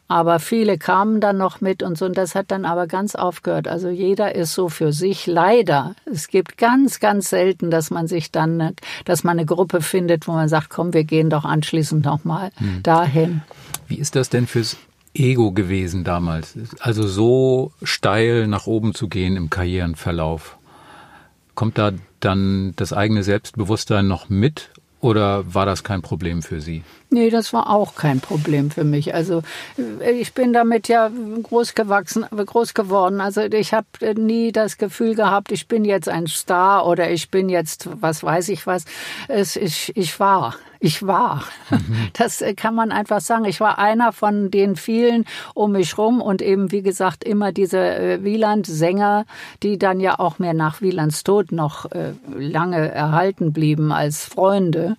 Aber 0.08 0.40
viele 0.40 0.78
kamen 0.78 1.20
dann 1.20 1.38
noch 1.38 1.62
mit 1.62 1.82
und 1.82 1.98
so. 1.98 2.06
Und 2.06 2.18
das 2.18 2.36
hat 2.36 2.52
dann 2.52 2.66
aber 2.66 2.86
ganz 2.86 3.16
aufgehört. 3.16 3.68
Also 3.68 3.90
jeder 3.90 4.36
ist 4.36 4.54
so 4.54 4.70
für 4.70 4.94
sich. 4.94 5.26
Leider. 5.26 5.96
Es 6.06 6.28
gibt 6.28 6.58
ganz, 6.58 7.00
ganz 7.00 7.30
selten, 7.30 7.72
dass 7.72 7.90
man 7.90 8.08
sich 8.08 8.32
dann, 8.32 8.76
dass 9.06 9.24
man 9.24 9.40
eine 9.40 9.48
Gruppe 9.48 9.82
findet, 9.82 10.28
wo 10.28 10.34
man 10.34 10.48
sagt, 10.48 10.70
komm, 10.70 10.94
wir 10.94 11.04
gehen 11.04 11.30
doch 11.30 11.44
anschließend 11.44 12.06
nochmal 12.06 12.52
hm. 12.58 12.84
dahin. 12.84 13.42
Wie 13.88 13.96
ist 13.96 14.16
das 14.16 14.30
denn 14.30 14.46
fürs 14.46 14.78
Ego 15.16 15.52
gewesen 15.52 16.04
damals? 16.04 16.56
Also 16.80 17.08
so 17.08 17.72
steil 17.82 18.48
nach 18.48 18.68
oben 18.68 18.94
zu 18.94 19.08
gehen 19.08 19.36
im 19.36 19.50
Karrierenverlauf. 19.50 20.58
Kommt 21.56 21.78
da 21.78 21.94
dann 22.20 22.74
das 22.76 22.94
eigene 22.94 23.24
Selbstbewusstsein 23.24 24.08
noch 24.08 24.30
mit 24.30 24.70
oder 25.06 25.54
war 25.54 25.68
das 25.68 25.84
kein 25.84 26.02
Problem 26.02 26.42
für 26.42 26.60
Sie? 26.60 26.84
Nee, 27.12 27.30
das 27.30 27.54
war 27.54 27.70
auch 27.70 27.94
kein 27.96 28.20
Problem 28.20 28.72
für 28.72 28.84
mich. 28.84 29.14
Also 29.14 29.44
äh, 29.78 30.12
ich 30.12 30.34
bin 30.34 30.52
damit 30.52 30.88
ja 30.88 31.12
groß 31.44 31.76
gewachsen, 31.76 32.26
groß 32.32 32.74
geworden. 32.74 33.22
Also 33.22 33.42
ich 33.42 33.74
habe 33.74 33.86
nie 34.16 34.52
das 34.52 34.78
Gefühl 34.78 35.14
gehabt, 35.14 35.52
ich 35.52 35.68
bin 35.68 35.86
jetzt 35.86 36.10
ein 36.10 36.26
Star 36.26 36.88
oder 36.88 37.12
ich 37.12 37.30
bin 37.30 37.50
jetzt, 37.50 37.88
was 38.02 38.24
weiß 38.24 38.50
ich 38.50 38.66
was. 38.66 38.86
Es, 39.28 39.56
ich, 39.56 39.96
ich 39.96 40.20
war. 40.20 40.56
Ich 40.86 41.08
war. 41.08 41.44
Mhm. 41.72 42.10
Das 42.14 42.42
äh, 42.44 42.54
kann 42.54 42.76
man 42.76 42.92
einfach 42.92 43.20
sagen. 43.20 43.46
Ich 43.46 43.60
war 43.60 43.80
einer 43.80 44.12
von 44.12 44.52
den 44.52 44.76
vielen 44.76 45.26
um 45.56 45.72
mich 45.72 45.98
rum 45.98 46.22
und 46.22 46.44
eben, 46.44 46.72
wie 46.72 46.84
gesagt, 46.84 47.24
immer 47.24 47.52
diese 47.52 47.80
äh, 47.80 48.24
Wieland-Sänger, 48.24 49.26
die 49.64 49.80
dann 49.80 50.00
ja 50.00 50.20
auch 50.20 50.38
mehr 50.38 50.54
nach 50.54 50.82
Wielands 50.82 51.24
Tod 51.24 51.52
noch 51.52 51.90
lange 52.38 52.92
erhalten 52.92 53.52
blieben 53.52 53.92
als 53.92 54.26
Freunde. 54.26 54.96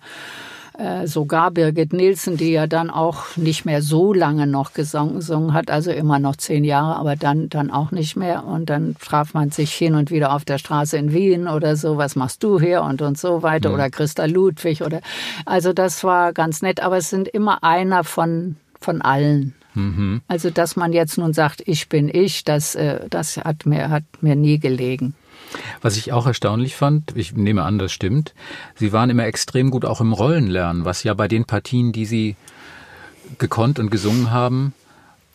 Äh, 0.77 1.07
sogar 1.07 1.49
Birgit 1.49 1.91
Nielsen, 1.91 2.37
die 2.37 2.51
ja 2.51 2.67
dann 2.67 2.91
auch 2.91 3.35
nicht 3.35 3.65
mehr 3.65 3.81
so 3.81 4.13
lange 4.13 4.45
noch 4.45 4.73
gesungen 4.73 5.53
hat, 5.53 5.71
also 5.71 5.89
immer 5.89 6.19
noch 6.19 6.35
zehn 6.35 6.63
Jahre, 6.63 6.97
aber 6.97 7.15
dann, 7.15 7.49
dann 7.49 7.71
auch 7.71 7.89
nicht 7.89 8.15
mehr. 8.15 8.45
Und 8.45 8.69
dann 8.69 8.95
traf 8.99 9.33
man 9.33 9.49
sich 9.49 9.73
hin 9.73 9.95
und 9.95 10.11
wieder 10.11 10.31
auf 10.33 10.45
der 10.45 10.59
Straße 10.59 10.95
in 10.95 11.13
Wien 11.13 11.47
oder 11.47 11.75
so, 11.75 11.97
was 11.97 12.15
machst 12.15 12.43
du 12.43 12.59
hier 12.59 12.83
und 12.83 13.01
und 13.01 13.17
so 13.17 13.41
weiter, 13.41 13.69
mhm. 13.69 13.75
oder 13.75 13.89
Christa 13.89 14.25
Ludwig 14.25 14.83
oder, 14.83 15.01
also 15.47 15.73
das 15.73 16.03
war 16.03 16.31
ganz 16.31 16.61
nett, 16.61 16.79
aber 16.79 16.97
es 16.97 17.09
sind 17.09 17.27
immer 17.27 17.63
einer 17.63 18.03
von, 18.03 18.55
von 18.79 19.01
allen. 19.01 19.55
Mhm. 19.73 20.21
Also, 20.27 20.51
dass 20.51 20.75
man 20.75 20.93
jetzt 20.93 21.17
nun 21.17 21.33
sagt, 21.33 21.63
ich 21.65 21.89
bin 21.89 22.07
ich, 22.07 22.43
das, 22.43 22.75
äh, 22.75 22.99
das 23.09 23.37
hat 23.37 23.65
mir, 23.65 23.89
hat 23.89 24.03
mir 24.21 24.35
nie 24.35 24.59
gelegen. 24.59 25.15
Was 25.81 25.97
ich 25.97 26.11
auch 26.11 26.27
erstaunlich 26.27 26.75
fand, 26.75 27.15
ich 27.15 27.33
nehme 27.33 27.63
an, 27.63 27.79
das 27.79 27.91
stimmt, 27.91 28.33
Sie 28.75 28.91
waren 28.91 29.09
immer 29.09 29.25
extrem 29.25 29.71
gut 29.71 29.85
auch 29.85 30.01
im 30.01 30.13
Rollenlernen, 30.13 30.85
was 30.85 31.03
ja 31.03 31.13
bei 31.13 31.27
den 31.27 31.45
Partien, 31.45 31.91
die 31.91 32.05
Sie 32.05 32.35
gekonnt 33.37 33.79
und 33.79 33.89
gesungen 33.89 34.31
haben, 34.31 34.73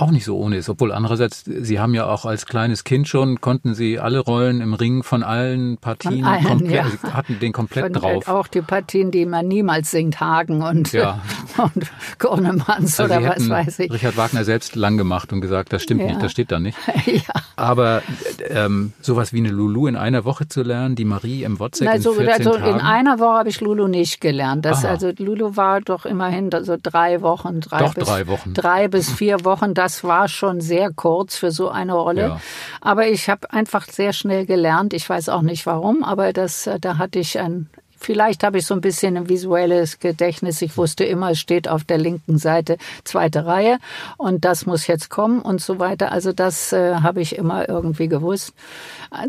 auch 0.03 0.11
nicht 0.11 0.25
so 0.25 0.37
ohne 0.37 0.57
ist. 0.57 0.69
Obwohl 0.69 0.93
andererseits, 0.93 1.45
Sie 1.45 1.79
haben 1.79 1.95
ja 1.95 2.07
auch 2.07 2.25
als 2.25 2.47
kleines 2.47 2.85
Kind 2.85 3.09
schon, 3.09 3.41
konnten 3.41 3.75
Sie 3.75 3.99
alle 3.99 4.19
Rollen 4.19 4.61
im 4.61 4.75
Ring 4.75 5.03
von 5.03 5.23
allen 5.23 5.79
Partien, 5.79 6.25
allen, 6.25 6.45
komplett, 6.45 6.73
ja. 6.73 6.83
Also 6.83 7.12
hatten 7.15 7.38
den 7.38 7.53
komplett 7.53 7.85
von, 7.85 7.93
drauf. 7.93 8.29
Auch 8.29 8.49
die 8.49 8.62
Partien, 8.62 9.11
die 9.11 9.25
man 9.27 9.47
niemals 9.47 9.91
singt, 9.91 10.21
Hagen 10.21 10.62
und, 10.62 10.93
ja. 10.93 11.21
und 11.57 11.91
Gornemanns 12.19 12.99
also 12.99 13.05
oder 13.15 13.29
was 13.29 13.49
weiß 13.49 13.79
ich. 13.79 13.93
Richard 13.93 14.17
Wagner 14.17 14.45
selbst 14.45 14.75
lang 14.75 14.97
gemacht 14.97 15.33
und 15.33 15.41
gesagt, 15.41 15.73
das 15.73 15.83
stimmt 15.83 16.01
ja. 16.01 16.09
nicht, 16.09 16.23
das 16.23 16.33
steht 16.33 16.51
da 16.51 16.59
nicht. 16.59 16.77
Aber 17.57 18.03
ähm, 18.49 18.93
sowas 19.01 19.33
wie 19.33 19.38
eine 19.38 19.51
Lulu 19.51 19.87
in 19.87 19.97
einer 19.97 20.25
Woche 20.25 20.49
zu 20.49 20.62
lernen, 20.62 20.97
die 20.97 21.05
Marie 21.05 21.45
im 21.45 21.61
WhatsApp 21.61 21.95
in 21.95 22.03
14 22.03 22.29
also 22.29 22.53
Tagen. 22.53 22.67
in 22.67 22.81
einer 22.81 23.19
Woche 23.19 23.38
habe 23.38 23.49
ich 23.49 23.61
Lulu 23.61 23.87
nicht 23.87 24.21
gelernt. 24.21 24.65
Das, 24.65 24.85
also 24.85 25.12
Lulu 25.17 25.57
war 25.57 25.81
doch 25.81 26.07
immerhin 26.07 26.51
so 26.62 26.77
drei 26.83 27.23
Wochen, 27.23 27.61
drei 27.61 27.79
doch, 27.79 27.95
bis, 27.95 28.05
drei 28.05 28.27
Wochen. 28.27 28.55
drei 28.55 28.88
bis 28.88 29.11
vier 29.12 29.45
Wochen. 29.45 29.75
Das 29.75 29.91
das 29.92 30.05
war 30.05 30.26
schon 30.26 30.62
sehr 30.62 30.90
kurz 30.90 31.37
für 31.37 31.50
so 31.50 31.68
eine 31.68 31.92
Rolle. 31.92 32.22
Ja. 32.22 32.40
Aber 32.81 33.09
ich 33.09 33.28
habe 33.28 33.52
einfach 33.52 33.87
sehr 33.87 34.14
schnell 34.14 34.46
gelernt. 34.46 34.94
Ich 34.94 35.07
weiß 35.07 35.28
auch 35.28 35.42
nicht 35.42 35.66
warum, 35.66 36.02
aber 36.02 36.33
das, 36.33 36.66
äh, 36.66 36.81
da 36.81 36.96
hatte 36.96 37.18
ich 37.18 37.38
ein, 37.38 37.68
Vielleicht 37.98 38.42
habe 38.42 38.59
ich 38.59 38.66
so 38.66 38.74
ein 38.74 38.81
bisschen 38.81 39.16
ein 39.16 39.28
visuelles 39.28 40.00
Gedächtnis. 40.00 40.61
Ich 40.61 40.76
wusste 40.76 41.05
immer, 41.05 41.31
es 41.31 41.38
steht 41.38 41.68
auf 41.68 41.85
der 41.85 41.98
linken 41.98 42.37
Seite 42.37 42.76
zweite 43.05 43.46
Reihe 43.46 43.78
und 44.16 44.44
das 44.44 44.66
muss 44.66 44.88
jetzt 44.88 45.09
kommen 45.09 45.40
und 45.40 45.61
so 45.61 45.78
weiter. 45.78 46.11
Also 46.11 46.33
das 46.33 46.72
äh, 46.72 46.96
habe 46.96 47.20
ich 47.20 47.37
immer 47.37 47.68
irgendwie 47.68 48.09
gewusst. 48.09 48.55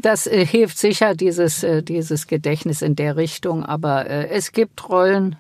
Das 0.02 0.26
äh, 0.26 0.44
hilft 0.44 0.80
sicher, 0.80 1.14
dieses, 1.14 1.62
äh, 1.62 1.84
dieses 1.84 2.26
Gedächtnis 2.26 2.82
in 2.82 2.96
der 2.96 3.16
Richtung. 3.16 3.64
Aber 3.64 4.08
äh, 4.08 4.30
es 4.30 4.54
gibt 4.54 4.90
Rollen, 4.90 5.36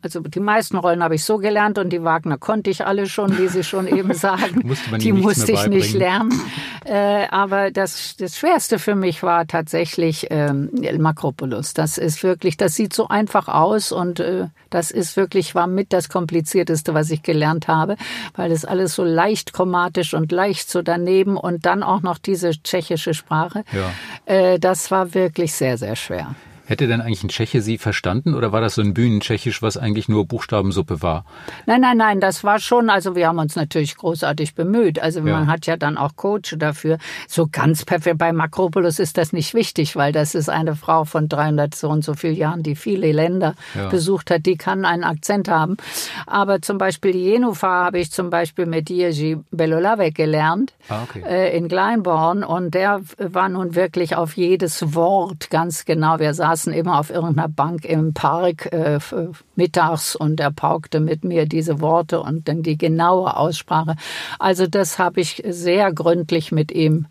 Also 0.00 0.20
die 0.20 0.40
meisten 0.40 0.76
Rollen 0.76 1.02
habe 1.02 1.16
ich 1.16 1.24
so 1.24 1.38
gelernt 1.38 1.78
und 1.78 1.90
die 1.90 2.04
Wagner 2.04 2.38
konnte 2.38 2.70
ich 2.70 2.86
alle 2.86 3.06
schon, 3.06 3.36
wie 3.38 3.48
Sie 3.48 3.64
schon 3.64 3.88
eben 3.88 4.14
sagen. 4.14 4.60
musste 4.64 4.90
man 4.90 5.00
die 5.00 5.12
musste 5.12 5.52
ich 5.52 5.66
nicht 5.66 5.94
lernen. 5.94 6.32
Äh, 6.84 7.26
aber 7.30 7.70
das, 7.70 8.16
das 8.16 8.38
Schwerste 8.38 8.78
für 8.78 8.94
mich 8.94 9.22
war 9.22 9.46
tatsächlich 9.46 10.28
ähm, 10.30 10.70
Makropolis. 10.98 11.74
Das 11.74 11.98
ist 11.98 12.22
wirklich, 12.22 12.56
das 12.56 12.74
sieht 12.74 12.92
so 12.94 13.08
einfach 13.08 13.48
aus 13.48 13.92
und 13.92 14.20
äh, 14.20 14.46
das 14.70 14.90
ist 14.90 15.16
wirklich, 15.16 15.54
war 15.54 15.66
mit 15.66 15.92
das 15.92 16.08
Komplizierteste, 16.08 16.94
was 16.94 17.10
ich 17.10 17.22
gelernt 17.22 17.68
habe, 17.68 17.96
weil 18.36 18.50
das 18.50 18.64
alles 18.64 18.94
so 18.94 19.04
leicht 19.04 19.52
chromatisch 19.52 20.14
und 20.14 20.32
leicht 20.32 20.70
so 20.70 20.82
daneben 20.82 21.36
und 21.36 21.66
dann 21.66 21.82
auch 21.82 22.02
noch 22.02 22.18
diese 22.18 22.50
tschechische 22.50 23.14
Sprache. 23.14 23.64
Ja. 23.72 23.92
Äh, 24.32 24.58
das 24.58 24.90
war 24.90 25.14
wirklich 25.14 25.54
sehr, 25.54 25.76
sehr 25.76 25.96
schwer. 25.96 26.34
Hätte 26.68 26.86
denn 26.86 27.00
eigentlich 27.00 27.24
ein 27.24 27.30
Tscheche 27.30 27.62
Sie 27.62 27.78
verstanden 27.78 28.34
oder 28.34 28.52
war 28.52 28.60
das 28.60 28.74
so 28.74 28.82
ein 28.82 28.92
Bühnentschechisch, 28.92 29.62
was 29.62 29.78
eigentlich 29.78 30.06
nur 30.10 30.26
Buchstabensuppe 30.26 31.00
war? 31.00 31.24
Nein, 31.64 31.80
nein, 31.80 31.96
nein, 31.96 32.20
das 32.20 32.44
war 32.44 32.58
schon, 32.58 32.90
also 32.90 33.16
wir 33.16 33.26
haben 33.26 33.38
uns 33.38 33.56
natürlich 33.56 33.96
großartig 33.96 34.54
bemüht. 34.54 34.98
Also 35.00 35.20
Ja. 35.20 35.32
man 35.32 35.46
hat 35.46 35.64
ja 35.64 35.78
dann 35.78 35.96
auch 35.96 36.14
Coach 36.16 36.56
dafür. 36.58 36.98
So 37.26 37.48
ganz 37.50 37.86
perfekt, 37.86 38.18
bei 38.18 38.34
Makropolis 38.34 38.98
ist 38.98 39.16
das 39.16 39.32
nicht 39.32 39.54
wichtig, 39.54 39.96
weil 39.96 40.12
das 40.12 40.34
ist 40.34 40.50
eine 40.50 40.76
Frau 40.76 41.06
von 41.06 41.26
300 41.30 41.74
so 41.74 41.88
und 41.88 42.04
so 42.04 42.12
vielen 42.12 42.36
Jahren, 42.36 42.62
die 42.62 42.76
viele 42.76 43.12
Länder 43.12 43.54
Ja. 43.74 43.88
besucht 43.88 44.30
hat, 44.30 44.44
die 44.44 44.58
kann 44.58 44.84
einen 44.84 45.04
Akzent 45.04 45.48
haben. 45.48 45.78
Aber 46.26 46.60
zum 46.60 46.76
Beispiel 46.76 47.16
Jenufar 47.16 47.86
habe 47.86 47.98
ich 47.98 48.12
zum 48.12 48.28
Beispiel 48.28 48.66
mit 48.66 48.90
Jerzy 48.90 49.38
Belolavec 49.52 50.14
gelernt 50.14 50.74
Ah, 50.90 51.04
okay. 51.04 51.22
äh, 51.26 51.56
in 51.56 51.68
Kleinborn 51.68 52.44
und 52.44 52.74
der 52.74 53.00
war 53.16 53.48
nun 53.48 53.74
wirklich 53.74 54.16
auf 54.16 54.36
jedes 54.36 54.94
Wort 54.94 55.48
ganz 55.48 55.86
genau. 55.86 56.18
Wir 56.18 56.34
saßen 56.34 56.57
immer 56.66 56.98
auf 56.98 57.10
irgendeiner 57.10 57.48
Bank 57.48 57.84
im 57.84 58.14
Park 58.14 58.72
äh, 58.72 58.98
mittags 59.56 60.16
und 60.16 60.40
er 60.40 60.50
paukte 60.50 61.00
mit 61.00 61.24
mir 61.24 61.46
diese 61.46 61.80
Worte 61.80 62.20
und 62.20 62.48
dann 62.48 62.62
die 62.62 62.78
genaue 62.78 63.36
Aussprache. 63.36 63.96
Also 64.38 64.66
das 64.66 64.98
habe 64.98 65.20
ich 65.20 65.42
sehr 65.46 65.92
gründlich 65.92 66.52
mit 66.52 66.72
ihm 66.72 67.06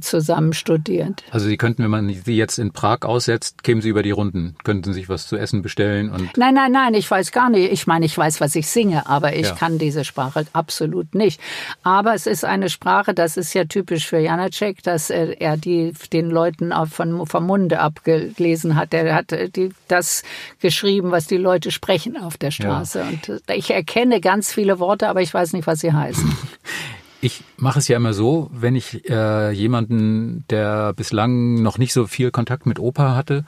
zusammen 0.00 0.52
studiert. 0.52 1.22
Also 1.30 1.46
Sie 1.46 1.56
könnten, 1.56 1.82
wenn 1.82 1.90
man 1.90 2.08
Sie 2.12 2.36
jetzt 2.36 2.58
in 2.58 2.72
Prag 2.72 3.02
aussetzt, 3.02 3.62
kämen 3.62 3.80
Sie 3.80 3.88
über 3.88 4.02
die 4.02 4.10
Runden, 4.10 4.56
könnten 4.64 4.92
sich 4.92 5.08
was 5.08 5.28
zu 5.28 5.36
essen 5.36 5.62
bestellen 5.62 6.10
und 6.10 6.36
Nein, 6.36 6.54
nein, 6.54 6.72
nein, 6.72 6.94
ich 6.94 7.10
weiß 7.10 7.30
gar 7.32 7.50
nicht. 7.50 7.72
Ich 7.72 7.86
meine, 7.86 8.04
ich 8.04 8.16
weiß, 8.16 8.40
was 8.40 8.54
ich 8.56 8.66
singe, 8.68 9.06
aber 9.08 9.34
ich 9.36 9.46
Ja. 9.46 9.54
kann 9.54 9.78
diese 9.78 10.04
Sprache 10.04 10.44
absolut 10.52 11.14
nicht. 11.14 11.40
Aber 11.82 12.14
es 12.14 12.26
ist 12.26 12.44
eine 12.44 12.68
Sprache, 12.68 13.14
das 13.14 13.36
ist 13.36 13.54
ja 13.54 13.64
typisch 13.64 14.06
für 14.06 14.18
Janacek, 14.18 14.82
dass 14.82 15.10
äh, 15.10 15.36
er 15.38 15.56
die 15.56 15.92
den 16.12 16.30
Leuten 16.30 16.72
von, 16.90 17.26
vom 17.26 17.46
Munde 17.46 17.78
abgelesen 17.80 18.74
hat. 18.76 18.92
Er 18.92 19.14
hat 19.14 19.32
äh, 19.32 19.48
die, 19.48 19.70
das 19.88 20.22
geschrieben, 20.60 21.10
was 21.10 21.26
die 21.26 21.36
Leute 21.36 21.70
sprechen 21.70 22.16
auf 22.16 22.36
der 22.36 22.50
Straße. 22.50 23.02
Und 23.04 23.28
äh, 23.48 23.54
ich 23.54 23.70
erkenne 23.70 24.20
ganz 24.20 24.52
viele 24.52 24.78
Worte, 24.78 25.08
aber 25.08 25.22
ich 25.22 25.32
weiß 25.32 25.52
nicht, 25.52 25.66
was 25.66 25.80
sie 25.80 25.92
heißen. 25.92 26.36
Ich 27.20 27.42
mache 27.56 27.78
es 27.78 27.88
ja 27.88 27.96
immer 27.96 28.12
so, 28.12 28.50
wenn 28.52 28.76
ich 28.76 29.08
äh, 29.08 29.50
jemanden, 29.50 30.44
der 30.50 30.92
bislang 30.92 31.62
noch 31.62 31.78
nicht 31.78 31.92
so 31.92 32.06
viel 32.06 32.30
Kontakt 32.30 32.66
mit 32.66 32.78
Oper 32.78 33.16
hatte, 33.16 33.44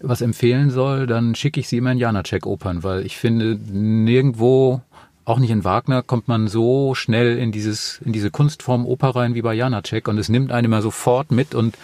was 0.00 0.20
empfehlen 0.20 0.70
soll, 0.70 1.06
dann 1.06 1.34
schicke 1.34 1.60
ich 1.60 1.68
sie 1.68 1.76
immer 1.76 1.92
in 1.92 1.98
Janacek-Opern, 1.98 2.82
weil 2.82 3.06
ich 3.06 3.16
finde, 3.16 3.58
nirgendwo, 3.70 4.82
auch 5.24 5.38
nicht 5.38 5.50
in 5.50 5.64
Wagner, 5.64 6.02
kommt 6.02 6.26
man 6.26 6.48
so 6.48 6.94
schnell 6.94 7.38
in 7.38 7.52
dieses 7.52 8.00
in 8.04 8.12
diese 8.12 8.30
Kunstform 8.30 8.86
Oper 8.86 9.10
rein 9.10 9.34
wie 9.34 9.42
bei 9.42 9.54
Janacek 9.54 10.08
und 10.08 10.18
es 10.18 10.28
nimmt 10.28 10.50
einen 10.50 10.64
immer 10.64 10.82
sofort 10.82 11.30
mit 11.30 11.54
und 11.54 11.76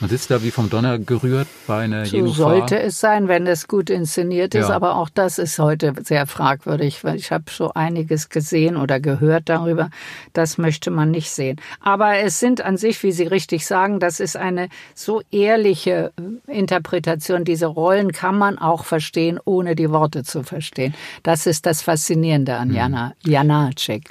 man 0.00 0.08
sitzt 0.10 0.30
da 0.30 0.42
wie 0.42 0.50
vom 0.50 0.70
Donner 0.70 0.98
gerührt 0.98 1.46
bei 1.66 1.84
einer 1.84 2.06
So 2.06 2.16
Jenufar. 2.16 2.50
sollte 2.50 2.80
es 2.80 2.98
sein, 3.00 3.28
wenn 3.28 3.46
es 3.46 3.68
gut 3.68 3.90
inszeniert 3.90 4.54
ist, 4.54 4.68
Ja. 4.68 4.74
aber 4.74 4.96
auch 4.96 5.08
das 5.10 5.38
ist 5.38 5.58
heute 5.58 5.92
sehr 6.02 6.26
fragwürdig, 6.26 7.04
weil 7.04 7.16
ich 7.16 7.30
habe 7.32 7.44
so 7.50 7.72
einiges 7.74 8.28
gesehen 8.30 8.76
oder 8.76 8.98
gehört 9.00 9.48
darüber. 9.48 9.90
Das 10.32 10.56
möchte 10.58 10.90
man 10.90 11.10
nicht 11.10 11.30
sehen. 11.30 11.60
Aber 11.80 12.16
es 12.18 12.40
sind 12.40 12.60
an 12.62 12.76
sich, 12.76 13.02
wie 13.02 13.12
Sie 13.12 13.24
richtig 13.24 13.66
sagen, 13.66 14.00
das 14.00 14.20
ist 14.20 14.36
eine 14.36 14.68
so 14.94 15.22
ehrliche 15.30 16.12
äh, 16.48 16.58
Interpretation. 16.58 17.44
Diese 17.44 17.66
Rollen 17.66 18.12
kann 18.12 18.38
man 18.38 18.58
auch 18.58 18.84
verstehen, 18.84 19.38
ohne 19.44 19.76
die 19.76 19.90
Worte 19.90 20.24
zu 20.24 20.42
verstehen. 20.42 20.94
Das 21.22 21.46
ist 21.46 21.66
das 21.66 21.82
Faszinierende 21.82 22.54
Hm. 22.54 22.60
an 22.60 22.74
Jana, 22.74 23.12
Janacek. 23.24 24.10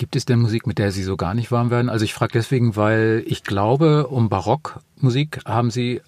Gibt 0.00 0.16
es 0.16 0.24
denn 0.24 0.38
Musik, 0.38 0.66
mit 0.66 0.78
der 0.78 0.92
Sie 0.92 1.02
so 1.02 1.18
gar 1.18 1.34
nicht 1.34 1.52
warm 1.52 1.68
werden? 1.68 1.90
Also 1.90 2.06
ich 2.06 2.14
frage 2.14 2.32
deswegen, 2.32 2.74
weil 2.74 3.22
ich 3.26 3.44
glaube, 3.44 4.06
um 4.06 4.30
Barockmusik 4.30 5.40
haben 5.44 5.70
Sie 5.70 6.00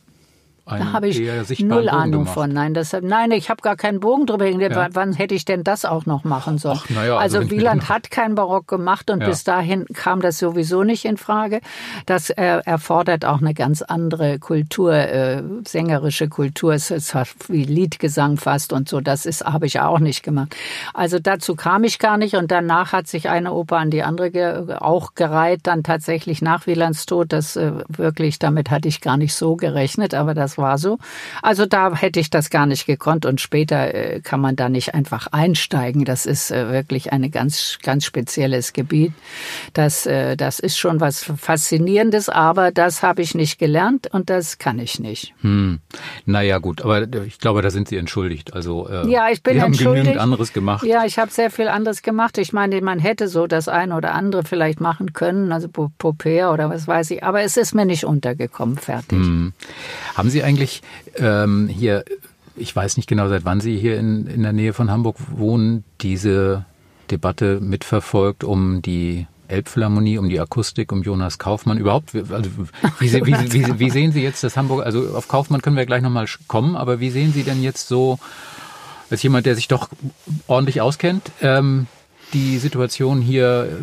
Da 0.64 0.92
habe 0.92 1.08
ich 1.08 1.18
null 1.60 1.84
Bogen 1.84 1.88
Ahnung 1.88 2.10
gemacht. 2.22 2.34
von. 2.34 2.52
Nein, 2.52 2.72
deshalb, 2.74 3.04
nein, 3.04 3.30
ich 3.32 3.50
habe 3.50 3.62
gar 3.62 3.76
keinen 3.76 4.00
Bogen 4.00 4.26
drüber 4.26 4.44
hängen. 4.44 4.60
Ja. 4.60 4.88
Wann 4.92 5.12
hätte 5.12 5.34
ich 5.34 5.44
denn 5.44 5.64
das 5.64 5.84
auch 5.84 6.06
noch 6.06 6.24
machen 6.24 6.58
sollen? 6.58 6.78
Ach, 6.82 6.90
ja, 6.90 7.16
also 7.16 7.38
also 7.38 7.50
Wieland 7.50 7.88
hat 7.88 8.10
keinen 8.10 8.34
Barock 8.34 8.68
gemacht 8.68 9.10
und 9.10 9.20
Ja. 9.20 9.28
bis 9.28 9.44
dahin 9.44 9.86
kam 9.92 10.20
das 10.20 10.38
sowieso 10.38 10.84
nicht 10.84 11.04
in 11.04 11.16
Frage. 11.16 11.60
Das 12.06 12.30
äh, 12.30 12.60
erfordert 12.64 13.24
auch 13.24 13.40
eine 13.40 13.54
ganz 13.54 13.82
andere 13.82 14.38
Kultur, 14.38 14.92
äh, 14.94 15.42
sängerische 15.66 16.28
Kultur. 16.28 16.74
Es 16.74 16.90
ist 16.90 17.14
wie 17.48 17.64
Liedgesang 17.64 18.36
fast 18.36 18.72
und 18.72 18.88
so. 18.88 19.00
Das 19.00 19.26
ist 19.26 19.44
habe 19.44 19.66
ich 19.66 19.80
auch 19.80 19.98
nicht 19.98 20.22
gemacht. 20.22 20.54
Also 20.94 21.18
dazu 21.18 21.56
kam 21.56 21.84
ich 21.84 21.98
gar 21.98 22.16
nicht 22.18 22.36
und 22.36 22.50
danach 22.50 22.92
hat 22.92 23.08
sich 23.08 23.28
eine 23.28 23.52
Oper 23.52 23.78
an 23.78 23.90
die 23.90 24.02
andere 24.02 24.30
ge 24.30 24.74
auch 24.78 25.14
gereiht. 25.14 25.60
Dann 25.64 25.82
tatsächlich 25.82 26.40
nach 26.42 26.66
Wielands 26.66 27.06
Tod. 27.06 27.32
Das 27.32 27.56
äh, 27.56 27.72
wirklich 27.88 28.38
damit 28.38 28.70
hatte 28.70 28.88
ich 28.88 29.00
gar 29.00 29.16
nicht 29.16 29.34
so 29.34 29.56
gerechnet, 29.56 30.14
aber 30.14 30.34
das 30.34 30.51
war 30.58 30.78
so. 30.78 30.98
Also 31.42 31.66
da 31.66 31.94
hätte 31.94 32.20
ich 32.20 32.30
das 32.30 32.50
gar 32.50 32.66
nicht 32.66 32.86
gekonnt 32.86 33.26
und 33.26 33.40
später 33.40 33.94
äh, 33.94 34.20
kann 34.20 34.40
man 34.40 34.56
da 34.56 34.68
nicht 34.68 34.94
einfach 34.94 35.28
einsteigen. 35.32 36.04
Das 36.04 36.26
ist 36.26 36.50
äh, 36.50 36.70
wirklich 36.70 37.12
ein 37.12 37.30
ganz, 37.30 37.78
ganz 37.82 38.04
spezielles 38.04 38.72
Gebiet. 38.72 39.12
Das, 39.72 40.06
äh, 40.06 40.36
das 40.36 40.58
ist 40.58 40.78
schon 40.78 41.00
was 41.00 41.22
Faszinierendes, 41.36 42.28
aber 42.28 42.70
das 42.72 43.02
habe 43.02 43.22
ich 43.22 43.34
nicht 43.34 43.58
gelernt 43.58 44.08
und 44.12 44.30
das 44.30 44.58
kann 44.58 44.78
ich 44.78 44.98
nicht. 44.98 45.34
Hm. 45.42 45.80
Naja, 46.26 46.58
gut, 46.58 46.82
aber 46.82 47.02
ich 47.24 47.38
glaube, 47.38 47.62
da 47.62 47.70
sind 47.70 47.88
Sie 47.88 47.96
entschuldigt. 47.96 48.54
Also 48.54 48.88
äh, 48.88 49.08
Ja, 49.10 49.28
ich 49.30 49.42
bin 49.42 49.54
Sie 49.54 49.60
haben 49.62 49.72
entschuldigt. 49.72 50.04
genügend 50.04 50.20
anderes 50.22 50.52
gemacht. 50.52 50.84
Ja, 50.86 51.04
ich 51.04 51.18
habe 51.18 51.30
sehr 51.30 51.50
viel 51.50 51.68
anderes 51.68 52.02
gemacht. 52.02 52.38
Ich 52.38 52.52
meine, 52.52 52.80
man 52.80 52.98
hätte 52.98 53.28
so 53.28 53.46
das 53.46 53.68
eine 53.68 53.94
oder 53.96 54.14
andere 54.14 54.44
vielleicht 54.44 54.80
machen 54.80 55.12
können, 55.12 55.52
also 55.52 55.68
Po- 55.68 55.90
Popea 55.98 56.52
oder 56.52 56.70
was 56.70 56.86
weiß 56.88 57.10
ich, 57.12 57.22
aber 57.24 57.42
es 57.42 57.56
ist 57.56 57.74
mir 57.74 57.84
nicht 57.84 58.04
untergekommen, 58.04 58.76
fertig. 58.78 59.18
Hm. 59.18 59.52
Haben 60.14 60.30
Sie 60.30 60.41
eigentlich 60.42 60.82
ähm, 61.16 61.68
hier, 61.68 62.04
ich 62.56 62.74
weiß 62.74 62.96
nicht 62.96 63.08
genau, 63.08 63.28
seit 63.28 63.44
wann 63.44 63.60
Sie 63.60 63.76
hier 63.78 63.98
in, 63.98 64.26
in 64.26 64.42
der 64.42 64.52
Nähe 64.52 64.72
von 64.72 64.90
Hamburg 64.90 65.16
wohnen, 65.36 65.84
diese 66.00 66.64
Debatte 67.10 67.60
mitverfolgt 67.60 68.44
um 68.44 68.82
die 68.82 69.26
Elbphilharmonie, 69.48 70.18
um 70.18 70.28
die 70.28 70.40
Akustik, 70.40 70.92
um 70.92 71.02
Jonas 71.02 71.38
Kaufmann 71.38 71.78
überhaupt? 71.78 72.14
Also, 72.14 72.50
wie, 72.98 73.12
wie, 73.12 73.52
wie, 73.52 73.78
wie 73.78 73.90
sehen 73.90 74.12
Sie 74.12 74.22
jetzt 74.22 74.42
das 74.42 74.56
Hamburg? 74.56 74.84
Also 74.84 75.14
auf 75.14 75.28
Kaufmann 75.28 75.62
können 75.62 75.76
wir 75.76 75.86
gleich 75.86 76.02
nochmal 76.02 76.26
kommen, 76.48 76.74
aber 76.76 77.00
wie 77.00 77.10
sehen 77.10 77.32
Sie 77.32 77.42
denn 77.42 77.62
jetzt 77.62 77.88
so, 77.88 78.18
als 79.10 79.22
jemand, 79.22 79.46
der 79.46 79.54
sich 79.54 79.68
doch 79.68 79.88
ordentlich 80.46 80.80
auskennt, 80.80 81.30
ähm, 81.42 81.86
die 82.32 82.58
Situation 82.58 83.20
hier, 83.20 83.68
äh, 83.70 83.74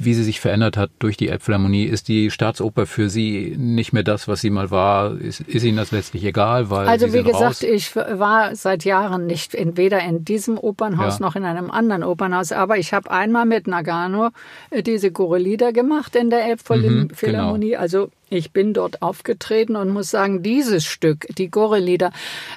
wie 0.00 0.14
sie 0.14 0.22
sich 0.22 0.40
verändert 0.40 0.76
hat 0.76 0.90
durch 1.00 1.16
die 1.16 1.28
Elbphilharmonie? 1.28 1.84
Ist 1.84 2.06
die 2.08 2.30
Staatsoper 2.30 2.86
für 2.86 3.08
Sie 3.10 3.54
nicht 3.58 3.92
mehr 3.92 4.04
das, 4.04 4.28
was 4.28 4.40
sie 4.40 4.50
mal 4.50 4.70
war? 4.70 5.20
Ist, 5.20 5.40
ist 5.40 5.64
Ihnen 5.64 5.76
das 5.76 5.90
letztlich 5.90 6.24
egal? 6.24 6.70
Weil 6.70 6.86
Also 6.88 7.12
wie 7.12 7.22
gesagt, 7.24 7.42
raus? 7.42 7.62
ich 7.62 7.96
war 7.96 8.54
seit 8.54 8.84
Jahren 8.84 9.26
nicht 9.26 9.54
in, 9.54 9.76
weder 9.76 10.00
in 10.00 10.24
diesem 10.24 10.56
Opernhaus 10.56 11.18
Ja. 11.18 11.26
noch 11.26 11.34
in 11.36 11.44
einem 11.44 11.70
anderen 11.70 12.04
Opernhaus, 12.04 12.52
aber 12.52 12.78
ich 12.78 12.92
habe 12.94 13.10
einmal 13.10 13.44
mit 13.44 13.66
Nagano 13.66 14.30
äh, 14.70 14.82
diese 14.84 15.10
Gorelieder 15.10 15.72
gemacht 15.72 16.14
in 16.14 16.30
der 16.30 16.44
Elbphilharmonie. 16.46 17.70
genau. 17.70 17.80
Also 17.80 18.10
ich 18.30 18.52
bin 18.52 18.74
dort 18.74 19.02
aufgetreten 19.02 19.76
und 19.76 19.90
muss 19.90 20.10
sagen, 20.10 20.42
dieses 20.42 20.84
Stück, 20.84 21.26
die 21.36 21.50
Gorelieder, 21.50 22.12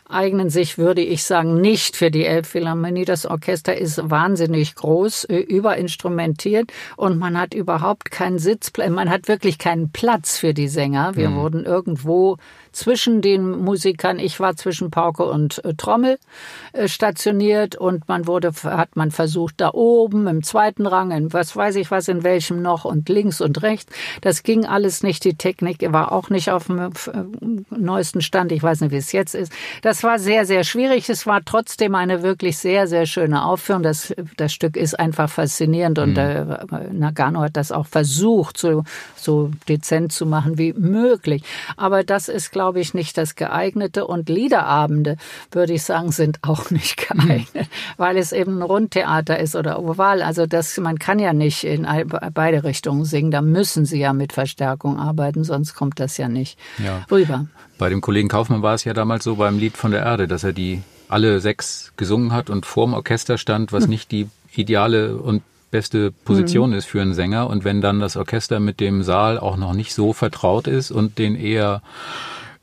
eignen 0.07 0.49
sich, 0.49 0.77
würde 0.77 1.01
ich 1.01 1.23
sagen, 1.23 1.61
nicht 1.61 1.95
für 1.95 2.11
die 2.11 2.25
Elbphilharmonie. 2.25 3.05
Das 3.05 3.25
Orchester 3.25 3.77
ist 3.77 4.09
wahnsinnig 4.09 4.75
groß, 4.75 5.25
überinstrumentiert 5.25 6.71
und 6.97 7.17
man 7.17 7.39
hat 7.39 7.53
überhaupt 7.53 8.11
keinen 8.11 8.39
Sitzplatz, 8.39 8.89
man 8.89 9.09
hat 9.09 9.27
wirklich 9.27 9.57
keinen 9.57 9.91
Platz 9.91 10.37
für 10.37 10.53
die 10.53 10.67
Sänger. 10.67 11.15
Wir 11.15 11.33
wurden 11.33 11.65
irgendwo 11.65 12.37
zwischen 12.71 13.21
den 13.21 13.49
Musikern, 13.49 14.19
ich 14.19 14.39
war 14.39 14.55
zwischen 14.55 14.91
Pauke 14.91 15.23
und 15.25 15.63
äh, 15.65 15.73
Trommel 15.73 16.17
äh, 16.73 16.87
stationiert 16.87 17.75
und 17.75 18.07
man 18.07 18.27
wurde, 18.27 18.51
hat 18.63 18.95
man 18.95 19.11
versucht, 19.11 19.55
da 19.57 19.71
oben 19.73 20.27
im 20.27 20.43
zweiten 20.43 20.85
Rang, 20.85 21.11
in 21.11 21.33
was 21.33 21.55
weiß 21.55 21.75
ich 21.75 21.91
was, 21.91 22.07
in 22.07 22.23
welchem 22.23 22.61
noch 22.61 22.85
und 22.85 23.09
links 23.09 23.41
und 23.41 23.61
rechts. 23.61 23.91
Das 24.21 24.43
ging 24.43 24.65
alles 24.65 25.03
nicht. 25.03 25.23
Die 25.25 25.35
Technik 25.35 25.79
war 25.91 26.11
auch 26.11 26.29
nicht 26.29 26.49
auf 26.49 26.67
dem 26.67 26.79
äh, 26.79 26.89
neuesten 27.69 28.21
Stand. 28.21 28.51
Ich 28.51 28.63
weiß 28.63 28.81
nicht, 28.81 28.91
wie 28.91 28.97
es 28.97 29.11
jetzt 29.11 29.35
ist. 29.35 29.51
Das 29.81 30.03
war 30.03 30.19
sehr, 30.19 30.45
sehr 30.45 30.63
schwierig. 30.63 31.09
Es 31.09 31.25
war 31.27 31.43
trotzdem 31.43 31.95
eine 31.95 32.23
wirklich 32.23 32.57
sehr, 32.57 32.87
sehr 32.87 33.05
schöne 33.05 33.43
Aufführung. 33.43 33.83
Das, 33.83 34.13
das 34.37 34.53
Stück 34.53 34.77
ist 34.77 34.97
einfach 34.99 35.29
faszinierend 35.29 35.99
und 35.99 36.11
mhm. 36.11 36.17
äh, 36.17 36.93
Nagano 36.93 37.41
hat 37.41 37.57
das 37.57 37.71
auch 37.71 37.87
versucht, 37.87 38.57
so, 38.57 38.83
so 39.15 39.51
dezent 39.67 40.11
zu 40.13 40.25
machen 40.25 40.57
wie 40.57 40.73
möglich. 40.73 41.43
Aber 41.75 42.03
das 42.03 42.29
ist, 42.29 42.51
glaube 42.51 42.60
ich, 42.79 42.93
nicht 42.93 43.17
das 43.17 43.35
geeignete 43.35 44.05
und 44.05 44.29
Liederabende, 44.29 45.17
würde 45.51 45.73
ich 45.73 45.83
sagen, 45.83 46.11
sind 46.11 46.39
auch 46.43 46.69
nicht 46.71 46.97
geeignet, 46.97 47.47
mhm. 47.53 47.67
weil 47.97 48.17
es 48.17 48.31
eben 48.31 48.59
ein 48.59 48.61
Rundtheater 48.61 49.39
ist 49.39 49.55
oder 49.55 49.79
Oval. 49.81 50.21
Also 50.21 50.45
das, 50.45 50.77
man 50.77 50.99
kann 50.99 51.19
ja 51.19 51.33
nicht 51.33 51.63
in 51.63 51.87
beide 52.33 52.63
Richtungen 52.63 53.05
singen. 53.05 53.31
Da 53.31 53.41
müssen 53.41 53.85
sie 53.85 53.99
ja 53.99 54.13
mit 54.13 54.33
Verstärkung 54.33 54.99
arbeiten, 54.99 55.43
sonst 55.43 55.73
kommt 55.73 55.99
das 55.99 56.17
ja 56.17 56.27
nicht 56.27 56.57
ja. 56.83 57.05
rüber. 57.09 57.47
Bei 57.77 57.89
dem 57.89 58.01
Kollegen 58.01 58.29
Kaufmann 58.29 58.61
war 58.61 58.75
es 58.75 58.83
ja 58.83 58.93
damals 58.93 59.23
so 59.23 59.35
beim 59.35 59.57
Lied 59.57 59.75
von 59.77 59.91
der 59.91 60.01
Erde, 60.01 60.27
dass 60.27 60.43
er 60.43 60.53
die 60.53 60.81
alle 61.09 61.39
sechs 61.39 61.93
gesungen 61.97 62.31
hat 62.31 62.49
und 62.49 62.65
vorm 62.65 62.93
Orchester 62.93 63.37
stand, 63.37 63.73
was 63.73 63.83
hm. 63.83 63.89
nicht 63.89 64.11
die 64.11 64.29
ideale 64.53 65.17
und 65.17 65.43
beste 65.71 66.11
Position 66.11 66.71
mhm. 66.71 66.75
ist 66.75 66.85
für 66.85 67.01
einen 67.01 67.13
Sänger. 67.13 67.47
Und 67.47 67.63
wenn 67.63 67.81
dann 67.81 67.99
das 67.99 68.17
Orchester 68.17 68.59
mit 68.59 68.79
dem 68.79 69.01
Saal 69.01 69.39
auch 69.39 69.57
noch 69.57 69.73
nicht 69.73 69.93
so 69.93 70.13
vertraut 70.13 70.67
ist 70.67 70.91
und 70.91 71.17
den 71.17 71.35
eher 71.35 71.81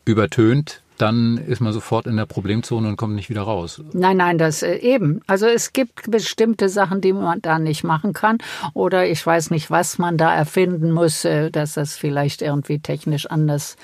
übertönt, 0.09 0.83
dann 0.99 1.39
ist 1.39 1.61
man 1.61 1.73
sofort 1.73 2.07
in 2.07 2.17
der 2.17 2.27
Problemzone 2.27 2.89
und 2.89 2.97
kommt 2.97 3.15
nicht 3.15 3.31
wieder 3.31 3.43
raus. 3.43 3.81
Nein, 3.93 4.17
nein, 4.17 4.37
das 4.37 4.63
äh, 4.63 4.77
eben. 4.77 5.21
Also 5.27 5.47
es 5.47 5.73
gibt 5.73 6.11
bestimmte 6.11 6.69
Sachen, 6.69 7.01
die 7.01 7.13
man 7.13 7.41
da 7.41 7.59
nicht 7.59 7.85
machen 7.85 8.13
kann 8.13 8.39
oder 8.75 9.07
ich 9.07 9.25
weiß 9.25 9.51
nicht, 9.51 9.71
was 9.71 9.99
man 9.99 10.17
da 10.19 10.35
erfinden 10.35 10.91
muss, 10.91 11.25
äh, 11.25 11.51
dass 11.51 11.75
das 11.75 11.97
vielleicht 11.97 12.43
irgendwie 12.43 12.81
technisch 12.81 13.27
anders. 13.27 13.77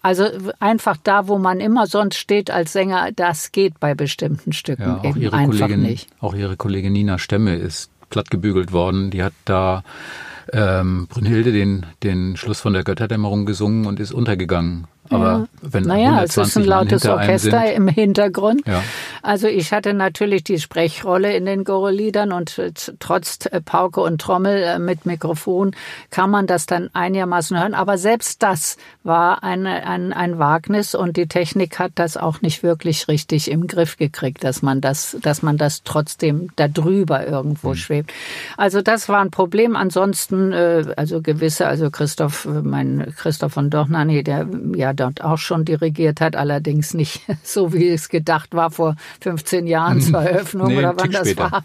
Also 0.00 0.24
einfach 0.60 0.96
da, 1.02 1.28
wo 1.28 1.38
man 1.38 1.60
immer 1.60 1.86
sonst 1.86 2.16
steht 2.16 2.50
als 2.50 2.72
Sänger, 2.72 3.10
das 3.14 3.52
geht 3.52 3.80
bei 3.80 3.94
bestimmten 3.94 4.52
Stücken 4.52 4.82
ja, 4.82 4.98
auch 4.98 5.04
eben 5.04 5.20
ihre 5.20 5.36
einfach 5.36 5.58
Kollegin, 5.58 5.82
nicht. 5.82 6.08
Auch 6.20 6.34
ihre 6.34 6.56
Kollegin 6.56 6.92
Nina 6.92 7.18
Stemme 7.18 7.56
ist 7.56 7.90
platt 8.10 8.30
gebügelt 8.30 8.72
worden. 8.72 9.10
Die 9.10 9.22
hat 9.22 9.32
da 9.44 9.82
ähm, 10.52 11.06
Brünnhilde 11.08 11.52
den, 11.52 11.86
den 12.02 12.36
Schluss 12.36 12.60
von 12.60 12.72
der 12.72 12.84
Götterdämmerung 12.84 13.46
gesungen 13.46 13.86
und 13.86 14.00
ist 14.00 14.12
untergegangen. 14.12 14.86
Aber 15.10 15.24
ja. 15.24 15.46
wenn 15.62 15.84
naja, 15.84 16.22
es 16.22 16.36
ist 16.36 16.56
ein 16.56 16.64
lautes 16.64 17.06
Orchester 17.06 17.62
sind, 17.62 17.76
im 17.76 17.88
Hintergrund. 17.88 18.66
Ja. 18.66 18.82
Also 19.20 19.48
ich 19.48 19.72
hatte 19.72 19.94
natürlich 19.94 20.44
die 20.44 20.58
Sprechrolle 20.58 21.36
in 21.36 21.44
den 21.44 21.64
Goreliedern 21.64 22.32
und 22.32 22.60
trotz 23.00 23.48
Pauke 23.64 24.00
und 24.00 24.20
Trommel 24.20 24.62
äh, 24.62 24.78
mit 24.78 25.04
Mikrofon 25.04 25.72
kann 26.10 26.30
man 26.30 26.46
das 26.46 26.66
dann 26.66 26.88
einigermaßen 26.92 27.58
hören. 27.58 27.74
Aber 27.74 27.98
selbst 27.98 28.42
das 28.42 28.76
war 29.02 29.42
ein, 29.42 29.66
ein, 29.66 30.12
ein 30.12 30.38
Wagnis 30.38 30.94
und 30.94 31.16
die 31.16 31.26
Technik 31.26 31.78
hat 31.78 31.92
das 31.96 32.16
auch 32.16 32.40
nicht 32.40 32.62
wirklich 32.62 33.08
richtig 33.08 33.50
im 33.50 33.66
Griff 33.66 33.96
gekriegt, 33.96 34.44
dass 34.44 34.62
man 34.62 34.80
das, 34.80 35.16
dass 35.20 35.42
man 35.42 35.58
das 35.58 35.82
trotzdem 35.82 36.50
da 36.56 36.68
drüber 36.68 37.26
irgendwo 37.26 37.70
mhm. 37.70 37.76
schwebt. 37.76 38.12
Also 38.56 38.82
das 38.82 39.08
war 39.08 39.20
ein 39.20 39.30
Problem. 39.30 39.76
Ansonsten, 39.76 40.52
äh, 40.52 40.84
also 40.96 41.20
gewisse, 41.20 41.66
also 41.66 41.90
Christoph, 41.90 42.46
mein 42.46 43.12
Christoph 43.16 43.52
von 43.52 43.68
Dochnani, 43.68 44.22
der 44.22 44.46
ja 44.74 44.91
dort 44.94 45.22
auch 45.22 45.38
schon 45.38 45.64
dirigiert 45.64 46.20
hat, 46.20 46.36
allerdings 46.36 46.94
nicht 46.94 47.22
so, 47.42 47.72
wie 47.72 47.88
es 47.88 48.08
gedacht 48.08 48.54
war 48.54 48.70
vor 48.70 48.96
15 49.20 49.66
Jahren 49.66 50.00
zur 50.00 50.22
Eröffnung 50.22 50.68
nee, 50.68 50.78
oder 50.78 50.94
wann 50.96 51.10
das 51.10 51.30
später. 51.30 51.50
war. 51.50 51.64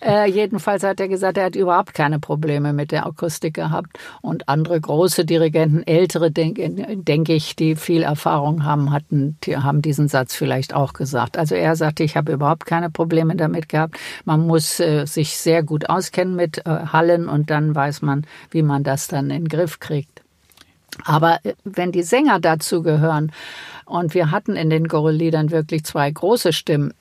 Äh, 0.00 0.30
jedenfalls 0.30 0.82
hat 0.82 1.00
er 1.00 1.08
gesagt, 1.08 1.38
er 1.38 1.46
hat 1.46 1.56
überhaupt 1.56 1.94
keine 1.94 2.18
Probleme 2.18 2.72
mit 2.72 2.92
der 2.92 3.06
Akustik 3.06 3.54
gehabt. 3.54 3.98
Und 4.22 4.48
andere 4.48 4.80
große 4.80 5.24
Dirigenten, 5.24 5.86
ältere, 5.86 6.30
denke 6.30 6.70
denk 6.70 7.28
ich, 7.28 7.56
die 7.56 7.76
viel 7.76 8.02
Erfahrung 8.02 8.64
haben, 8.64 8.92
hatten, 8.92 9.36
die 9.44 9.56
haben 9.56 9.82
diesen 9.82 10.08
Satz 10.08 10.34
vielleicht 10.34 10.74
auch 10.74 10.92
gesagt. 10.92 11.38
Also 11.38 11.54
er 11.54 11.76
sagte, 11.76 12.04
ich 12.04 12.16
habe 12.16 12.32
überhaupt 12.32 12.66
keine 12.66 12.90
Probleme 12.90 13.36
damit 13.36 13.68
gehabt. 13.68 13.98
Man 14.24 14.46
muss 14.46 14.80
äh, 14.80 15.06
sich 15.06 15.36
sehr 15.36 15.62
gut 15.62 15.88
auskennen 15.88 16.36
mit 16.36 16.58
äh, 16.66 16.70
Hallen 16.92 17.28
und 17.28 17.50
dann 17.50 17.74
weiß 17.74 18.02
man, 18.02 18.26
wie 18.50 18.62
man 18.62 18.84
das 18.84 19.08
dann 19.08 19.30
in 19.30 19.44
den 19.44 19.48
Griff 19.48 19.80
kriegt. 19.80 20.19
Aber 21.04 21.38
äh, 21.44 21.54
wenn 21.64 21.92
die 21.92 22.02
Sänger 22.02 22.40
dazu 22.40 22.82
gehören, 22.82 23.32
und 23.90 24.14
wir 24.14 24.30
hatten 24.30 24.54
in 24.54 24.70
den 24.70 24.86
Gorillliedern 24.86 25.50
wirklich 25.50 25.84
zwei 25.84 26.10
große 26.10 26.52
Stimmen, 26.52 26.94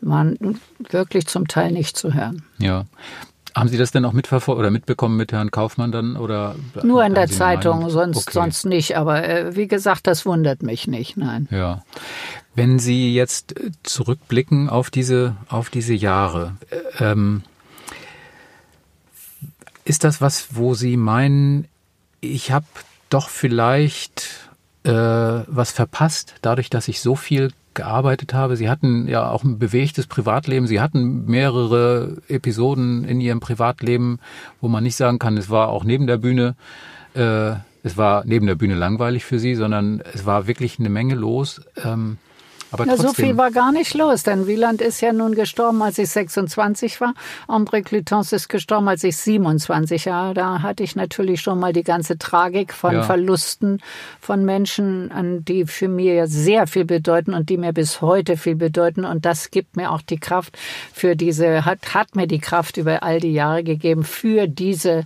waren 0.00 0.58
wirklich 0.90 1.26
zum 1.26 1.46
Teil 1.46 1.70
nicht 1.72 1.96
zu 1.96 2.14
hören. 2.14 2.42
Ja. 2.58 2.86
Haben 3.54 3.68
Sie 3.68 3.76
das 3.76 3.90
denn 3.90 4.04
auch 4.06 4.14
mitverfolgt 4.14 4.58
oder 4.58 4.70
mitbekommen 4.70 5.18
mit 5.18 5.30
Herrn 5.30 5.50
Kaufmann 5.50 5.92
dann 5.92 6.16
oder? 6.16 6.56
Nur 6.82 7.04
in 7.04 7.14
der 7.14 7.28
Zeitung, 7.28 7.90
sonst, 7.90 8.16
okay. 8.16 8.30
sonst 8.32 8.64
nicht. 8.64 8.96
Aber 8.96 9.28
äh, 9.28 9.54
wie 9.54 9.68
gesagt, 9.68 10.06
das 10.06 10.24
wundert 10.24 10.62
mich 10.62 10.86
nicht, 10.88 11.18
nein. 11.18 11.48
Ja. 11.50 11.82
Wenn 12.54 12.78
Sie 12.78 13.14
jetzt 13.14 13.60
äh, 13.60 13.70
zurückblicken 13.82 14.70
auf 14.70 14.88
diese, 14.88 15.36
auf 15.48 15.68
diese 15.68 15.92
Jahre, 15.92 16.56
äh, 16.70 17.12
ähm, 17.12 17.42
ist 19.84 20.02
das 20.04 20.22
was, 20.22 20.56
wo 20.56 20.72
Sie 20.72 20.96
meinen, 20.96 21.68
ich 22.22 22.52
habe 22.52 22.64
doch 23.12 23.28
vielleicht 23.28 24.50
äh, 24.84 24.92
was 24.92 25.70
verpasst, 25.70 26.34
dadurch, 26.42 26.70
dass 26.70 26.88
ich 26.88 27.00
so 27.00 27.14
viel 27.14 27.52
gearbeitet 27.74 28.34
habe. 28.34 28.56
Sie 28.56 28.68
hatten 28.68 29.08
ja 29.08 29.30
auch 29.30 29.44
ein 29.44 29.58
bewegtes 29.58 30.06
Privatleben. 30.06 30.66
Sie 30.66 30.80
hatten 30.80 31.24
mehrere 31.26 32.18
Episoden 32.28 33.04
in 33.04 33.20
Ihrem 33.20 33.40
Privatleben, 33.40 34.18
wo 34.60 34.68
man 34.68 34.82
nicht 34.82 34.96
sagen 34.96 35.18
kann, 35.18 35.36
es 35.36 35.48
war 35.50 35.68
auch 35.68 35.84
neben 35.84 36.06
der 36.06 36.18
Bühne, 36.18 36.54
äh, 37.14 37.52
es 37.82 37.96
war 37.96 38.24
neben 38.26 38.46
der 38.46 38.54
Bühne 38.54 38.74
langweilig 38.74 39.24
für 39.24 39.38
Sie, 39.38 39.54
sondern 39.54 40.02
es 40.12 40.26
war 40.26 40.46
wirklich 40.46 40.78
eine 40.78 40.90
Menge 40.90 41.14
los. 41.14 41.62
Ähm, 41.82 42.18
aber 42.72 42.86
ja, 42.86 42.96
so 42.96 43.12
viel 43.12 43.36
war 43.36 43.50
gar 43.50 43.70
nicht 43.70 43.94
los, 43.94 44.22
denn 44.22 44.46
Wieland 44.46 44.80
ist 44.80 45.00
ja 45.00 45.12
nun 45.12 45.34
gestorben, 45.34 45.82
als 45.82 45.98
ich 45.98 46.08
26 46.08 47.00
war. 47.00 47.14
André 47.46 47.82
Clutons 47.82 48.32
ist 48.32 48.48
gestorben, 48.48 48.88
als 48.88 49.04
ich 49.04 49.16
27 49.16 50.06
war. 50.06 50.34
Da 50.34 50.62
hatte 50.62 50.82
ich 50.82 50.96
natürlich 50.96 51.40
schon 51.40 51.58
mal 51.58 51.72
die 51.72 51.84
ganze 51.84 52.18
Tragik 52.18 52.72
von 52.72 52.94
ja. 52.94 53.02
Verlusten 53.02 53.80
von 54.20 54.44
Menschen, 54.44 55.12
an 55.12 55.44
die 55.44 55.66
für 55.66 55.88
mir 55.88 56.26
sehr 56.26 56.66
viel 56.66 56.84
bedeuten 56.84 57.34
und 57.34 57.50
die 57.50 57.58
mir 57.58 57.72
bis 57.72 58.00
heute 58.00 58.36
viel 58.36 58.56
bedeuten. 58.56 59.04
Und 59.04 59.24
das 59.24 59.50
gibt 59.50 59.76
mir 59.76 59.90
auch 59.90 60.02
die 60.02 60.18
Kraft 60.18 60.58
für 60.92 61.14
diese, 61.14 61.64
hat, 61.64 61.94
hat 61.94 62.16
mir 62.16 62.26
die 62.26 62.40
Kraft 62.40 62.78
über 62.78 63.02
all 63.02 63.20
die 63.20 63.34
Jahre 63.34 63.62
gegeben, 63.62 64.02
für 64.04 64.48
diese 64.48 65.04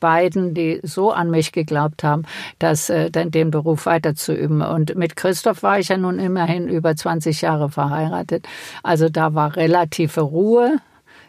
beiden, 0.00 0.54
die 0.54 0.80
so 0.82 1.12
an 1.12 1.30
mich 1.30 1.52
geglaubt 1.52 2.04
haben, 2.04 2.22
dass 2.58 2.90
äh, 2.90 3.10
den 3.10 3.50
Beruf 3.50 3.86
weiterzuüben. 3.86 4.62
Und 4.62 4.96
mit 4.96 5.16
Christoph 5.16 5.62
war 5.62 5.78
ich 5.78 5.88
ja 5.88 5.96
nun 5.96 6.18
immerhin 6.18 6.68
über 6.68 6.94
20 6.94 7.42
Jahre 7.42 7.68
verheiratet. 7.70 8.46
Also 8.82 9.08
da 9.08 9.34
war 9.34 9.56
relative 9.56 10.20
Ruhe. 10.20 10.78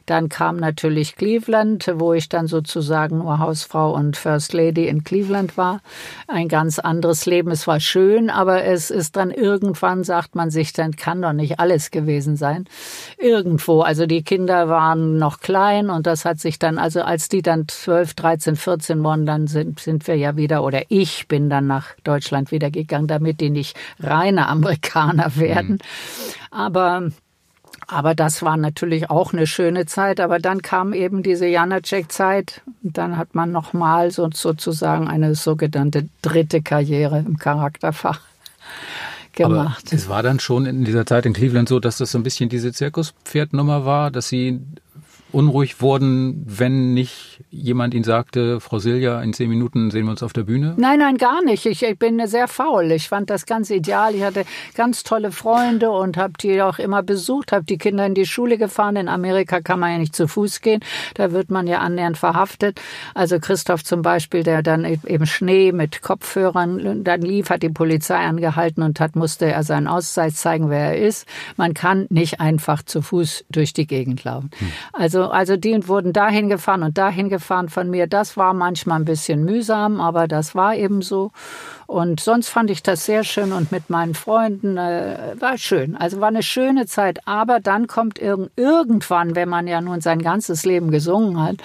Dann 0.09 0.27
kam 0.27 0.57
natürlich 0.57 1.17
Cleveland, 1.17 1.91
wo 1.95 2.13
ich 2.13 2.29
dann 2.29 2.47
sozusagen 2.47 3.19
nur 3.19 3.37
Hausfrau 3.37 3.93
und 3.93 4.17
First 4.17 4.53
Lady 4.53 4.87
in 4.87 5.03
Cleveland 5.03 5.55
war. 5.55 5.81
Ein 6.27 6.47
ganz 6.47 6.79
anderes 6.79 7.27
Leben. 7.27 7.51
Es 7.51 7.67
war 7.67 7.79
schön, 7.79 8.31
aber 8.31 8.63
es 8.63 8.89
ist 8.89 9.17
dann 9.17 9.29
irgendwann, 9.29 10.03
sagt 10.03 10.33
man 10.33 10.49
sich, 10.49 10.73
dann 10.73 10.95
kann 10.95 11.21
doch 11.21 11.33
nicht 11.33 11.59
alles 11.59 11.91
gewesen 11.91 12.37
sein. 12.37 12.65
Irgendwo. 13.19 13.81
Also 13.81 14.07
die 14.07 14.23
Kinder 14.23 14.67
waren 14.67 15.19
noch 15.19 15.41
klein 15.41 15.91
und 15.91 16.07
das 16.07 16.25
hat 16.25 16.39
sich 16.39 16.57
dann, 16.57 16.79
also 16.79 17.03
als 17.03 17.29
die 17.29 17.43
dann 17.43 17.67
12, 17.67 18.15
13, 18.15 18.55
14 18.55 19.03
waren, 19.03 19.27
dann 19.27 19.45
sind, 19.45 19.79
sind 19.79 20.07
wir 20.07 20.15
ja 20.15 20.35
wieder, 20.35 20.63
oder 20.63 20.81
ich 20.89 21.27
bin 21.27 21.51
dann 21.51 21.67
nach 21.67 21.93
Deutschland 22.03 22.51
wieder 22.51 22.71
gegangen, 22.71 23.05
damit 23.05 23.41
die 23.41 23.51
nicht 23.51 23.77
reine 23.99 24.47
Amerikaner 24.47 25.35
werden. 25.35 25.73
Mhm. 25.73 25.77
Aber 26.49 27.11
aber 27.91 28.13
das 28.13 28.43
war 28.43 28.55
natürlich 28.55 29.09
auch 29.09 29.33
eine 29.33 29.47
schöne 29.47 29.87
Zeit. 29.87 30.19
Aber 30.19 30.37
dann 30.39 30.61
kam 30.61 30.93
eben 30.93 31.23
diese 31.23 31.47
Janacek-Zeit. 31.47 32.61
Dann 32.83 33.17
hat 33.17 33.33
man 33.33 33.51
nochmal 33.51 34.11
so, 34.11 34.29
sozusagen 34.31 35.07
eine 35.07 35.33
sogenannte 35.33 36.07
dritte 36.21 36.61
Karriere 36.61 37.23
im 37.25 37.37
Charakterfach 37.37 38.21
gemacht. 39.33 39.85
Aber 39.87 39.95
es 39.95 40.07
war 40.07 40.21
dann 40.21 40.39
schon 40.39 40.67
in 40.67 40.85
dieser 40.85 41.05
Zeit 41.05 41.25
in 41.25 41.33
Cleveland 41.33 41.67
so, 41.67 41.79
dass 41.79 41.97
das 41.97 42.11
so 42.11 42.19
ein 42.19 42.23
bisschen 42.23 42.47
diese 42.47 42.71
Zirkuspferdnummer 42.71 43.85
war, 43.85 44.11
dass 44.11 44.29
sie 44.29 44.59
unruhig 45.31 45.81
wurden, 45.81 46.43
wenn 46.45 46.93
nicht 46.93 47.43
jemand 47.49 47.93
ihnen 47.93 48.03
sagte, 48.03 48.59
Frau 48.59 48.79
Silja, 48.79 49.21
in 49.21 49.33
zehn 49.33 49.49
Minuten 49.49 49.91
sehen 49.91 50.05
wir 50.05 50.11
uns 50.11 50.23
auf 50.23 50.33
der 50.33 50.43
Bühne? 50.43 50.73
Nein, 50.77 50.99
nein, 50.99 51.17
gar 51.17 51.43
nicht. 51.43 51.65
Ich, 51.65 51.83
ich 51.83 51.99
bin 51.99 52.25
sehr 52.27 52.47
faul. 52.47 52.91
Ich 52.91 53.09
fand 53.09 53.29
das 53.29 53.45
ganz 53.45 53.69
ideal. 53.69 54.15
Ich 54.15 54.23
hatte 54.23 54.45
ganz 54.75 55.03
tolle 55.03 55.31
Freunde 55.31 55.91
und 55.91 56.17
habe 56.17 56.33
die 56.41 56.61
auch 56.61 56.79
immer 56.79 57.03
besucht, 57.03 57.51
habe 57.51 57.65
die 57.65 57.77
Kinder 57.77 58.05
in 58.05 58.15
die 58.15 58.25
Schule 58.25 58.57
gefahren. 58.57 58.95
In 58.95 59.07
Amerika 59.07 59.61
kann 59.61 59.79
man 59.79 59.91
ja 59.91 59.97
nicht 59.99 60.15
zu 60.15 60.27
Fuß 60.27 60.61
gehen. 60.61 60.81
Da 61.13 61.31
wird 61.31 61.51
man 61.51 61.67
ja 61.67 61.79
annähernd 61.79 62.17
verhaftet. 62.17 62.81
Also 63.13 63.39
Christoph 63.39 63.83
zum 63.83 64.01
Beispiel, 64.01 64.43
der 64.43 64.63
dann 64.63 64.83
im 64.83 65.25
Schnee 65.25 65.71
mit 65.71 66.01
Kopfhörern 66.01 67.03
dann 67.03 67.21
lief, 67.21 67.49
hat 67.49 67.61
die 67.63 67.69
Polizei 67.69 68.17
angehalten 68.17 68.83
und 68.83 68.99
hat, 68.99 69.15
musste 69.15 69.45
er 69.45 69.63
seinen 69.63 69.87
Ausweis 69.87 70.35
zeigen, 70.35 70.69
wer 70.69 70.95
er 70.95 70.97
ist. 70.97 71.27
Man 71.57 71.73
kann 71.73 72.07
nicht 72.09 72.39
einfach 72.39 72.81
zu 72.83 73.01
Fuß 73.01 73.45
durch 73.49 73.73
die 73.73 73.85
Gegend 73.85 74.23
laufen. 74.23 74.49
Hm. 74.57 74.71
Also 74.93 75.18
also, 75.19 75.31
also 75.31 75.57
die 75.57 75.87
wurden 75.87 76.13
dahin 76.13 76.49
gefahren 76.49 76.83
und 76.83 76.97
dahin 76.97 77.29
gefahren 77.29 77.69
von 77.69 77.89
mir. 77.89 78.07
Das 78.07 78.37
war 78.37 78.53
manchmal 78.53 78.99
ein 78.99 79.05
bisschen 79.05 79.43
mühsam, 79.43 79.99
aber 79.99 80.27
das 80.27 80.55
war 80.55 80.75
eben 80.75 81.01
so. 81.01 81.31
Und 81.89 82.19
sonst 82.19 82.49
fand 82.49 82.69
ich 82.69 82.83
das 82.83 83.05
sehr 83.05 83.23
schön 83.23 83.51
und 83.51 83.71
mit 83.71 83.89
meinen 83.89 84.13
Freunden 84.13 84.77
äh, 84.77 85.33
war 85.39 85.57
schön. 85.57 85.95
Also 85.95 86.21
war 86.21 86.27
eine 86.27 86.43
schöne 86.43 86.85
Zeit. 86.85 87.25
Aber 87.25 87.59
dann 87.59 87.87
kommt 87.87 88.19
irg 88.19 88.51
irgendwann, 88.55 89.35
wenn 89.35 89.49
man 89.49 89.65
ja 89.65 89.81
nun 89.81 89.99
sein 89.99 90.21
ganzes 90.21 90.65
Leben 90.65 90.91
gesungen 90.91 91.41
hat, 91.41 91.55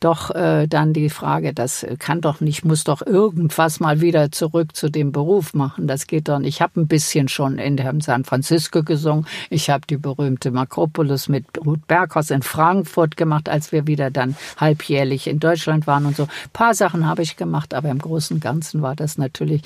doch 0.00 0.34
äh, 0.34 0.66
dann 0.66 0.94
die 0.94 1.10
Frage, 1.10 1.54
das 1.54 1.86
kann 2.00 2.20
doch 2.20 2.40
nicht, 2.40 2.64
muss 2.64 2.82
doch 2.82 3.06
irgendwas 3.06 3.78
mal 3.78 4.00
wieder 4.00 4.32
zurück 4.32 4.74
zu 4.74 4.90
dem 4.90 5.12
Beruf 5.12 5.54
machen. 5.54 5.86
Das 5.86 6.08
geht 6.08 6.28
doch 6.28 6.40
nicht. 6.40 6.56
Ich 6.56 6.60
habe 6.60 6.80
ein 6.80 6.88
bisschen 6.88 7.28
schon 7.28 7.58
in 7.58 7.78
San 8.00 8.24
Francisco 8.24 8.82
gesungen. 8.82 9.28
Ich 9.48 9.70
habe 9.70 9.86
die 9.88 9.96
berühmte 9.96 10.50
Makropolis 10.50 11.28
mit 11.28 11.44
Ruth 11.64 11.86
Berghaus 11.86 12.30
in 12.30 12.42
Frankfurt 12.42 13.16
gemacht, 13.16 13.48
als 13.48 13.70
wir 13.70 13.86
wieder 13.86 14.10
dann 14.10 14.34
halbjährlich 14.56 15.28
in 15.28 15.38
Deutschland 15.38 15.86
waren 15.86 16.04
und 16.04 16.16
so. 16.16 16.24
Ein 16.24 16.50
paar 16.52 16.74
Sachen 16.74 17.06
habe 17.06 17.22
ich 17.22 17.36
gemacht, 17.36 17.74
aber 17.74 17.90
im 17.90 18.00
Großen 18.00 18.38
und 18.38 18.40
Ganzen 18.40 18.82
war 18.82 18.96
das 18.96 19.18
natürlich 19.18 19.62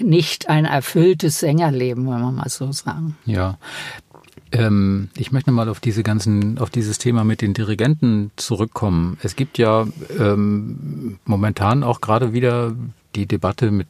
nicht 0.00 0.48
ein 0.48 0.64
erfülltes 0.64 1.40
Sängerleben, 1.40 2.06
wenn 2.06 2.20
man 2.20 2.34
mal 2.34 2.48
so 2.48 2.72
sagen. 2.72 3.16
Ja. 3.24 3.58
Ähm, 4.52 5.08
ich 5.16 5.32
möchte 5.32 5.50
mal 5.50 5.68
auf 5.68 5.80
diese 5.80 6.02
ganzen, 6.02 6.58
auf 6.58 6.70
dieses 6.70 6.98
Thema 6.98 7.24
mit 7.24 7.40
den 7.40 7.54
Dirigenten 7.54 8.30
zurückkommen. 8.36 9.18
Es 9.22 9.36
gibt 9.36 9.58
ja 9.58 9.86
ähm, 10.18 11.18
momentan 11.24 11.82
auch 11.82 12.00
gerade 12.00 12.32
wieder 12.32 12.74
die 13.14 13.26
Debatte 13.26 13.70
mit 13.70 13.88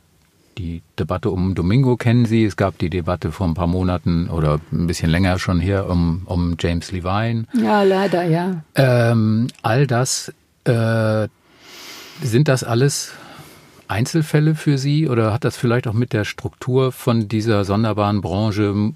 die 0.59 0.83
Debatte 0.99 1.31
um 1.31 1.55
Domingo 1.55 1.97
kennen 1.97 2.27
Sie. 2.27 2.45
Es 2.45 2.57
gab 2.57 2.79
die 2.79 2.91
Debatte 2.91 3.33
vor 3.33 3.47
ein 3.47 3.55
paar 3.55 3.67
Monaten 3.67 4.29
oder 4.29 4.61
ein 4.71 4.87
bisschen 4.87 5.11
länger 5.11 5.39
schon 5.39 5.61
hier 5.61 5.89
um, 5.89 6.23
um 6.27 6.57
James 6.59 6.93
Levine. 6.93 7.47
Ja, 7.55 7.83
leider, 7.83 8.25
ja. 8.25 8.63
Ähm, 8.75 9.49
all 9.63 9.87
das, 9.87 10.33
äh, 10.65 11.29
sind 12.23 12.49
das 12.49 12.65
alles 12.65 13.13
Einzelfälle 13.93 14.55
für 14.55 14.79
Sie? 14.79 15.09
Oder 15.09 15.33
hat 15.33 15.45
das 15.45 15.57
vielleicht 15.57 15.87
auch 15.87 15.93
mit 15.93 16.13
der 16.13 16.25
Struktur 16.25 16.93
von 16.93 17.29
dieser 17.29 17.65
sonderbaren 17.65 18.21
Branche 18.21 18.93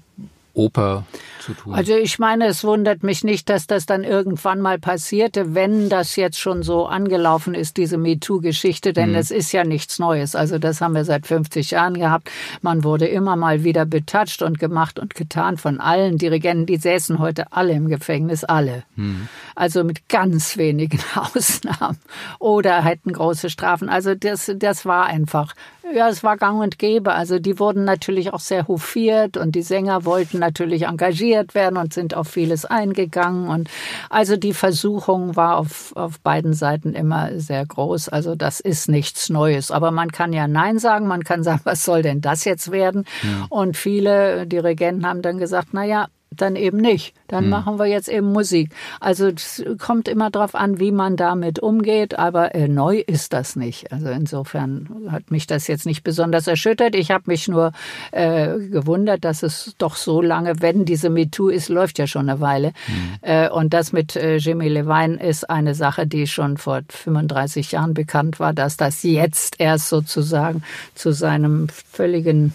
Oper 0.57 1.05
zu 1.39 1.53
tun. 1.53 1.73
Also 1.73 1.95
ich 1.95 2.19
meine, 2.19 2.47
es 2.47 2.63
wundert 2.63 3.03
mich 3.03 3.23
nicht, 3.23 3.49
dass 3.49 3.67
das 3.67 3.85
dann 3.85 4.03
irgendwann 4.03 4.59
mal 4.59 4.79
passierte, 4.79 5.53
wenn 5.55 5.87
das 5.87 6.15
jetzt 6.15 6.39
schon 6.39 6.63
so 6.63 6.87
angelaufen 6.87 7.53
ist, 7.53 7.77
diese 7.77 7.97
MeToo-Geschichte, 7.97 8.91
denn 8.91 9.15
es 9.15 9.29
mhm. 9.29 9.37
ist 9.37 9.51
ja 9.51 9.63
nichts 9.63 9.99
Neues. 9.99 10.35
Also 10.35 10.57
das 10.57 10.81
haben 10.81 10.95
wir 10.95 11.05
seit 11.05 11.27
50 11.27 11.71
Jahren 11.71 11.93
gehabt. 11.93 12.29
Man 12.61 12.83
wurde 12.83 13.07
immer 13.07 13.35
mal 13.35 13.63
wieder 13.63 13.85
betatscht 13.85 14.41
und 14.41 14.59
gemacht 14.59 14.99
und 14.99 15.15
getan 15.15 15.57
von 15.57 15.79
allen 15.79 16.17
Dirigenten. 16.17 16.65
Die 16.65 16.77
säßen 16.77 17.19
heute 17.19 17.51
alle 17.51 17.73
im 17.73 17.87
Gefängnis, 17.87 18.43
alle. 18.43 18.83
Mhm. 18.95 19.27
Also 19.55 19.83
mit 19.83 20.09
ganz 20.09 20.57
wenigen 20.57 20.99
Ausnahmen 21.15 21.99
oder 22.39 22.83
hätten 22.83 23.13
große 23.13 23.49
Strafen. 23.49 23.89
Also 23.89 24.15
das, 24.15 24.51
das 24.57 24.85
war 24.85 25.05
einfach 25.05 25.53
ja, 25.93 26.09
es 26.09 26.23
war 26.23 26.37
gang 26.37 26.61
und 26.61 26.79
gäbe. 26.79 27.13
Also 27.13 27.39
die 27.39 27.59
wurden 27.59 27.85
natürlich 27.85 28.33
auch 28.33 28.39
sehr 28.39 28.67
hofiert 28.67 29.37
und 29.37 29.55
die 29.55 29.61
Sänger 29.61 30.05
wollten 30.05 30.39
natürlich 30.47 30.83
engagiert 30.83 31.55
werden 31.55 31.77
und 31.77 31.93
sind 31.93 32.15
auf 32.15 32.29
vieles 32.29 32.65
eingegangen. 32.65 33.47
Und 33.49 33.69
also 34.09 34.37
die 34.37 34.53
Versuchung 34.53 35.35
war 35.35 35.57
auf, 35.57 35.93
auf 35.95 36.19
beiden 36.21 36.53
Seiten 36.53 36.93
immer 36.93 37.37
sehr 37.39 37.65
groß. 37.65 38.09
Also 38.09 38.35
das 38.35 38.59
ist 38.59 38.87
nichts 38.87 39.29
Neues. 39.29 39.71
Aber 39.71 39.91
man 39.91 40.11
kann 40.11 40.31
ja 40.31 40.47
Nein 40.47 40.79
sagen, 40.79 41.07
man 41.07 41.23
kann 41.23 41.43
sagen, 41.43 41.61
was 41.65 41.83
soll 41.83 42.01
denn 42.01 42.21
das 42.21 42.45
jetzt 42.45 42.71
werden? 42.71 43.05
Ja. 43.23 43.45
Und 43.49 43.75
viele 43.75 44.47
Dirigenten 44.47 45.05
haben 45.05 45.21
dann 45.21 45.37
gesagt, 45.37 45.69
na 45.73 45.83
ja, 45.83 46.07
dann 46.31 46.55
eben 46.55 46.77
nicht. 46.77 47.13
Dann 47.27 47.45
hm. 47.45 47.49
machen 47.49 47.79
wir 47.79 47.85
jetzt 47.85 48.09
eben 48.09 48.31
Musik. 48.31 48.71
Also 48.99 49.27
es 49.27 49.63
kommt 49.79 50.07
immer 50.07 50.29
darauf 50.29 50.55
an, 50.55 50.79
wie 50.79 50.91
man 50.91 51.15
damit 51.15 51.59
umgeht, 51.59 52.17
aber 52.17 52.55
äh, 52.55 52.67
neu 52.67 52.97
ist 52.99 53.33
das 53.33 53.55
nicht. 53.55 53.91
Also 53.91 54.07
insofern 54.09 55.07
hat 55.09 55.31
mich 55.31 55.47
das 55.47 55.67
jetzt 55.67 55.85
nicht 55.85 56.03
besonders 56.03 56.47
erschüttert. 56.47 56.95
Ich 56.95 57.11
habe 57.11 57.23
mich 57.27 57.47
nur 57.47 57.71
äh, 58.11 58.57
gewundert, 58.57 59.25
dass 59.25 59.43
es 59.43 59.75
doch 59.77 59.95
so 59.95 60.21
lange, 60.21 60.61
wenn 60.61 60.85
diese 60.85 61.09
MeToo 61.09 61.49
ist, 61.49 61.69
läuft 61.69 61.99
ja 61.99 62.07
schon 62.07 62.29
eine 62.29 62.39
Weile. 62.39 62.73
Hm. 62.85 62.95
Äh, 63.21 63.49
und 63.49 63.73
das 63.73 63.93
mit 63.93 64.15
äh, 64.15 64.37
Jimmy 64.37 64.67
Levine 64.67 65.21
ist 65.21 65.49
eine 65.49 65.75
Sache, 65.75 66.07
die 66.07 66.27
schon 66.27 66.57
vor 66.57 66.81
35 66.89 67.71
Jahren 67.71 67.93
bekannt 67.93 68.39
war, 68.39 68.53
dass 68.53 68.77
das 68.77 69.03
jetzt 69.03 69.59
erst 69.59 69.89
sozusagen 69.89 70.63
zu 70.95 71.11
seinem 71.11 71.67
völligen 71.69 72.53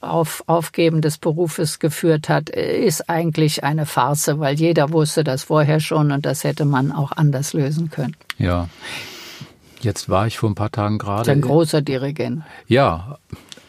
auf 0.00 0.44
Aufgeben 0.46 1.00
des 1.00 1.18
Berufes 1.18 1.78
geführt 1.78 2.28
hat, 2.28 2.50
ist 2.50 3.08
eigentlich 3.08 3.64
eine 3.64 3.86
Farce, 3.86 4.38
weil 4.38 4.54
jeder 4.56 4.92
wusste 4.92 5.24
das 5.24 5.44
vorher 5.44 5.80
schon 5.80 6.12
und 6.12 6.26
das 6.26 6.44
hätte 6.44 6.64
man 6.64 6.92
auch 6.92 7.12
anders 7.12 7.52
lösen 7.52 7.90
können. 7.90 8.16
Ja. 8.38 8.68
Jetzt 9.80 10.08
war 10.08 10.26
ich 10.26 10.38
vor 10.38 10.50
ein 10.50 10.54
paar 10.54 10.70
Tagen 10.70 10.98
gerade. 10.98 11.30
Ein 11.30 11.40
großer 11.40 11.80
Dirigent. 11.80 12.42
Ja, 12.66 13.18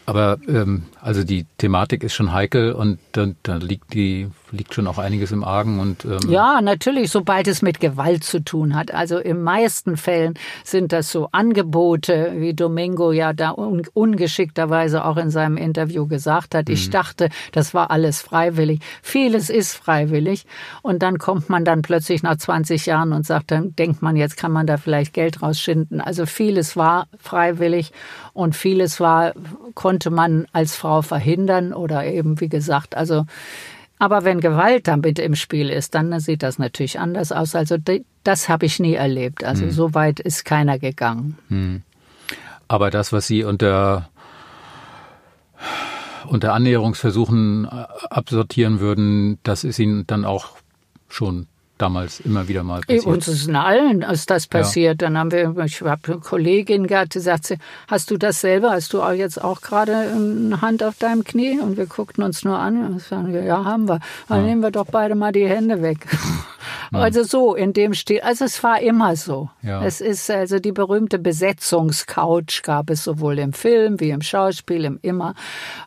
aber 0.05 0.39
ähm, 0.47 0.83
also 1.01 1.23
die 1.23 1.45
Thematik 1.57 2.03
ist 2.03 2.13
schon 2.13 2.31
heikel 2.31 2.71
und 2.71 2.97
da, 3.11 3.27
da 3.43 3.57
liegt 3.57 3.93
die 3.93 4.29
liegt 4.51 4.73
schon 4.73 4.87
auch 4.87 4.97
einiges 4.97 5.31
im 5.31 5.43
Argen 5.43 5.79
und 5.79 6.05
ähm 6.05 6.19
ja 6.29 6.61
natürlich 6.61 7.11
sobald 7.11 7.47
es 7.47 7.61
mit 7.61 7.79
Gewalt 7.79 8.23
zu 8.23 8.43
tun 8.43 8.75
hat. 8.75 8.93
Also 8.93 9.17
in 9.17 9.41
meisten 9.41 9.97
Fällen 9.97 10.35
sind 10.63 10.91
das 10.91 11.11
so 11.11 11.29
Angebote 11.31 12.33
wie 12.37 12.53
Domingo 12.53 13.11
ja 13.11 13.33
da 13.33 13.51
un 13.51 13.83
ungeschickterweise 13.93 15.05
auch 15.05 15.17
in 15.17 15.29
seinem 15.29 15.57
Interview 15.57 16.07
gesagt 16.07 16.55
hat. 16.55 16.67
Mhm. 16.67 16.73
ich 16.73 16.89
dachte 16.89 17.29
das 17.51 17.73
war 17.73 17.91
alles 17.91 18.21
freiwillig. 18.21 18.79
Vieles 19.01 19.49
ist 19.49 19.73
freiwillig. 19.75 20.45
Und 20.81 21.01
dann 21.03 21.17
kommt 21.17 21.49
man 21.49 21.65
dann 21.65 21.81
plötzlich 21.81 22.23
nach 22.23 22.37
20 22.37 22.85
Jahren 22.85 23.13
und 23.13 23.25
sagt 23.25 23.51
dann 23.51 23.75
denkt 23.75 24.01
man 24.01 24.15
jetzt 24.15 24.37
kann 24.37 24.51
man 24.51 24.67
da 24.67 24.77
vielleicht 24.77 25.13
Geld 25.13 25.41
rausschinden. 25.41 26.01
Also 26.01 26.25
vieles 26.25 26.75
war 26.75 27.07
freiwillig 27.17 27.91
und 28.33 28.55
vieles 28.55 28.99
war 28.99 29.33
konnte 29.73 30.09
man 30.09 30.47
als 30.53 30.75
Frau 30.75 31.01
verhindern 31.01 31.73
oder 31.73 32.05
eben 32.05 32.39
wie 32.39 32.49
gesagt 32.49 32.95
also 32.95 33.25
aber 33.99 34.23
wenn 34.23 34.39
Gewalt 34.39 34.87
damit 34.87 35.19
im 35.19 35.35
Spiel 35.35 35.69
ist, 35.69 35.95
dann 35.95 36.19
sieht 36.19 36.43
das 36.43 36.59
natürlich 36.59 36.99
anders 36.99 37.31
aus. 37.31 37.55
Also 37.55 37.77
das 38.23 38.49
habe 38.49 38.65
ich 38.65 38.79
nie 38.79 38.93
erlebt. 38.93 39.43
Also 39.43 39.63
hm. 39.63 39.71
so 39.71 39.93
weit 39.93 40.19
ist 40.19 40.45
keiner 40.45 40.77
gegangen. 40.77 41.37
Hm. 41.49 41.81
Aber 42.67 42.91
das, 42.91 43.11
was 43.13 43.27
Sie 43.27 43.43
unter 43.43 44.09
unter 46.27 46.53
Annäherungsversuchen 46.53 47.65
äh, 47.65 47.85
absortieren 48.09 48.79
würden, 48.79 49.39
das 49.43 49.63
ist 49.63 49.79
Ihnen 49.79 50.05
dann 50.07 50.25
auch 50.25 50.57
schon 51.07 51.47
damals 51.77 52.19
immer 52.19 52.47
wieder 52.47 52.63
mal 52.63 52.81
passiert. 52.81 53.05
Uns 53.05 53.27
ist 53.27 53.47
in 53.47 53.55
allen 53.55 54.01
ist 54.01 54.29
das 54.29 54.47
passiert. 54.47 55.01
Ja. 55.01 55.07
Dann 55.07 55.17
haben 55.17 55.31
wir, 55.31 55.55
ich 55.65 55.81
habe 55.81 56.01
eine 56.07 56.17
Kollegin 56.19 56.87
gehabt, 56.87 57.15
die 57.15 57.19
sagte, 57.19 57.57
hast 57.87 58.11
du 58.11 58.17
das 58.17 58.41
selber? 58.41 58.71
Hast 58.71 58.93
du 58.93 59.01
auch 59.01 59.11
jetzt 59.11 59.43
auch 59.43 59.61
gerade 59.61 59.95
eine 59.95 60.61
Hand 60.61 60.83
auf 60.83 60.97
deinem 60.97 61.23
Knie? 61.23 61.59
Und 61.59 61.77
wir 61.77 61.85
guckten 61.85 62.23
uns 62.23 62.43
nur 62.43 62.57
an 62.57 62.85
und 62.85 63.01
sagen, 63.01 63.33
ja, 63.45 63.63
haben 63.63 63.87
wir. 63.87 63.99
Dann 64.27 64.41
ja. 64.41 64.47
nehmen 64.47 64.61
wir 64.61 64.71
doch 64.71 64.85
beide 64.85 65.15
mal 65.15 65.31
die 65.31 65.47
Hände 65.47 65.81
weg. 65.81 66.07
Also 66.91 67.23
so 67.23 67.55
in 67.55 67.73
dem 67.73 67.93
Stil. 67.93 68.21
Also 68.21 68.45
es 68.45 68.63
war 68.63 68.81
immer 68.81 69.15
so. 69.15 69.49
Ja. 69.61 69.83
Es 69.83 70.01
ist 70.01 70.29
also 70.29 70.59
die 70.59 70.71
berühmte 70.71 71.19
Besetzungscouch 71.19 72.61
gab 72.63 72.89
es 72.89 73.03
sowohl 73.03 73.39
im 73.39 73.53
Film 73.53 73.99
wie 73.99 74.11
im 74.11 74.21
Schauspiel, 74.21 74.85
im 74.85 74.99
immer. 75.01 75.33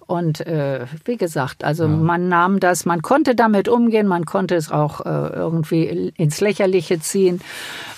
Und 0.07 0.47
äh, 0.47 0.87
wie 1.05 1.17
gesagt, 1.17 1.65
also 1.65 1.85
ja. 1.85 1.89
man 1.89 2.29
nahm 2.29 2.61
das, 2.61 2.85
man 2.85 3.03
konnte 3.03 3.35
damit 3.35 3.69
umgehen, 3.69 4.07
man 4.07 4.25
konnte 4.25 4.55
es 4.55 4.71
auch 4.71 5.01
äh, 5.01 5.09
irgendwie 5.09 5.80
ins 5.87 6.41
Lächerliche 6.41 7.01
ziehen 7.01 7.41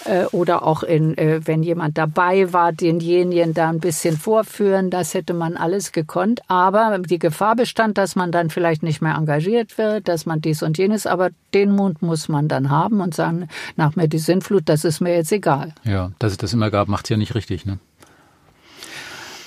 äh, 0.04 0.24
oder 0.26 0.64
auch 0.64 0.82
in, 0.82 1.16
äh, 1.16 1.40
wenn 1.44 1.62
jemand 1.62 1.98
dabei 1.98 2.52
war, 2.52 2.72
denjenigen 2.72 3.54
da 3.54 3.68
ein 3.68 3.80
bisschen 3.80 4.16
vorführen. 4.16 4.90
Das 4.90 5.14
hätte 5.14 5.34
man 5.34 5.56
alles 5.56 5.92
gekonnt. 5.92 6.40
Aber 6.48 6.98
die 6.98 7.18
Gefahr 7.18 7.56
bestand, 7.56 7.98
dass 7.98 8.16
man 8.16 8.32
dann 8.32 8.50
vielleicht 8.50 8.82
nicht 8.82 9.00
mehr 9.00 9.14
engagiert 9.14 9.78
wird, 9.78 10.08
dass 10.08 10.26
man 10.26 10.40
dies 10.40 10.62
und 10.62 10.78
jenes. 10.78 11.06
Aber 11.06 11.30
den 11.54 11.72
Mund 11.72 12.02
muss 12.02 12.28
man 12.28 12.48
dann 12.48 12.70
haben 12.70 13.00
und 13.00 13.14
sagen, 13.14 13.48
nach 13.76 13.96
mir 13.96 14.08
die 14.08 14.18
Sinnflut, 14.18 14.68
das 14.68 14.84
ist 14.84 15.00
mir 15.00 15.14
jetzt 15.14 15.32
egal. 15.32 15.74
Ja, 15.84 16.12
dass 16.18 16.32
es 16.32 16.38
das 16.38 16.52
immer 16.52 16.70
gab, 16.70 16.88
macht 16.88 17.06
es 17.06 17.10
ja 17.10 17.16
nicht 17.16 17.34
richtig. 17.34 17.66
Ne? 17.66 17.78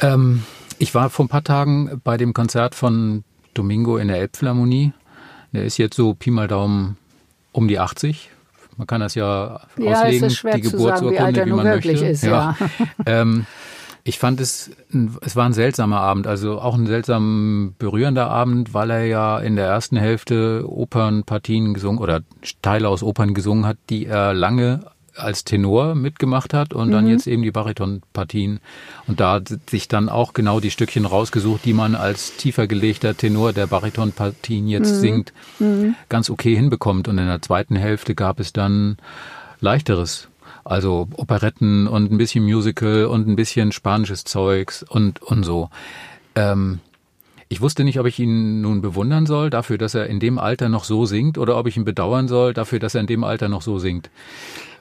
Ähm, 0.01 0.43
ich 0.77 0.93
war 0.93 1.09
vor 1.09 1.25
ein 1.25 1.29
paar 1.29 1.43
Tagen 1.43 2.01
bei 2.03 2.17
dem 2.17 2.33
Konzert 2.33 2.75
von 2.75 3.23
Domingo 3.53 3.97
in 3.97 4.07
der 4.07 4.17
Elbphilharmonie. 4.17 4.93
Der 5.53 5.63
ist 5.63 5.77
jetzt 5.77 5.95
so 5.95 6.13
Pi 6.13 6.31
mal 6.31 6.47
Daumen 6.47 6.97
um 7.56 7.68
die 7.68 7.80
80. 7.80 8.30
Man 8.78 8.88
kann 8.88 8.99
das 8.99 9.16
ja, 9.16 9.62
ja 9.78 10.01
auslegen, 10.01 10.30
die 10.56 10.62
Geburtsurkunde, 10.62 11.41
wie, 11.41 11.49
wie 11.49 11.53
man 11.53 11.66
möchte. 11.66 11.91
Ist, 11.91 12.24
ja. 12.24 12.58
ähm, 13.06 13.45
ich 14.03 14.20
fand 14.20 14.39
es, 14.39 14.70
es 15.22 15.36
war 15.36 15.45
ein 15.45 15.53
seltsamer 15.53 15.99
Abend, 15.99 16.28
also 16.28 16.60
auch 16.60 16.76
ein 16.76 16.86
seltsam 16.86 17.74
berührender 17.80 18.30
Abend, 18.30 18.74
weil 18.74 18.91
er 18.91 19.06
ja 19.06 19.39
in 19.39 19.56
der 19.56 19.68
ersten 19.68 19.95
Hälfte 19.95 20.66
Opernpartien 20.68 21.74
gesungen 21.74 21.99
oder 21.99 22.22
Teile 22.62 22.89
aus 22.89 23.01
Opern 23.01 23.34
gesungen 23.34 23.66
hat, 23.66 23.78
die 23.89 24.06
er 24.06 24.34
lange 24.34 24.82
als 25.16 25.43
Tenor 25.43 25.95
mitgemacht 25.95 26.53
hat 26.53 26.74
und 26.74 26.88
mhm. 26.88 26.91
dann 26.91 27.07
jetzt 27.07 27.28
eben 27.28 27.43
die 27.43 27.51
Baritonpartien. 27.51 28.59
Und 29.07 29.20
da 29.20 29.34
hat 29.34 29.53
sich 29.70 29.88
dann 29.88 30.09
auch 30.09 30.34
genau 30.34 30.59
die 30.59 30.72
Stückchen 30.72 31.05
rausgesucht, 31.05 31.66
die 31.66 31.74
man 31.74 31.95
als 31.95 32.38
tiefer 32.38 32.68
gelegter 32.68 33.16
Tenor 33.16 33.53
der 33.53 33.68
Baritonpartien 33.68 34.68
jetzt 34.68 34.95
mhm. 34.95 34.99
singt, 34.99 35.34
mhm. 35.59 35.95
ganz 36.09 36.30
okay 36.30 36.55
hinbekommt. 36.55 37.07
Und 37.07 37.18
in 37.18 37.28
der 37.28 37.41
zweiten 37.41 37.76
Hälfte 37.76 38.16
gab 38.16 38.39
es 38.39 38.53
dann 38.53 38.97
leichteres 39.61 40.28
Also 40.63 41.07
Operetten 41.16 41.88
und 41.88 42.11
ein 42.11 42.18
bisschen 42.18 42.43
Musical 42.43 43.05
und 43.05 43.28
ein 43.28 43.36
bisschen 43.36 43.72
spanisches 43.72 44.24
Zeugs 44.24 44.84
und, 44.84 45.22
und 45.22 45.43
so. 45.43 45.70
Ähm, 46.36 46.80
ich 47.47 47.61
wusste 47.61 47.83
nicht, 47.83 47.99
ob 47.99 48.07
ich 48.07 48.19
ihn 48.19 48.61
nun 48.61 48.81
bewundern 48.81 49.25
soll 49.25 49.49
dafür, 49.49 49.77
dass 49.77 49.93
er 49.93 50.07
in 50.07 50.19
dem 50.19 50.39
Alter 50.39 50.69
noch 50.69 50.83
so 50.83 51.05
singt 51.05 51.37
oder 51.37 51.57
ob 51.57 51.67
ich 51.67 51.77
ihn 51.77 51.85
bedauern 51.85 52.27
soll 52.27 52.53
dafür, 52.53 52.79
dass 52.79 52.95
er 52.95 53.01
in 53.01 53.07
dem 53.07 53.23
Alter 53.23 53.49
noch 53.49 53.61
so 53.61 53.77
singt. 53.77 54.09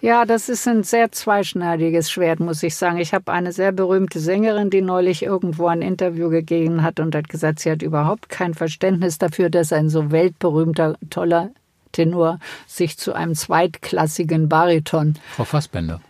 Ja, 0.01 0.27
das 0.27 0.49
ist 0.49 0.69
ein 0.69 0.83
sehr 0.83 1.13
zweischneidiges 1.13 2.11
Schwert, 2.11 2.41
muss 2.41 2.63
ich 2.63 2.77
sagen. 2.77 2.99
Ich 2.99 3.15
habe 3.15 3.33
eine 3.33 3.53
sehr 3.53 3.73
berühmte 3.73 4.21
Sängerin, 4.21 4.69
die 4.69 4.83
neulich 4.83 5.23
irgendwo 5.23 5.67
ein 5.67 5.81
Interview 5.81 6.29
gegeben 6.29 6.83
hat 6.83 7.01
und 7.01 7.15
hat 7.15 7.29
gesagt, 7.29 7.61
sie 7.61 7.71
hat 7.71 7.83
überhaupt 7.83 8.29
kein 8.29 8.53
Verständnis 8.53 9.19
dafür, 9.19 9.49
dass 9.49 9.73
ein 9.73 9.89
so 9.89 10.11
weltberühmter, 10.11 10.97
toller 11.09 11.51
Tenor 11.93 12.39
sich 12.67 12.99
zu 12.99 13.15
einem 13.15 13.35
zweitklassigen 13.35 14.49
Bariton. 14.49 15.15
Frau 15.37 15.45
Fassbender. 15.45 16.01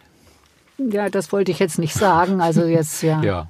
Ja, 0.78 1.08
das 1.08 1.30
wollte 1.30 1.52
ich 1.52 1.60
jetzt 1.60 1.78
nicht 1.78 1.94
sagen. 1.94 2.40
Also 2.40 2.64
jetzt 2.64 3.02
ja. 3.02 3.22
ja. 3.22 3.48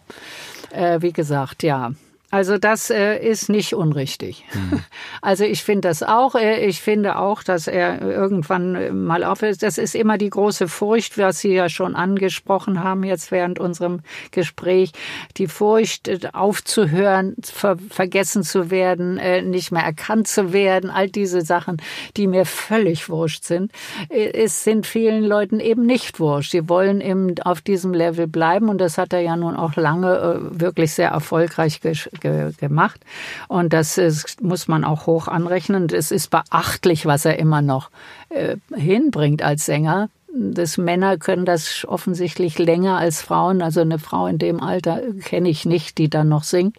Äh, 0.73 1.01
wie 1.01 1.13
gesagt, 1.13 1.63
ja. 1.63 1.93
Also 2.35 2.59
das 2.59 2.91
äh, 2.91 3.17
ist 3.19 3.49
nicht 3.49 3.75
unrichtig. 3.75 4.45
Mhm. 4.53 4.81
Also 5.23 5.45
ich 5.45 5.63
finde 5.63 5.89
das 5.89 6.03
auch. 6.03 6.35
Äh, 6.35 6.67
ich 6.67 6.83
finde 6.83 7.19
auch, 7.19 7.43
dass 7.43 7.67
er 7.67 8.03
irgendwann 8.03 8.75
äh, 8.75 8.91
mal 8.93 9.25
aufhört. 9.25 9.63
Das 9.63 9.79
ist 9.79 9.95
immer 9.95 10.19
die 10.19 10.29
große 10.29 10.69
Furcht, 10.69 11.17
was 11.17 11.39
Sie 11.39 11.55
ja 11.55 11.69
schon 11.69 11.95
angesprochen 11.95 12.83
haben 12.83 13.05
jetzt 13.05 13.31
während 13.31 13.59
unserem 13.59 14.01
Gespräch. 14.33 14.93
Die 15.37 15.47
Furcht, 15.47 16.09
äh, 16.09 16.19
aufzuhören, 16.33 17.37
ver 17.43 17.77
vergessen 17.89 18.43
zu 18.43 18.71
werden, 18.71 19.17
äh, 19.17 19.41
nicht 19.41 19.71
mehr 19.71 19.85
erkannt 19.85 20.27
zu 20.29 20.53
werden. 20.53 20.91
All 20.91 21.09
diese 21.09 21.41
Sachen, 21.41 21.79
die 22.17 22.27
mir 22.27 22.45
völlig 22.45 23.09
wurscht 23.09 23.45
sind. 23.45 23.73
Es 24.09 24.65
sind 24.65 24.87
vielen 24.87 25.23
Leuten 25.23 25.61
eben 25.61 25.87
nicht 25.87 26.19
wurscht. 26.21 26.51
Sie 26.51 26.69
wollen 26.69 27.01
eben 27.01 27.39
auf 27.45 27.61
diesem 27.61 27.95
Level 27.95 28.27
bleiben 28.27 28.69
und 28.69 28.79
das 28.79 28.99
hat 28.99 29.13
er 29.13 29.21
ja 29.21 29.37
nun 29.37 29.57
auch 29.57 29.77
lange 29.77 30.17
äh, 30.17 30.61
wirklich 30.61 30.93
sehr 30.93 31.11
erfolgreich 31.11 31.81
ge 32.25 32.53
gemacht. 32.59 33.01
Und 33.49 33.73
das 33.73 33.99
ist, 33.99 34.43
muss 34.43 34.67
man 34.67 34.85
auch 34.85 35.07
hoch 35.07 35.29
anrechnen. 35.29 35.89
Es 35.93 36.11
ist 36.11 36.31
beachtlich, 36.31 37.07
was 37.07 37.25
er 37.25 37.39
immer 37.39 37.63
noch 37.63 37.91
äh, 38.31 38.57
hinbringt 38.75 39.43
als 39.43 39.67
Sänger. 39.67 40.09
Das 40.37 40.79
Männer 40.79 41.17
können 41.17 41.45
das 41.45 41.85
offensichtlich 41.87 42.59
länger 42.59 42.99
als 42.99 43.23
Frauen. 43.23 43.63
Also 43.63 43.83
eine 43.83 44.01
Frau 44.01 44.27
in 44.27 44.39
dem 44.39 44.61
Alter 44.61 45.01
kenne 45.23 45.49
ich 45.49 45.65
nicht, 45.65 45.99
die 45.99 46.11
dann 46.11 46.29
noch 46.29 46.43
singt. 46.43 46.77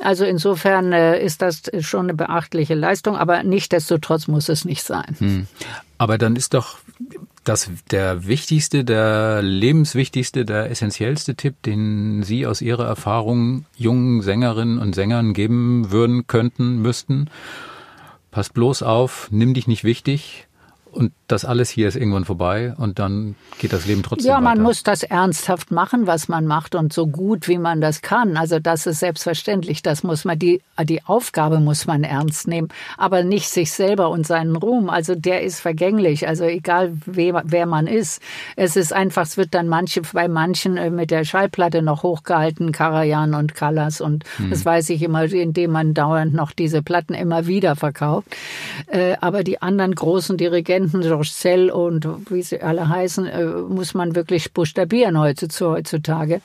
Also 0.00 0.24
insofern 0.24 0.92
äh, 0.92 1.22
ist 1.22 1.42
das 1.42 1.62
schon 1.80 2.06
eine 2.06 2.14
beachtliche 2.14 2.74
Leistung, 2.74 3.16
aber 3.16 3.42
nichtdestotrotz 3.44 4.26
muss 4.26 4.48
es 4.48 4.64
nicht 4.64 4.82
sein. 4.82 5.16
Hm. 5.18 5.46
Aber 5.98 6.18
dann 6.18 6.36
ist 6.36 6.54
doch 6.54 6.78
das 7.48 7.70
der 7.90 8.26
wichtigste, 8.26 8.84
der 8.84 9.40
lebenswichtigste, 9.40 10.44
der 10.44 10.70
essentiellste 10.70 11.36
Tipp, 11.36 11.62
den 11.62 12.22
Sie 12.22 12.46
aus 12.46 12.60
Ihrer 12.60 12.86
Erfahrung 12.86 13.66
jungen 13.76 14.20
Sängerinnen 14.22 14.78
und 14.78 14.94
Sängern 14.94 15.32
geben 15.32 15.90
würden, 15.90 16.26
könnten, 16.26 16.82
müssten? 16.82 17.30
Pass 18.32 18.50
bloß 18.50 18.82
auf, 18.82 19.28
nimm 19.30 19.54
dich 19.54 19.68
nicht 19.68 19.84
wichtig, 19.84 20.48
und 20.96 21.12
das 21.28 21.44
alles 21.44 21.68
hier 21.70 21.88
ist 21.88 21.96
irgendwann 21.96 22.24
vorbei 22.24 22.74
und 22.78 22.98
dann 22.98 23.34
geht 23.58 23.72
das 23.72 23.86
Leben 23.86 24.02
trotzdem 24.02 24.28
Ja, 24.28 24.40
man 24.40 24.54
weiter. 24.54 24.62
muss 24.62 24.82
das 24.82 25.02
ernsthaft 25.02 25.70
machen, 25.70 26.06
was 26.06 26.28
man 26.28 26.46
macht 26.46 26.74
und 26.74 26.92
so 26.92 27.06
gut, 27.06 27.48
wie 27.48 27.58
man 27.58 27.80
das 27.80 28.00
kann. 28.00 28.36
Also 28.36 28.58
das 28.58 28.86
ist 28.86 29.00
selbstverständlich. 29.00 29.82
Das 29.82 30.02
muss 30.02 30.24
man, 30.24 30.38
die, 30.38 30.62
die 30.84 31.04
Aufgabe 31.04 31.60
muss 31.60 31.86
man 31.86 32.02
ernst 32.02 32.48
nehmen, 32.48 32.68
aber 32.96 33.24
nicht 33.24 33.50
sich 33.50 33.72
selber 33.72 34.08
und 34.08 34.26
seinen 34.26 34.56
Ruhm. 34.56 34.88
Also 34.88 35.14
der 35.14 35.42
ist 35.42 35.60
vergänglich. 35.60 36.26
Also 36.26 36.44
egal, 36.44 36.96
wer, 37.04 37.42
wer 37.44 37.66
man 37.66 37.86
ist. 37.86 38.22
Es 38.56 38.76
ist 38.76 38.92
einfach, 38.92 39.22
es 39.22 39.36
wird 39.36 39.54
dann 39.54 39.68
manche, 39.68 40.02
bei 40.12 40.28
manchen 40.28 40.76
äh, 40.76 40.90
mit 40.90 41.10
der 41.10 41.24
Schallplatte 41.24 41.82
noch 41.82 42.04
hochgehalten, 42.04 42.72
Karajan 42.72 43.34
und 43.34 43.54
Callas 43.54 44.00
und 44.00 44.24
hm. 44.38 44.50
das 44.50 44.64
weiß 44.64 44.90
ich 44.90 45.02
immer, 45.02 45.24
indem 45.24 45.72
man 45.72 45.92
dauernd 45.92 46.32
noch 46.32 46.52
diese 46.52 46.82
Platten 46.82 47.12
immer 47.14 47.46
wieder 47.46 47.76
verkauft. 47.76 48.28
Äh, 48.86 49.16
aber 49.20 49.44
die 49.44 49.60
anderen 49.60 49.94
großen 49.94 50.36
Dirigenten 50.36 50.85
Georges 50.92 51.38
Zell 51.38 51.70
und 51.70 52.08
wie 52.30 52.42
sie 52.42 52.60
alle 52.60 52.88
heißen, 52.88 53.26
äh, 53.26 53.44
muss 53.44 53.94
man 53.94 54.14
wirklich 54.14 54.52
buchstabieren 54.52 55.18
heutzutage. 55.18 56.40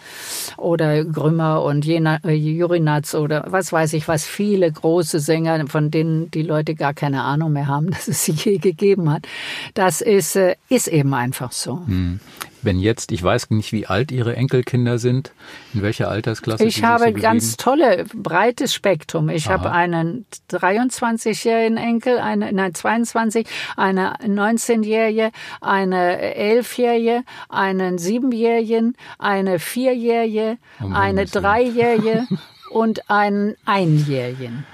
Oder 0.58 1.04
Grümmer 1.06 1.64
und 1.64 1.88
äh, 1.88 2.32
Jurinatz 2.32 3.16
oder 3.16 3.46
was 3.48 3.72
weiß 3.72 3.94
ich 3.94 4.08
was, 4.08 4.26
viele 4.26 4.72
große 4.72 5.20
Sänger, 5.20 5.68
von 5.68 5.92
denen 5.92 6.32
die 6.32 6.44
Leute 6.44 6.76
gar 6.76 6.94
keine 6.94 7.24
Ahnung 7.24 7.54
mehr 7.54 7.68
haben, 7.68 7.90
dass 7.92 8.08
es 8.08 8.26
sie 8.26 8.34
je 8.34 8.58
gegeben 8.58 9.12
hat. 9.12 9.28
Das 9.74 10.02
ist, 10.02 10.36
äh, 10.36 10.56
ist 10.70 10.88
eben 10.88 11.14
einfach 11.14 11.52
so. 11.52 11.82
Hm 11.86 12.20
wenn 12.64 12.80
jetzt, 12.80 13.12
ich 13.12 13.24
weiß 13.24 13.50
nicht, 13.52 13.72
wie 13.72 13.88
alt 13.88 14.12
Ihre 14.12 14.36
Enkelkinder 14.36 15.00
sind, 15.00 15.32
in 15.74 15.82
welcher 15.82 16.10
Altersklasse? 16.10 16.66
Ich 16.66 16.84
habe 16.84 17.06
so 17.06 17.22
ganz 17.22 17.58
tolle, 17.58 18.06
breites 18.14 18.74
Spektrum. 18.74 19.30
Ich 19.30 19.48
Aha. 19.48 19.54
habe 19.54 19.72
einen 19.72 20.26
23-jährigen 20.50 21.78
Enkel, 21.78 22.20
eine, 22.20 22.52
nein, 22.52 22.74
22, 22.74 23.48
eine 23.78 24.16
19-jährige, 24.20 25.32
eine 25.60 26.36
11-jährige, 26.36 27.24
einen 27.50 27.98
7-jährigen, 27.98 28.96
eine 29.18 29.58
4-jährige, 29.58 30.58
oh 30.84 30.92
eine 30.94 31.26
3-jährige 31.26 32.28
und 32.72 33.10
einen 33.10 33.56
Einjährigen. 33.66 34.66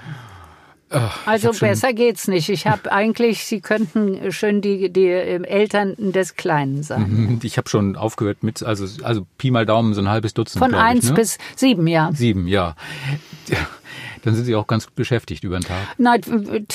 Ach, 0.90 1.26
also 1.26 1.52
besser 1.52 1.92
geht's 1.92 2.28
nicht. 2.28 2.48
Ich 2.48 2.66
habe 2.66 2.90
eigentlich, 2.90 3.44
Sie 3.44 3.60
könnten 3.60 4.32
schön 4.32 4.60
die, 4.60 4.90
die 4.90 5.06
ähm, 5.06 5.44
Eltern 5.44 5.94
des 5.98 6.36
Kleinen 6.36 6.82
sein. 6.82 7.08
Mhm, 7.08 7.40
ich 7.42 7.58
habe 7.58 7.68
schon 7.68 7.96
aufgehört 7.96 8.42
mit, 8.42 8.62
also, 8.62 8.86
also 9.04 9.26
Pi 9.36 9.50
mal 9.50 9.66
Daumen, 9.66 9.94
so 9.94 10.00
ein 10.00 10.08
halbes 10.08 10.34
Dutzend. 10.34 10.64
Von 10.64 10.74
eins 10.74 11.04
ich, 11.04 11.10
ne? 11.10 11.16
bis 11.16 11.38
sieben, 11.56 11.86
ja. 11.86 12.10
Sieben, 12.12 12.46
ja 12.46 12.74
dann 14.22 14.34
sind 14.34 14.44
Sie 14.44 14.54
auch 14.54 14.66
ganz 14.66 14.86
beschäftigt 14.86 15.44
über 15.44 15.58
den 15.58 15.64
Tag. 15.64 15.78
Nein, 15.98 16.20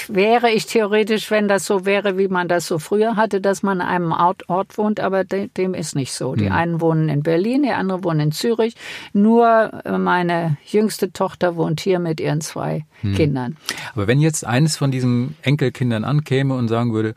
wäre 0.08 0.52
ich 0.52 0.66
theoretisch, 0.66 1.32
wenn 1.32 1.48
das 1.48 1.66
so 1.66 1.86
wäre, 1.86 2.18
wie 2.18 2.28
man 2.28 2.48
das 2.48 2.68
so 2.68 2.80
früher 2.80 3.16
hatte, 3.16 3.42
dass 3.42 3.64
man 3.64 3.80
in 3.80 3.86
einem 3.86 4.12
Ort, 4.12 4.50
Ort 4.50 4.78
wohnt, 4.78 5.00
aber 5.00 5.24
de, 5.24 5.50
dem 5.50 5.74
ist 5.74 5.96
nicht 5.96 6.14
so. 6.14 6.36
Die 6.36 6.46
hm. 6.46 6.52
einen 6.52 6.82
wohnen 6.82 7.10
in 7.10 7.24
Berlin, 7.24 7.64
die 7.64 7.72
anderen 7.72 8.04
wohnen 8.04 8.20
in 8.20 8.32
Zürich. 8.32 8.76
Nur 9.14 9.72
äh, 9.86 9.98
meine 9.98 10.58
jüngste 10.66 11.12
Tochter 11.12 11.56
wohnt 11.56 11.80
hier 11.80 12.00
mit 12.00 12.20
ihren 12.20 12.42
zwei 12.42 12.86
hm. 13.02 13.16
Kindern. 13.16 13.58
Aber 13.94 14.08
wenn 14.08 14.20
jetzt 14.20 14.46
eines 14.46 14.78
von 14.78 14.92
diesen 14.92 15.36
Enkelkindern 15.42 16.04
ankäme 16.04 16.56
und 16.56 16.68
sagen 16.68 16.94
würde, 16.94 17.16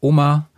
Oma, 0.00 0.48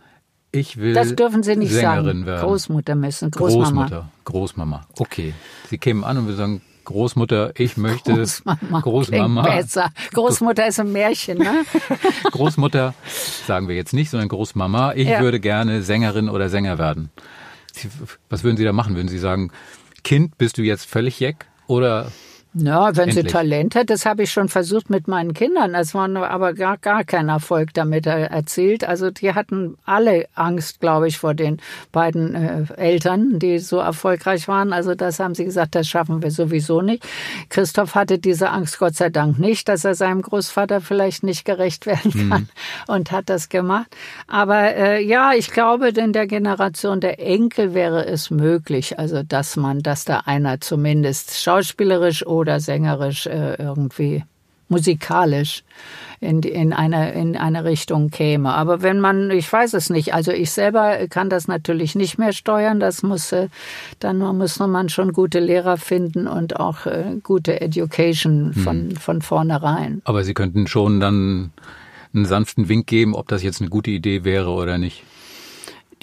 ich 0.51 0.77
will 0.77 0.93
Das 0.93 1.15
dürfen 1.15 1.43
Sie 1.43 1.55
nicht 1.55 1.71
Sängerin 1.71 2.19
sagen. 2.19 2.25
Werden. 2.25 2.47
Großmutter 2.47 2.95
müssen. 2.95 3.31
Großmama. 3.31 3.81
Großmutter. 3.81 4.11
Großmama. 4.25 4.87
Okay. 4.97 5.33
Sie 5.69 5.77
kämen 5.77 6.03
an 6.03 6.17
und 6.17 6.27
wir 6.27 6.35
sagen, 6.35 6.61
Großmutter, 6.89 7.51
ich 7.55 7.77
möchte 7.77 8.13
Großmama. 8.15 8.79
Großmama. 8.81 9.41
Besser. 9.43 9.91
Großmutter 10.11 10.65
ist 10.65 10.79
ein 10.79 10.91
Märchen, 10.91 11.37
ne? 11.37 11.63
Großmutter 12.31 12.95
sagen 13.45 13.67
wir 13.67 13.75
jetzt 13.75 13.93
nicht, 13.93 14.09
sondern 14.09 14.27
Großmama. 14.27 14.93
Ich 14.93 15.07
ja. 15.07 15.19
würde 15.21 15.39
gerne 15.39 15.83
Sängerin 15.83 16.29
oder 16.29 16.49
Sänger 16.49 16.79
werden. 16.79 17.11
Was 18.29 18.43
würden 18.43 18.57
Sie 18.57 18.63
da 18.63 18.73
machen? 18.73 18.95
Würden 18.95 19.07
Sie 19.07 19.19
sagen, 19.19 19.51
Kind, 20.03 20.39
bist 20.39 20.57
du 20.57 20.63
jetzt 20.63 20.89
völlig 20.89 21.19
jeck? 21.19 21.45
Oder 21.67 22.11
ja, 22.53 22.95
wenn 22.95 23.09
Endlich. 23.09 23.27
sie 23.27 23.31
Talent 23.31 23.75
hat, 23.75 23.91
das 23.91 24.07
habe 24.07 24.23
ich 24.23 24.31
schon 24.31 24.49
versucht 24.49 24.89
mit 24.89 25.07
meinen 25.07 25.35
Kindern. 25.35 25.75
Es 25.75 25.93
war 25.93 26.09
aber 26.09 26.53
gar, 26.53 26.77
gar 26.77 27.03
kein 27.03 27.29
Erfolg 27.29 27.75
damit 27.75 28.07
erzielt. 28.07 28.83
Also 28.83 29.11
die 29.11 29.35
hatten 29.35 29.77
alle 29.85 30.25
Angst, 30.33 30.79
glaube 30.79 31.07
ich, 31.07 31.19
vor 31.19 31.35
den 31.35 31.57
beiden 31.91 32.33
äh, 32.33 32.63
Eltern, 32.75 33.37
die 33.37 33.59
so 33.59 33.77
erfolgreich 33.77 34.47
waren. 34.47 34.73
Also 34.73 34.95
das 34.95 35.19
haben 35.19 35.35
sie 35.35 35.45
gesagt, 35.45 35.75
das 35.75 35.87
schaffen 35.87 36.23
wir 36.23 36.31
sowieso 36.31 36.81
nicht. 36.81 37.05
Christoph 37.49 37.93
hatte 37.93 38.17
diese 38.17 38.49
Angst 38.49 38.79
Gott 38.79 38.95
sei 38.95 39.09
Dank 39.09 39.37
nicht, 39.37 39.69
dass 39.69 39.85
er 39.85 39.93
seinem 39.93 40.23
Großvater 40.23 40.81
vielleicht 40.81 41.21
nicht 41.21 41.45
gerecht 41.45 41.85
werden 41.85 42.11
mhm. 42.15 42.29
kann 42.29 42.41
mhm. 42.41 42.47
und 42.87 43.11
hat 43.11 43.29
das 43.29 43.49
gemacht. 43.49 43.95
Aber 44.27 44.75
äh, 44.75 45.03
ja, 45.03 45.33
ich 45.33 45.51
glaube, 45.51 45.89
in 45.89 46.13
der 46.13 46.25
Generation 46.25 46.99
der 46.99 47.19
Enkel 47.19 47.75
wäre 47.75 48.07
es 48.07 48.31
möglich, 48.31 48.97
also 48.97 49.21
dass 49.21 49.55
man, 49.55 49.83
dass 49.83 50.03
da 50.03 50.21
einer 50.25 50.59
zumindest 50.61 51.39
schauspielerisch 51.39 52.25
oder 52.25 52.48
sängerisch 52.59 53.27
äh, 53.27 53.55
irgendwie 53.55 54.23
musikalisch 54.69 55.63
in, 56.19 56.41
in, 56.43 56.73
eine, 56.73 57.13
in 57.13 57.35
eine 57.35 57.63
Richtung 57.63 58.09
käme. 58.11 58.53
Aber 58.53 58.81
wenn 58.81 58.99
man, 58.99 59.31
ich 59.31 59.51
weiß 59.51 59.73
es 59.73 59.89
nicht, 59.89 60.13
also 60.13 60.31
ich 60.31 60.51
selber 60.51 61.07
kann 61.09 61.29
das 61.29 61.47
natürlich 61.47 61.95
nicht 61.95 62.17
mehr 62.17 62.33
steuern, 62.33 62.79
das 62.79 63.03
muss, 63.03 63.31
äh, 63.31 63.49
dann 63.99 64.19
muss 64.19 64.59
man 64.59 64.89
schon 64.89 65.11
gute 65.11 65.39
Lehrer 65.39 65.77
finden 65.77 66.27
und 66.27 66.59
auch 66.59 66.85
äh, 66.85 67.15
gute 67.23 67.61
Education 67.61 68.53
von, 68.53 68.89
hm. 68.89 68.95
von 68.95 69.21
vornherein. 69.21 70.01
Aber 70.05 70.23
Sie 70.23 70.33
könnten 70.33 70.67
schon 70.67 70.99
dann 70.99 71.51
einen 72.13 72.25
sanften 72.25 72.69
Wink 72.69 72.87
geben, 72.87 73.15
ob 73.15 73.27
das 73.27 73.43
jetzt 73.43 73.61
eine 73.61 73.69
gute 73.69 73.91
Idee 73.91 74.23
wäre 74.23 74.51
oder 74.51 74.77
nicht. 74.77 75.03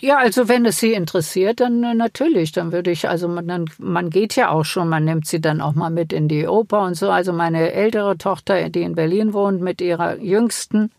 Ja, 0.01 0.19
also 0.19 0.49
wenn 0.49 0.67
es 0.67 0.79
Sie 0.79 0.93
interessiert, 0.93 1.61
dann 1.61 1.83
äh, 1.83 1.95
natürlich, 1.95 2.53
dann 2.53 2.73
würde 2.73 2.91
ich, 2.91 3.09
also 3.09 3.29
man, 3.29 3.65
man 3.79 4.11
geht 4.11 4.37
ja 4.37 4.51
auch 4.51 4.65
schon, 4.65 4.89
man 4.89 5.05
nimmt 5.05 5.27
sie 5.27 5.41
dann 5.41 5.61
auch 5.61 5.75
mal 5.75 5.91
mit 5.91 6.13
in 6.13 6.29
die 6.29 6.47
Oper 6.47 6.83
und 6.83 6.95
so. 6.95 7.11
Also 7.11 7.33
meine 7.33 7.73
ältere 7.73 8.19
Tochter, 8.19 8.69
die 8.69 8.83
in 8.83 8.95
Berlin 8.95 9.33
wohnt, 9.33 9.63
mit 9.63 9.81
ihrer 9.81 10.19
jüngsten 10.19 10.91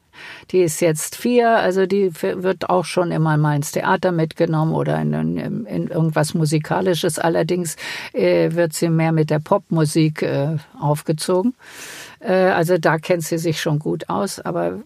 die 0.52 0.62
ist 0.62 0.80
jetzt 0.82 1.16
vier, 1.16 1.50
also 1.50 1.86
die 1.86 2.12
wird 2.22 2.70
auch 2.70 2.86
schon 2.86 3.12
immer 3.12 3.38
mal 3.38 3.56
ins 3.56 3.72
Theater 3.72 4.12
mitgenommen 4.12 4.74
oder 4.74 5.00
in, 5.00 5.14
in, 5.14 5.66
in 5.66 5.88
irgendwas 5.88 6.34
Musikalisches. 6.34 7.20
Allerdings 7.20 7.76
äh, 8.14 8.54
wird 8.54 8.74
sie 8.74 8.90
mehr 8.90 9.12
mit 9.12 9.30
der 9.30 9.40
Popmusik 9.40 10.22
äh, 10.22 10.58
aufgezogen. 10.80 11.56
Äh, 12.20 12.34
also 12.34 12.78
da 12.78 12.98
kennt 12.98 13.24
sie 13.24 13.38
sich 13.38 13.62
schon 13.62 13.80
gut 13.80 14.10
aus, 14.10 14.40
aber 14.40 14.80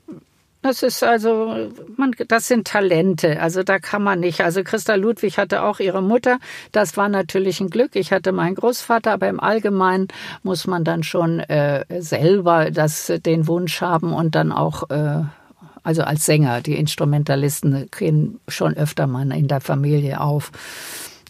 das 0.61 0.83
ist 0.83 1.03
also, 1.03 1.69
man, 1.97 2.13
das 2.27 2.47
sind 2.47 2.67
Talente. 2.67 3.41
Also 3.41 3.63
da 3.63 3.79
kann 3.79 4.03
man 4.03 4.19
nicht. 4.19 4.41
Also 4.41 4.63
Christa 4.63 4.95
Ludwig 4.95 5.37
hatte 5.37 5.63
auch 5.63 5.79
ihre 5.79 6.03
Mutter. 6.03 6.37
Das 6.71 6.97
war 6.97 7.09
natürlich 7.09 7.59
ein 7.61 7.69
Glück. 7.69 7.95
Ich 7.95 8.11
hatte 8.11 8.31
meinen 8.31 8.55
Großvater, 8.55 9.11
aber 9.11 9.27
im 9.27 9.39
Allgemeinen 9.39 10.07
muss 10.43 10.67
man 10.67 10.83
dann 10.83 11.01
schon 11.03 11.39
äh, 11.39 11.83
selber 11.99 12.69
das, 12.69 13.11
den 13.25 13.47
Wunsch 13.47 13.81
haben 13.81 14.13
und 14.13 14.35
dann 14.35 14.51
auch, 14.51 14.89
äh, 14.91 15.23
also 15.81 16.03
als 16.03 16.27
Sänger, 16.27 16.61
die 16.61 16.75
Instrumentalisten 16.75 17.89
gehen 17.97 18.39
schon 18.47 18.75
öfter 18.75 19.07
mal 19.07 19.31
in 19.31 19.47
der 19.47 19.61
Familie 19.61 20.21
auf. 20.21 20.51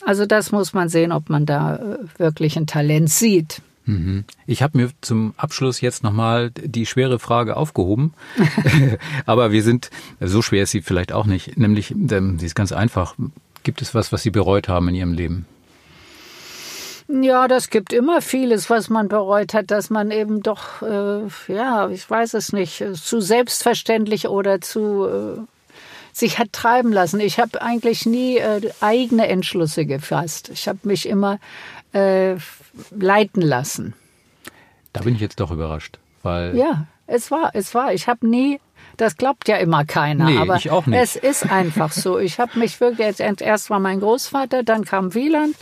Also 0.06 0.26
das 0.26 0.52
muss 0.52 0.74
man 0.74 0.90
sehen, 0.90 1.14
ob 1.14 1.30
man 1.30 1.46
da 1.46 1.78
äh, 1.78 1.98
wirklich 2.18 2.58
ein 2.58 2.68
Talent 2.68 3.10
sieht. 3.10 3.62
Mhm. 3.86 4.26
Ich 4.46 4.62
habe 4.62 4.78
mir 4.78 4.90
zum 5.02 5.34
Abschluss 5.38 5.82
jetzt 5.82 6.04
nochmal 6.04 6.52
die 6.52 6.86
schwere 6.86 7.20
Frage 7.20 7.58
aufgehoben. 7.58 8.14
Aber 9.26 9.52
wir 9.52 9.64
sind, 9.64 9.90
so 10.20 10.42
schwer 10.42 10.64
ist 10.64 10.72
sie 10.72 10.82
vielleicht 10.82 11.12
auch 11.12 11.26
nicht, 11.26 11.58
nämlich, 11.58 11.92
ähm, 11.92 12.40
sie 12.40 12.46
ist 12.46 12.56
ganz 12.56 12.72
einfach. 12.72 13.16
Gibt 13.64 13.82
es 13.82 13.94
was, 13.94 14.12
was 14.12 14.24
Sie 14.24 14.32
bereut 14.32 14.68
haben 14.68 14.90
in 14.90 14.96
Ihrem 14.96 15.14
Leben? 15.14 15.46
Ja, 17.08 17.48
das 17.48 17.70
gibt 17.70 17.92
immer 17.92 18.22
vieles, 18.22 18.70
was 18.70 18.90
man 18.90 19.08
bereut 19.08 19.54
hat, 19.54 19.70
dass 19.70 19.90
man 19.90 20.12
eben 20.12 20.42
doch, 20.42 20.82
äh, 20.82 21.28
ja, 21.48 21.90
ich 21.90 22.10
weiß 22.10 22.36
es 22.36 22.54
nicht, 22.54 22.84
zu 22.96 23.20
selbstverständlich 23.20 24.30
oder 24.30 24.62
zu 24.62 25.06
äh, 25.06 25.40
sich 26.14 26.40
hat 26.40 26.54
treiben 26.54 26.94
lassen. 26.94 27.20
Ich 27.20 27.40
habe 27.40 27.62
eigentlich 27.62 28.06
nie 28.06 28.38
äh, 28.38 28.62
eigene 28.80 29.28
Entschlüsse 29.28 29.86
gefasst. 29.86 30.50
Ich 30.54 30.68
habe 30.68 30.80
mich 30.84 31.08
immer 31.08 31.40
äh, 31.94 32.36
leiten 32.92 33.42
lassen. 33.42 33.94
Da 34.94 35.02
bin 35.02 35.16
ich 35.16 35.22
jetzt 35.22 35.40
doch 35.40 35.52
überrascht, 35.52 36.00
weil 36.24 36.56
ja, 36.56 36.88
es 37.08 37.32
war, 37.32 37.52
es 37.54 37.74
war. 37.74 37.94
Ich 37.94 38.08
habe 38.08 38.28
nie 38.28 38.60
das 38.98 39.18
glaubt 39.18 39.48
ja 39.48 39.58
immer 39.58 39.86
keiner, 39.86 40.26
nee, 40.26 40.38
aber 40.38 40.58
ich 40.58 40.70
auch 40.70 40.86
nicht. 40.86 41.00
es 41.00 41.16
ist 41.16 41.50
einfach 41.50 41.92
so. 41.92 42.20
Ich 42.20 42.40
habe 42.40 42.60
mich 42.60 42.80
wirklich 42.80 43.20
erst 43.20 43.70
war 43.70 43.80
mein 43.80 44.00
Großvater, 44.00 44.64
dann 44.64 44.86
kam 44.86 45.14
Wieland, 45.14 45.56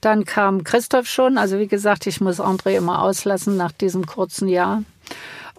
dann 0.00 0.24
kam 0.24 0.64
Christoph 0.64 1.06
schon. 1.06 1.38
Also 1.38 1.58
wie 1.58 1.66
gesagt, 1.66 2.06
ich 2.06 2.20
muss 2.20 2.40
André 2.40 2.76
immer 2.76 3.02
auslassen 3.02 3.56
nach 3.56 3.72
diesem 3.72 4.06
kurzen 4.06 4.48
Jahr. 4.48 4.82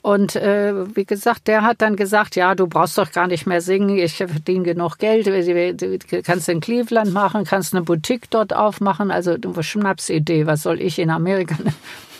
Und 0.01 0.35
äh, 0.35 0.95
wie 0.95 1.05
gesagt, 1.05 1.47
der 1.47 1.63
hat 1.63 1.81
dann 1.81 1.95
gesagt, 1.95 2.35
ja, 2.35 2.55
du 2.55 2.67
brauchst 2.67 2.97
doch 2.97 3.11
gar 3.11 3.27
nicht 3.27 3.45
mehr 3.45 3.61
singen, 3.61 3.97
ich 3.97 4.15
verdiene 4.15 4.63
genug 4.63 4.97
Geld, 4.97 5.27
du 5.27 6.21
kannst 6.23 6.47
in 6.47 6.61
Cleveland 6.61 7.13
machen, 7.13 7.43
kannst 7.43 7.73
eine 7.73 7.83
Boutique 7.83 8.29
dort 8.29 8.53
aufmachen, 8.53 9.11
also 9.11 9.37
du 9.37 9.61
Schnapsidee, 9.61 10.45
was 10.45 10.63
soll 10.63 10.79
ich 10.81 10.99
in 10.99 11.09
Amerika 11.09 11.55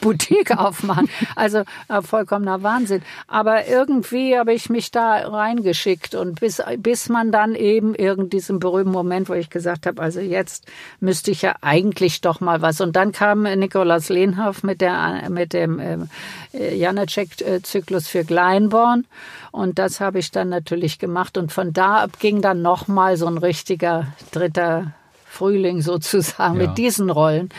Boutique 0.02 0.58
aufmachen. 0.58 1.10
Also 1.36 1.60
äh, 1.88 2.02
vollkommener 2.02 2.64
Wahnsinn. 2.64 3.02
Aber 3.28 3.68
irgendwie 3.68 4.38
habe 4.38 4.54
ich 4.54 4.70
mich 4.70 4.92
da 4.92 5.28
reingeschickt 5.28 6.16
und 6.16 6.40
bis, 6.40 6.62
bis 6.78 7.10
man 7.10 7.32
dann 7.32 7.56
eben 7.56 7.96
irgend 7.96 8.34
diesen 8.34 8.60
berühmten 8.60 8.92
Moment, 8.92 9.30
wo 9.30 9.34
ich 9.34 9.50
gesagt 9.50 9.86
habe, 9.86 10.02
also 10.02 10.20
jetzt 10.20 10.66
müsste 11.00 11.32
ich 11.32 11.42
ja 11.42 11.56
eigentlich 11.62 12.22
doch 12.22 12.40
mal 12.40 12.62
was. 12.62 12.82
Und 12.82 12.96
dann 12.96 13.12
kam 13.12 13.44
Nikolaus 13.44 14.10
Lehnhoff 14.10 14.64
mit 14.64 14.82
der, 14.82 15.30
mit 15.30 15.54
dem 15.54 15.80
äh, 15.80 16.76
Janacek-Zyklus 16.76 18.08
für 18.08 18.24
Kleinborn. 18.24 19.06
Und 19.52 19.80
das 19.80 20.00
habe 20.00 20.20
ich 20.20 20.32
dann 20.32 20.50
natürlich 20.50 21.00
gemacht. 21.00 21.38
Und 21.38 21.52
von 21.52 21.74
da 21.74 22.04
ab 22.04 22.20
ging 22.20 22.42
dann 22.42 22.62
nochmal 22.62 23.18
so 23.18 23.28
ein 23.28 23.38
richtiger 23.38 24.08
dritter 24.32 24.94
Frühling 25.30 25.82
sozusagen 25.92 26.60
ja. 26.60 26.68
mit 26.68 26.78
diesen 26.78 27.10
Rollen. 27.10 27.50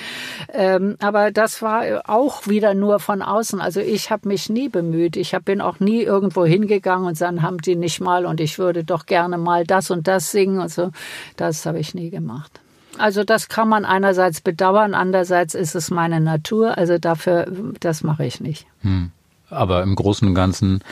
Ähm, 0.52 0.96
aber 1.00 1.30
das 1.30 1.62
war 1.62 2.02
auch 2.06 2.46
wieder 2.46 2.74
nur 2.74 2.98
von 2.98 3.22
außen. 3.22 3.60
Also 3.60 3.80
ich 3.80 4.10
habe 4.10 4.28
mich 4.28 4.50
nie 4.50 4.68
bemüht. 4.68 5.16
Ich 5.16 5.34
hab, 5.34 5.44
bin 5.44 5.60
auch 5.60 5.80
nie 5.80 6.02
irgendwo 6.02 6.44
hingegangen 6.44 7.06
und 7.06 7.20
dann 7.20 7.42
haben 7.42 7.58
die 7.58 7.76
nicht 7.76 8.00
mal 8.00 8.26
und 8.26 8.40
ich 8.40 8.58
würde 8.58 8.84
doch 8.84 9.06
gerne 9.06 9.38
mal 9.38 9.64
das 9.64 9.90
und 9.90 10.08
das 10.08 10.32
singen 10.32 10.58
und 10.58 10.70
so. 10.70 10.90
Das 11.36 11.64
habe 11.64 11.78
ich 11.78 11.94
nie 11.94 12.10
gemacht. 12.10 12.60
Also 12.98 13.24
das 13.24 13.48
kann 13.48 13.68
man 13.68 13.84
einerseits 13.84 14.40
bedauern, 14.40 14.94
andererseits 14.94 15.54
ist 15.54 15.74
es 15.74 15.90
meine 15.90 16.20
Natur. 16.20 16.76
Also 16.76 16.98
dafür, 16.98 17.46
das 17.78 18.02
mache 18.02 18.26
ich 18.26 18.40
nicht. 18.40 18.66
Hm. 18.82 19.12
Aber 19.48 19.82
im 19.82 19.94
Großen 19.94 20.26
und 20.28 20.34
Ganzen 20.34 20.82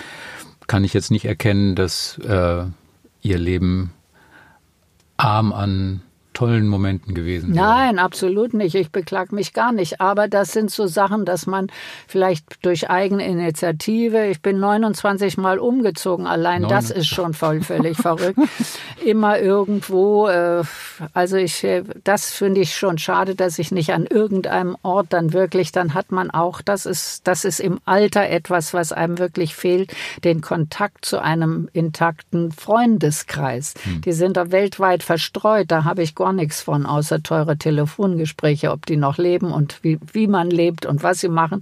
kann 0.67 0.85
ich 0.85 0.95
jetzt 0.95 1.11
nicht 1.11 1.25
erkennen, 1.25 1.75
dass 1.75 2.19
äh, 2.19 2.65
Ihr 3.23 3.39
Leben 3.39 3.93
arm 5.17 5.53
an 5.53 6.03
tollen 6.39 6.69
Momenten 6.69 7.15
gewesen 7.15 7.53
wäre. 7.53 7.67
Nein, 7.67 7.99
absolut 7.99 8.55
nicht. 8.55 8.77
Ich 8.77 8.93
beklag 8.93 9.33
mich 9.33 9.55
gar 9.55 9.73
nicht. 9.73 10.01
Aber 10.01 10.29
das 10.29 10.53
sind 10.53 10.71
so 10.71 10.87
Sachen, 10.87 11.25
dass 11.25 11.49
man 11.49 11.67
vielleicht 12.07 12.65
durch 12.65 12.89
eigene 12.89 13.27
Initiative, 13.27 14.25
ich 14.29 14.41
bin 14.41 14.61
29 14.61 15.37
Mal 15.37 15.59
umgezogen, 15.59 16.29
allein 16.29 16.63
Neun. 16.63 16.71
das 16.71 16.93
ist 16.93 17.09
schon 17.09 17.35
voll 17.35 17.63
völlig 17.63 17.97
verrückt. 17.97 18.39
Immer 19.05 19.41
irgendwo, 19.41 20.29
äh, 20.29 20.63
also 21.13 21.37
ich, 21.37 21.65
äh, 21.65 21.83
das 22.05 22.31
finde 22.31 22.61
ich 22.61 22.77
schon 22.77 22.99
schade, 22.99 23.35
dass 23.35 23.59
ich 23.59 23.73
nicht 23.73 23.93
an 23.93 24.07
irgendeinem 24.07 24.77
Ort 24.83 25.09
dann 25.11 25.33
wirklich, 25.33 25.73
dann 25.73 25.93
hat 25.93 26.13
man 26.13 26.31
auch, 26.31 26.63
das 26.63 26.87
ist, 26.87 27.27
das 27.27 27.45
ist 27.45 27.59
im 27.59 27.81
Alter 27.85 28.29
etwas, 28.29 28.73
was 28.73 28.93
einem 28.93 29.19
wirklich 29.19 29.57
fehlt, 29.57 29.93
den 30.23 30.41
Kontakt 30.41 31.05
zu 31.05 31.21
einem 31.21 31.69
intakten 31.73 32.53
Freundeskreis. 32.53 33.75
Hm. 33.83 34.03
Die 34.03 34.13
sind 34.13 34.37
da 34.37 34.53
weltweit 34.53 35.03
verstreut. 35.03 35.73
Da 35.73 35.83
habe 35.83 36.03
ich 36.05 36.15
gar 36.15 36.28
gar 36.29 36.35
nichts 36.35 36.61
von, 36.61 36.85
außer 36.85 37.23
teure 37.23 37.57
Telefongespräche, 37.57 38.71
ob 38.71 38.85
die 38.85 38.99
noch 38.99 39.17
leben 39.17 39.51
und 39.51 39.83
wie, 39.83 39.99
wie 40.13 40.27
man 40.27 40.51
lebt 40.51 40.85
und 40.85 41.03
was 41.03 41.21
sie 41.21 41.29
machen. 41.29 41.61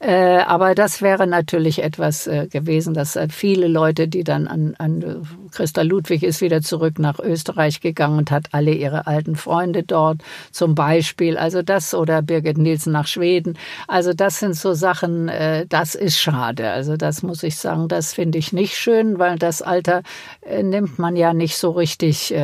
Äh, 0.00 0.38
aber 0.38 0.74
das 0.74 1.02
wäre 1.02 1.28
natürlich 1.28 1.84
etwas 1.84 2.26
äh, 2.26 2.48
gewesen, 2.48 2.94
dass 2.94 3.14
äh, 3.14 3.28
viele 3.30 3.68
Leute, 3.68 4.08
die 4.08 4.24
dann 4.24 4.48
an, 4.48 4.74
an 4.78 5.24
Christa 5.52 5.82
Ludwig 5.82 6.24
ist 6.24 6.40
wieder 6.40 6.62
zurück 6.62 6.98
nach 6.98 7.20
Österreich 7.20 7.80
gegangen 7.80 8.18
und 8.18 8.32
hat 8.32 8.46
alle 8.50 8.72
ihre 8.72 9.06
alten 9.06 9.36
Freunde 9.36 9.84
dort 9.84 10.20
zum 10.50 10.74
Beispiel. 10.74 11.38
Also 11.38 11.62
das 11.62 11.94
oder 11.94 12.22
Birgit 12.22 12.58
Nielsen 12.58 12.92
nach 12.92 13.06
Schweden. 13.06 13.56
Also 13.86 14.14
das 14.14 14.40
sind 14.40 14.56
so 14.56 14.72
Sachen, 14.72 15.30
das 15.68 15.94
ist 15.94 16.18
schade. 16.18 16.70
Also 16.70 16.96
das 16.96 17.22
muss 17.22 17.42
ich 17.42 17.56
sagen, 17.56 17.86
das 17.88 18.14
finde 18.14 18.38
ich 18.38 18.52
nicht 18.52 18.76
schön, 18.76 19.18
weil 19.18 19.38
das 19.38 19.62
Alter 19.62 20.02
nimmt 20.62 20.98
man 20.98 21.16
ja 21.16 21.34
nicht 21.34 21.56
so 21.56 21.70
richtig 21.70 22.34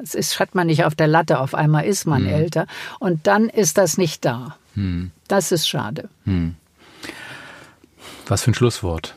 das 0.00 0.14
ist, 0.14 0.40
hat 0.40 0.54
man 0.54 0.66
nicht 0.66 0.84
auf 0.84 0.94
der 0.94 1.06
Latte, 1.06 1.40
auf 1.40 1.54
einmal 1.54 1.84
ist 1.84 2.06
man 2.06 2.24
hm. 2.24 2.32
älter. 2.32 2.66
Und 2.98 3.26
dann 3.26 3.48
ist 3.48 3.76
das 3.76 3.98
nicht 3.98 4.24
da. 4.24 4.56
Hm. 4.74 5.10
Das 5.28 5.52
ist 5.52 5.68
schade. 5.68 6.08
Hm. 6.24 6.54
Was 8.26 8.42
für 8.42 8.52
ein 8.52 8.54
Schlusswort. 8.54 9.14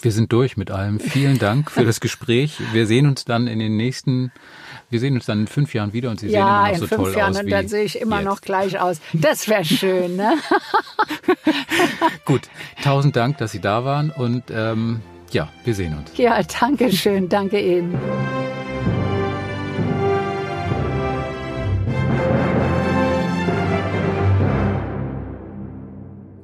Wir 0.00 0.12
sind 0.12 0.32
durch 0.32 0.56
mit 0.56 0.70
allem. 0.70 1.00
Vielen 1.00 1.38
Dank 1.38 1.70
für 1.70 1.84
das 1.84 2.00
Gespräch. 2.00 2.58
Wir 2.72 2.86
sehen 2.86 3.06
uns 3.06 3.24
dann 3.24 3.46
in 3.46 3.58
den 3.58 3.76
nächsten, 3.76 4.30
wir 4.90 5.00
sehen 5.00 5.14
uns 5.14 5.26
dann 5.26 5.40
in 5.40 5.46
fünf 5.46 5.74
Jahren 5.74 5.92
wieder 5.92 6.10
und 6.10 6.20
Sie 6.20 6.28
ja, 6.28 6.66
sehen 6.66 6.74
immer 6.74 6.80
noch 6.82 6.88
so 6.88 6.96
toll 6.96 7.06
aus. 7.08 7.14
Ja, 7.14 7.26
in 7.26 7.34
fünf 7.34 7.34
Jahren 7.34 7.44
und 7.46 7.50
dann 7.50 7.68
sehe 7.68 7.84
ich 7.84 8.00
immer 8.00 8.16
jetzt. 8.16 8.24
noch 8.26 8.40
gleich 8.40 8.78
aus. 8.78 9.00
Das 9.14 9.48
wäre 9.48 9.64
schön, 9.64 10.16
ne? 10.16 10.34
Gut, 12.24 12.42
tausend 12.84 13.16
Dank, 13.16 13.38
dass 13.38 13.52
Sie 13.52 13.60
da 13.60 13.84
waren 13.84 14.10
und 14.10 14.44
ähm, 14.50 15.00
ja, 15.32 15.48
wir 15.64 15.74
sehen 15.74 15.96
uns. 15.96 16.16
Ja, 16.16 16.40
danke 16.60 16.92
schön, 16.92 17.28
danke 17.28 17.60
Ihnen. 17.60 17.98